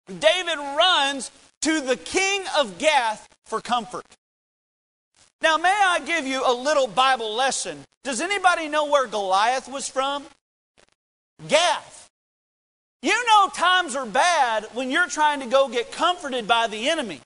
David 0.07 0.57
runs 0.57 1.31
to 1.61 1.81
the 1.81 1.95
king 1.95 2.43
of 2.57 2.77
Gath 2.77 3.27
for 3.45 3.61
comfort. 3.61 4.05
Now, 5.41 5.57
may 5.57 5.69
I 5.69 5.99
give 6.05 6.25
you 6.25 6.43
a 6.45 6.53
little 6.53 6.87
Bible 6.87 7.33
lesson? 7.33 7.79
Does 8.03 8.21
anybody 8.21 8.67
know 8.67 8.85
where 8.85 9.07
Goliath 9.07 9.67
was 9.67 9.87
from? 9.87 10.25
Gath. 11.47 12.09
You 13.01 13.25
know 13.27 13.49
times 13.49 13.95
are 13.95 14.05
bad 14.05 14.67
when 14.73 14.91
you're 14.91 15.07
trying 15.07 15.39
to 15.39 15.47
go 15.47 15.67
get 15.67 15.91
comforted 15.91 16.47
by 16.47 16.67
the 16.67 16.89
enemy. 16.89 17.21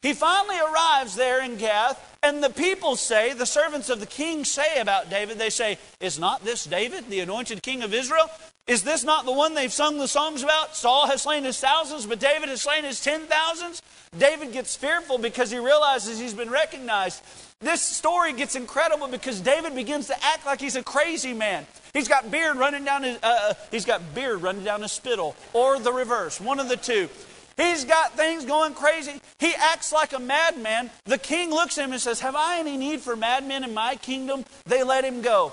He 0.00 0.12
finally 0.12 0.58
arrives 0.58 1.16
there 1.16 1.42
in 1.42 1.56
Gath, 1.56 2.18
and 2.22 2.42
the 2.42 2.50
people 2.50 2.94
say, 2.94 3.32
the 3.32 3.46
servants 3.46 3.88
of 3.88 4.00
the 4.00 4.06
king 4.06 4.44
say 4.44 4.78
about 4.78 5.10
David, 5.10 5.38
they 5.38 5.50
say, 5.50 5.78
Is 5.98 6.18
not 6.18 6.44
this 6.44 6.64
David, 6.64 7.08
the 7.08 7.20
anointed 7.20 7.62
king 7.62 7.82
of 7.82 7.94
Israel? 7.94 8.30
Is 8.66 8.82
this 8.82 9.04
not 9.04 9.26
the 9.26 9.32
one 9.32 9.54
they've 9.54 9.72
sung 9.72 9.98
the 9.98 10.08
songs 10.08 10.42
about? 10.42 10.74
Saul 10.74 11.06
has 11.06 11.22
slain 11.22 11.44
his 11.44 11.60
thousands, 11.60 12.06
but 12.06 12.18
David 12.18 12.48
has 12.48 12.62
slain 12.62 12.84
his 12.84 13.02
ten 13.02 13.22
thousands. 13.22 13.82
David 14.16 14.52
gets 14.52 14.74
fearful 14.74 15.18
because 15.18 15.50
he 15.50 15.58
realizes 15.58 16.18
he's 16.18 16.32
been 16.32 16.50
recognized. 16.50 17.22
This 17.60 17.82
story 17.82 18.32
gets 18.32 18.56
incredible 18.56 19.08
because 19.08 19.40
David 19.40 19.74
begins 19.74 20.06
to 20.06 20.24
act 20.24 20.46
like 20.46 20.60
he's 20.60 20.76
a 20.76 20.82
crazy 20.82 21.34
man. 21.34 21.66
He's 21.92 22.08
got 22.08 22.30
beard 22.30 22.56
running 22.56 22.84
down 22.84 23.02
his, 23.02 23.16
uh, 23.22 23.50
uh 23.50 23.54
he's 23.70 23.84
got 23.84 24.14
beard 24.14 24.40
running 24.40 24.64
down 24.64 24.80
his 24.80 24.92
spittle, 24.92 25.36
or 25.52 25.78
the 25.78 25.92
reverse, 25.92 26.40
one 26.40 26.58
of 26.58 26.68
the 26.70 26.76
two. 26.76 27.10
He's 27.56 27.84
got 27.84 28.16
things 28.16 28.44
going 28.44 28.74
crazy. 28.74 29.20
He 29.38 29.54
acts 29.54 29.92
like 29.92 30.12
a 30.12 30.18
madman. 30.18 30.90
The 31.04 31.18
king 31.18 31.50
looks 31.50 31.78
at 31.78 31.84
him 31.84 31.92
and 31.92 32.00
says, 32.00 32.20
Have 32.20 32.34
I 32.34 32.58
any 32.58 32.76
need 32.76 33.00
for 33.00 33.14
madmen 33.14 33.62
in 33.62 33.74
my 33.74 33.96
kingdom? 33.96 34.44
They 34.64 34.82
let 34.82 35.04
him 35.04 35.22
go. 35.22 35.52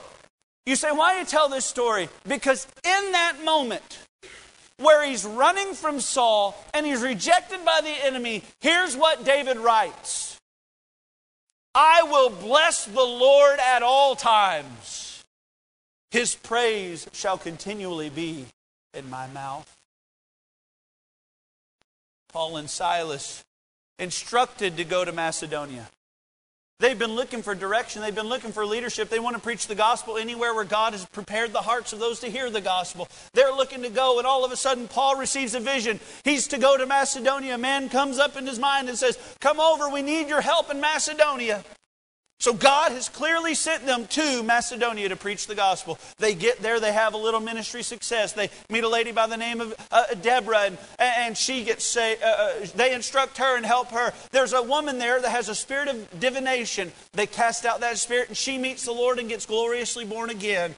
You 0.65 0.75
say, 0.75 0.91
Why 0.91 1.13
do 1.13 1.19
you 1.19 1.25
tell 1.25 1.49
this 1.49 1.65
story? 1.65 2.09
Because 2.27 2.67
in 2.83 3.11
that 3.11 3.37
moment, 3.43 3.99
where 4.77 5.05
he's 5.05 5.25
running 5.25 5.73
from 5.73 5.99
Saul 5.99 6.55
and 6.73 6.85
he's 6.85 7.01
rejected 7.01 7.63
by 7.63 7.81
the 7.83 8.05
enemy, 8.05 8.43
here's 8.59 8.95
what 8.95 9.23
David 9.23 9.57
writes 9.57 10.39
I 11.73 12.03
will 12.03 12.29
bless 12.29 12.85
the 12.85 13.01
Lord 13.01 13.59
at 13.59 13.81
all 13.81 14.15
times. 14.15 15.23
His 16.11 16.35
praise 16.35 17.07
shall 17.13 17.37
continually 17.37 18.09
be 18.09 18.45
in 18.93 19.09
my 19.09 19.27
mouth. 19.27 19.67
Paul 22.33 22.57
and 22.57 22.69
Silas 22.69 23.43
instructed 23.97 24.75
to 24.77 24.83
go 24.83 25.05
to 25.05 25.13
Macedonia. 25.13 25.87
They've 26.81 26.97
been 26.97 27.13
looking 27.13 27.43
for 27.43 27.53
direction. 27.53 28.01
They've 28.01 28.13
been 28.13 28.27
looking 28.27 28.51
for 28.51 28.65
leadership. 28.65 29.09
They 29.09 29.19
want 29.19 29.35
to 29.35 29.41
preach 29.41 29.67
the 29.67 29.75
gospel 29.75 30.17
anywhere 30.17 30.55
where 30.55 30.63
God 30.63 30.93
has 30.93 31.05
prepared 31.05 31.53
the 31.53 31.61
hearts 31.61 31.93
of 31.93 31.99
those 31.99 32.19
to 32.21 32.27
hear 32.27 32.49
the 32.49 32.59
gospel. 32.59 33.07
They're 33.35 33.53
looking 33.53 33.83
to 33.83 33.89
go, 33.89 34.17
and 34.17 34.25
all 34.25 34.43
of 34.43 34.51
a 34.51 34.57
sudden, 34.57 34.87
Paul 34.87 35.15
receives 35.15 35.53
a 35.53 35.59
vision. 35.59 35.99
He's 36.23 36.47
to 36.47 36.57
go 36.57 36.77
to 36.77 36.87
Macedonia. 36.87 37.53
A 37.53 37.57
man 37.59 37.87
comes 37.87 38.17
up 38.17 38.35
in 38.35 38.47
his 38.47 38.57
mind 38.57 38.89
and 38.89 38.97
says, 38.97 39.19
Come 39.39 39.59
over, 39.59 39.89
we 39.89 40.01
need 40.01 40.27
your 40.27 40.41
help 40.41 40.71
in 40.71 40.81
Macedonia. 40.81 41.63
So 42.41 42.53
God 42.53 42.91
has 42.93 43.07
clearly 43.07 43.53
sent 43.53 43.85
them 43.85 44.07
to 44.07 44.41
Macedonia 44.41 45.07
to 45.09 45.15
preach 45.15 45.45
the 45.45 45.53
gospel. 45.53 45.99
They 46.17 46.33
get 46.33 46.59
there, 46.59 46.79
they 46.79 46.91
have 46.91 47.13
a 47.13 47.17
little 47.17 47.39
ministry 47.39 47.83
success. 47.83 48.33
They 48.33 48.49
meet 48.67 48.83
a 48.83 48.89
lady 48.89 49.11
by 49.11 49.27
the 49.27 49.37
name 49.37 49.61
of 49.61 49.75
uh, 49.91 50.05
Deborah, 50.19 50.61
and, 50.61 50.77
and 50.97 51.37
she 51.37 51.63
gets 51.63 51.85
say, 51.85 52.17
uh, 52.19 52.25
uh, 52.25 52.65
they 52.75 52.95
instruct 52.95 53.37
her 53.37 53.57
and 53.57 53.63
help 53.63 53.89
her. 53.91 54.11
There's 54.31 54.53
a 54.53 54.63
woman 54.63 54.97
there 54.97 55.21
that 55.21 55.29
has 55.29 55.49
a 55.49 55.55
spirit 55.55 55.87
of 55.87 56.19
divination. 56.19 56.91
They 57.13 57.27
cast 57.27 57.63
out 57.63 57.81
that 57.81 57.99
spirit, 57.99 58.29
and 58.29 58.35
she 58.35 58.57
meets 58.57 58.85
the 58.85 58.91
Lord 58.91 59.19
and 59.19 59.29
gets 59.29 59.45
gloriously 59.45 60.03
born 60.03 60.31
again. 60.31 60.73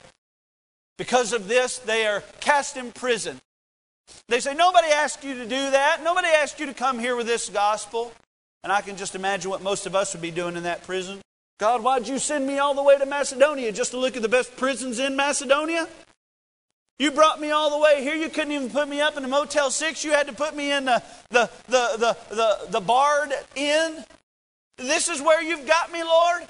Because 0.98 1.32
of 1.32 1.48
this, 1.48 1.78
they 1.78 2.06
are 2.06 2.26
cast 2.42 2.76
in 2.76 2.92
prison. 2.92 3.40
They 4.28 4.42
say, 4.42 4.54
Nobody 4.54 4.90
asked 4.90 5.24
you 5.24 5.36
to 5.36 5.44
do 5.44 5.72
that. 5.72 6.04
Nobody 6.04 6.28
asked 6.28 6.60
you 6.60 6.66
to 6.66 6.74
come 6.74 7.00
here 7.00 7.16
with 7.16 7.28
this 7.28 7.48
gospel. 7.48 8.12
And 8.66 8.72
I 8.74 8.82
can 8.82 8.98
just 8.98 9.16
imagine 9.16 9.50
what 9.50 9.62
most 9.62 9.86
of 9.86 9.96
us 9.96 10.14
would 10.14 10.22
be 10.22 10.32
doing 10.32 10.58
in 10.58 10.64
that 10.64 10.84
prison. 10.84 11.22
God, 11.64 11.82
why'd 11.82 12.10
you 12.10 12.20
send 12.20 12.46
me 12.46 12.60
all 12.60 12.74
the 12.74 12.84
way 12.84 12.98
to 12.98 13.06
Macedonia 13.06 13.72
just 13.72 13.92
to 13.92 13.98
look 13.98 14.18
at 14.18 14.22
the 14.22 14.28
best 14.28 14.54
prisons 14.58 15.00
in 15.00 15.16
Macedonia? 15.16 15.88
You 17.00 17.10
brought 17.12 17.40
me 17.40 17.52
all 17.52 17.70
the 17.70 17.78
way 17.78 18.04
here. 18.04 18.16
You 18.16 18.28
couldn't 18.28 18.52
even 18.52 18.70
put 18.70 18.90
me 18.90 19.00
up 19.00 19.16
in 19.16 19.24
a 19.24 19.30
Motel 19.30 19.72
6. 19.72 20.04
You 20.04 20.12
had 20.12 20.28
to 20.28 20.34
put 20.34 20.58
me 20.58 20.74
in 20.74 20.84
the, 20.84 21.02
the, 21.30 21.50
the, 21.68 21.96
the, 21.98 22.36
the, 22.36 22.58
the 22.70 22.82
barred 22.82 23.32
inn. 23.56 24.04
This 24.78 25.08
is 25.08 25.22
where 25.22 25.42
you've 25.42 25.66
got 25.66 25.90
me, 25.90 26.04
Lord. 26.04 26.42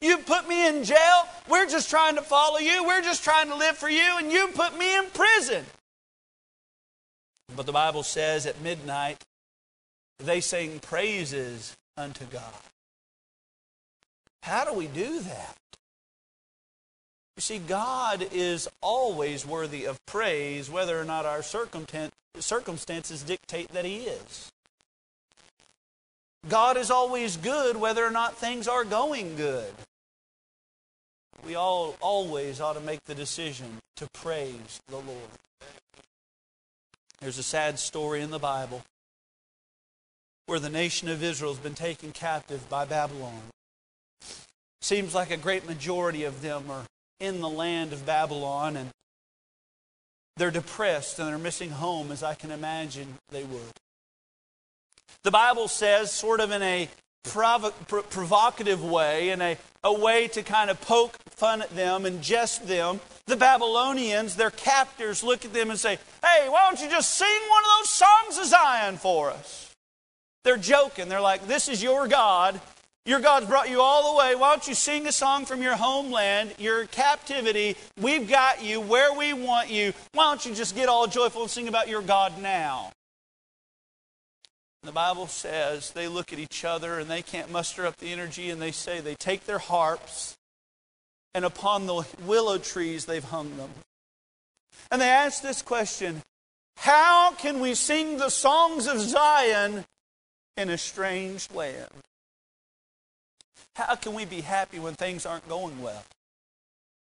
You 0.00 0.18
put 0.18 0.48
me 0.48 0.66
in 0.66 0.82
jail. 0.82 1.28
We're 1.48 1.68
just 1.68 1.88
trying 1.88 2.16
to 2.16 2.22
follow 2.22 2.58
you. 2.58 2.84
We're 2.84 3.02
just 3.02 3.22
trying 3.22 3.46
to 3.50 3.54
live 3.54 3.76
for 3.76 3.88
you, 3.88 4.18
and 4.18 4.32
you 4.32 4.48
put 4.48 4.76
me 4.76 4.98
in 4.98 5.04
prison. 5.14 5.64
But 7.54 7.66
the 7.66 7.72
Bible 7.72 8.02
says 8.02 8.46
at 8.46 8.60
midnight, 8.62 9.22
they 10.18 10.40
sing 10.40 10.80
praises 10.80 11.76
unto 11.96 12.24
God. 12.24 12.52
How 14.46 14.64
do 14.64 14.72
we 14.72 14.86
do 14.86 15.18
that? 15.18 15.56
You 17.36 17.40
see, 17.40 17.58
God 17.58 18.28
is 18.30 18.68
always 18.80 19.44
worthy 19.44 19.86
of 19.86 19.98
praise, 20.06 20.70
whether 20.70 21.00
or 21.00 21.04
not 21.04 21.26
our 21.26 21.42
circumstances 21.42 23.22
dictate 23.24 23.72
that 23.72 23.84
He 23.84 24.04
is. 24.04 24.52
God 26.48 26.76
is 26.76 26.92
always 26.92 27.36
good, 27.36 27.76
whether 27.76 28.06
or 28.06 28.12
not 28.12 28.36
things 28.36 28.68
are 28.68 28.84
going 28.84 29.34
good. 29.34 29.74
We 31.44 31.56
all 31.56 31.96
always 32.00 32.60
ought 32.60 32.74
to 32.74 32.80
make 32.80 33.02
the 33.06 33.16
decision 33.16 33.78
to 33.96 34.06
praise 34.14 34.80
the 34.86 34.98
Lord. 34.98 35.40
There's 37.20 37.38
a 37.38 37.42
sad 37.42 37.80
story 37.80 38.22
in 38.22 38.30
the 38.30 38.38
Bible 38.38 38.82
where 40.46 40.60
the 40.60 40.70
nation 40.70 41.08
of 41.08 41.24
Israel 41.24 41.52
has 41.52 41.60
been 41.60 41.74
taken 41.74 42.12
captive 42.12 42.70
by 42.70 42.84
Babylon. 42.84 43.42
Seems 44.80 45.14
like 45.14 45.30
a 45.30 45.36
great 45.36 45.66
majority 45.66 46.24
of 46.24 46.42
them 46.42 46.70
are 46.70 46.84
in 47.20 47.40
the 47.40 47.48
land 47.48 47.92
of 47.92 48.06
Babylon 48.06 48.76
and 48.76 48.90
they're 50.36 50.50
depressed 50.50 51.18
and 51.18 51.28
they're 51.28 51.38
missing 51.38 51.70
home 51.70 52.12
as 52.12 52.22
I 52.22 52.34
can 52.34 52.50
imagine 52.50 53.14
they 53.30 53.44
would. 53.44 53.72
The 55.24 55.30
Bible 55.30 55.66
says, 55.66 56.12
sort 56.12 56.40
of 56.40 56.50
in 56.50 56.62
a 56.62 56.88
provo- 57.24 57.70
provocative 57.70 58.84
way, 58.84 59.30
in 59.30 59.40
a, 59.40 59.56
a 59.82 59.92
way 59.92 60.28
to 60.28 60.42
kind 60.42 60.70
of 60.70 60.80
poke 60.80 61.16
fun 61.30 61.62
at 61.62 61.70
them 61.70 62.04
and 62.06 62.22
jest 62.22 62.66
them, 62.68 63.00
the 63.26 63.36
Babylonians, 63.36 64.36
their 64.36 64.50
captors, 64.50 65.22
look 65.22 65.44
at 65.44 65.52
them 65.52 65.70
and 65.70 65.78
say, 65.78 65.98
Hey, 66.22 66.48
why 66.48 66.64
don't 66.66 66.80
you 66.80 66.88
just 66.88 67.14
sing 67.14 67.40
one 67.48 67.62
of 67.64 67.70
those 67.80 67.90
songs 67.90 68.38
of 68.38 68.44
Zion 68.46 68.96
for 68.96 69.30
us? 69.30 69.74
They're 70.44 70.56
joking. 70.56 71.08
They're 71.08 71.20
like, 71.20 71.46
This 71.46 71.68
is 71.68 71.82
your 71.82 72.06
God, 72.06 72.60
your 73.06 73.20
God's 73.20 73.46
brought 73.46 73.70
you 73.70 73.80
all 73.80 74.12
the 74.12 74.18
way. 74.18 74.34
Why 74.34 74.50
don't 74.50 74.66
you 74.66 74.74
sing 74.74 75.06
a 75.06 75.12
song 75.12 75.46
from 75.46 75.62
your 75.62 75.76
homeland, 75.76 76.54
your 76.58 76.86
captivity? 76.86 77.76
We've 78.00 78.28
got 78.28 78.64
you 78.64 78.80
where 78.80 79.16
we 79.16 79.32
want 79.32 79.70
you. 79.70 79.92
Why 80.12 80.24
don't 80.24 80.44
you 80.44 80.54
just 80.54 80.74
get 80.74 80.88
all 80.88 81.06
joyful 81.06 81.42
and 81.42 81.50
sing 81.50 81.68
about 81.68 81.88
your 81.88 82.02
God 82.02 82.42
now? 82.42 82.90
The 84.82 84.90
Bible 84.92 85.28
says 85.28 85.92
they 85.92 86.08
look 86.08 86.32
at 86.32 86.40
each 86.40 86.64
other 86.64 86.98
and 86.98 87.08
they 87.08 87.22
can't 87.22 87.50
muster 87.50 87.86
up 87.86 87.96
the 87.96 88.12
energy 88.12 88.50
and 88.50 88.60
they 88.60 88.72
say 88.72 89.00
they 89.00 89.14
take 89.14 89.46
their 89.46 89.58
harps 89.58 90.36
and 91.32 91.44
upon 91.44 91.86
the 91.86 92.04
willow 92.24 92.58
trees 92.58 93.04
they've 93.04 93.22
hung 93.22 93.56
them. 93.56 93.70
And 94.90 95.00
they 95.00 95.08
ask 95.08 95.42
this 95.42 95.62
question 95.62 96.22
How 96.78 97.32
can 97.32 97.60
we 97.60 97.74
sing 97.74 98.18
the 98.18 98.30
songs 98.30 98.88
of 98.88 98.98
Zion 98.98 99.84
in 100.56 100.70
a 100.70 100.78
strange 100.78 101.48
land? 101.52 101.90
How 103.76 103.94
can 103.94 104.14
we 104.14 104.24
be 104.24 104.40
happy 104.40 104.78
when 104.78 104.94
things 104.94 105.26
aren't 105.26 105.46
going 105.50 105.82
well? 105.82 106.02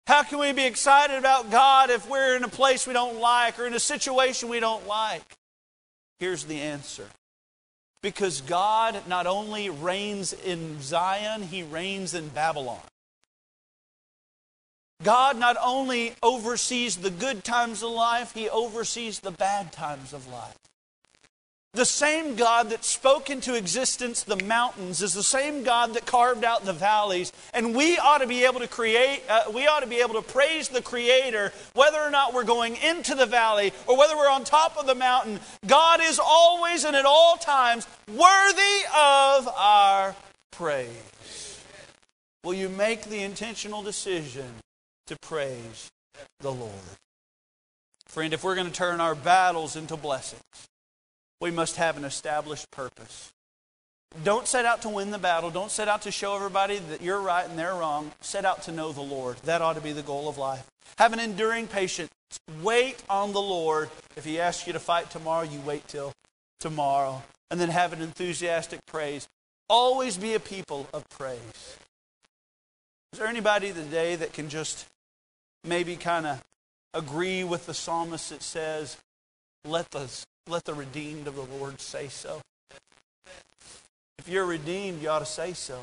How 0.07 0.23
can 0.23 0.39
we 0.39 0.53
be 0.53 0.65
excited 0.65 1.17
about 1.17 1.51
God 1.51 1.89
if 1.89 2.09
we're 2.09 2.37
in 2.37 2.43
a 2.45 2.49
place 2.49 2.87
we 2.87 2.93
don't 2.93 3.19
like 3.19 3.59
or 3.59 3.67
in 3.67 3.73
a 3.73 3.81
situation 3.81 4.47
we 4.47 4.61
don't 4.61 4.87
like? 4.87 5.35
Here's 6.19 6.45
the 6.45 6.61
answer. 6.61 7.07
Because 8.01 8.39
God 8.39 9.07
not 9.09 9.27
only 9.27 9.69
reigns 9.69 10.31
in 10.31 10.81
Zion, 10.81 11.41
He 11.41 11.63
reigns 11.63 12.13
in 12.13 12.29
Babylon. 12.29 12.79
God 15.03 15.37
not 15.37 15.57
only 15.61 16.13
oversees 16.23 16.95
the 16.95 17.11
good 17.11 17.43
times 17.43 17.83
of 17.83 17.91
life, 17.91 18.33
He 18.33 18.47
oversees 18.47 19.19
the 19.19 19.31
bad 19.31 19.73
times 19.73 20.13
of 20.13 20.31
life. 20.31 20.55
The 21.75 21.85
same 21.85 22.35
God 22.35 22.69
that 22.69 22.85
spoke 22.85 23.31
into 23.31 23.55
existence 23.55 24.21
the 24.21 24.35
mountains 24.35 25.01
is 25.01 25.15
the 25.15 25.23
same 25.23 25.63
God 25.63 25.95
that 25.95 26.05
carved 26.05 26.43
out 26.43 26.65
the 26.65 26.73
valleys. 26.73 27.33
And 27.51 27.75
we 27.75 27.97
ought 27.97 28.19
to 28.19 28.27
be 28.27 28.45
able 28.45 28.59
to 28.59 28.67
create, 28.67 29.23
uh, 29.27 29.45
we 29.51 29.65
ought 29.65 29.79
to 29.79 29.87
be 29.87 29.99
able 30.01 30.13
to 30.13 30.21
praise 30.21 30.69
the 30.69 30.83
Creator 30.83 31.51
whether 31.73 31.99
or 31.99 32.11
not 32.11 32.31
we're 32.31 32.43
going 32.43 32.75
into 32.75 33.15
the 33.15 33.25
valley 33.25 33.73
or 33.87 33.97
whether 33.97 34.15
we're 34.15 34.29
on 34.29 34.43
top 34.43 34.77
of 34.77 34.85
the 34.85 34.93
mountain. 34.93 35.39
God 35.65 35.99
is 36.03 36.19
always 36.23 36.83
and 36.83 36.95
at 36.95 37.05
all 37.05 37.37
times 37.37 37.87
worthy 38.07 38.85
of 38.95 39.47
our 39.47 40.15
praise. 40.51 41.59
Will 42.43 42.53
you 42.53 42.69
make 42.69 43.05
the 43.05 43.23
intentional 43.23 43.81
decision 43.81 44.45
to 45.07 45.15
praise 45.23 45.89
the 46.39 46.51
Lord? 46.51 46.71
Friend, 48.05 48.31
if 48.31 48.43
we're 48.43 48.53
going 48.53 48.67
to 48.67 48.73
turn 48.73 49.01
our 49.01 49.15
battles 49.15 49.75
into 49.75 49.97
blessings, 49.97 50.43
we 51.43 51.51
must 51.51 51.75
have 51.75 51.97
an 51.97 52.05
established 52.05 52.71
purpose. 52.71 53.33
Don't 54.23 54.47
set 54.47 54.63
out 54.63 54.83
to 54.83 54.89
win 54.89 55.11
the 55.11 55.17
battle. 55.17 55.51
Don't 55.51 55.69
set 55.71 55.89
out 55.89 56.03
to 56.03 56.11
show 56.11 56.37
everybody 56.37 56.77
that 56.77 57.01
you're 57.01 57.19
right 57.19 57.47
and 57.47 57.59
they're 57.59 57.75
wrong. 57.75 58.13
Set 58.21 58.45
out 58.45 58.63
to 58.63 58.71
know 58.71 58.93
the 58.93 59.01
Lord. 59.01 59.35
That 59.43 59.61
ought 59.61 59.73
to 59.73 59.81
be 59.81 59.91
the 59.91 60.03
goal 60.03 60.29
of 60.29 60.37
life. 60.37 60.65
Have 60.97 61.11
an 61.11 61.19
enduring 61.19 61.67
patience. 61.67 62.09
Wait 62.61 63.03
on 63.09 63.33
the 63.33 63.41
Lord. 63.41 63.89
If 64.15 64.23
He 64.23 64.39
asks 64.39 64.65
you 64.65 64.71
to 64.71 64.79
fight 64.79 65.09
tomorrow, 65.09 65.43
you 65.43 65.59
wait 65.65 65.85
till 65.89 66.13
tomorrow. 66.61 67.23
And 67.51 67.59
then 67.59 67.69
have 67.69 67.91
an 67.91 68.01
enthusiastic 68.01 68.79
praise. 68.85 69.27
Always 69.67 70.15
be 70.15 70.35
a 70.35 70.39
people 70.39 70.87
of 70.93 71.03
praise. 71.09 71.77
Is 73.11 73.19
there 73.19 73.27
anybody 73.27 73.73
today 73.73 74.15
that 74.15 74.31
can 74.31 74.47
just 74.47 74.87
maybe 75.65 75.97
kind 75.97 76.25
of 76.25 76.41
agree 76.93 77.43
with 77.43 77.65
the 77.65 77.73
psalmist 77.73 78.29
that 78.29 78.43
says, 78.43 78.95
let 79.65 79.91
the, 79.91 80.09
let 80.47 80.65
the 80.65 80.73
redeemed 80.73 81.27
of 81.27 81.35
the 81.35 81.43
Lord 81.57 81.79
say 81.79 82.07
so? 82.07 82.41
If 84.19 84.27
you're 84.27 84.45
redeemed, 84.45 85.01
you 85.01 85.09
ought 85.09 85.19
to 85.19 85.25
say 85.25 85.53
so. 85.53 85.79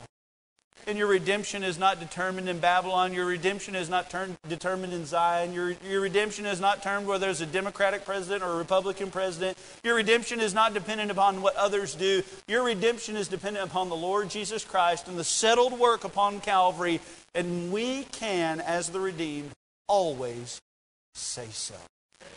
And 0.86 0.96
your 0.96 1.08
redemption 1.08 1.62
is 1.62 1.78
not 1.78 2.00
determined 2.00 2.48
in 2.48 2.58
Babylon. 2.58 3.12
Your 3.12 3.26
redemption 3.26 3.74
is 3.74 3.90
not 3.90 4.08
term, 4.08 4.36
determined 4.48 4.92
in 4.92 5.04
Zion. 5.04 5.52
Your, 5.52 5.74
your 5.86 6.00
redemption 6.00 6.46
is 6.46 6.58
not 6.58 6.82
termed 6.82 7.06
whether 7.06 7.26
there's 7.26 7.42
a 7.42 7.46
Democratic 7.46 8.06
president 8.06 8.42
or 8.42 8.52
a 8.52 8.56
Republican 8.56 9.10
president. 9.10 9.58
Your 9.84 9.94
redemption 9.94 10.40
is 10.40 10.54
not 10.54 10.72
dependent 10.72 11.10
upon 11.10 11.42
what 11.42 11.54
others 11.56 11.94
do. 11.94 12.22
Your 12.48 12.64
redemption 12.64 13.16
is 13.16 13.28
dependent 13.28 13.68
upon 13.68 13.90
the 13.90 13.96
Lord 13.96 14.30
Jesus 14.30 14.64
Christ 14.64 15.06
and 15.06 15.18
the 15.18 15.24
settled 15.24 15.78
work 15.78 16.04
upon 16.04 16.40
Calvary. 16.40 17.00
And 17.34 17.70
we 17.70 18.04
can, 18.04 18.60
as 18.60 18.88
the 18.88 19.00
redeemed, 19.00 19.50
always 19.86 20.60
say 21.14 21.48
so. 21.50 21.74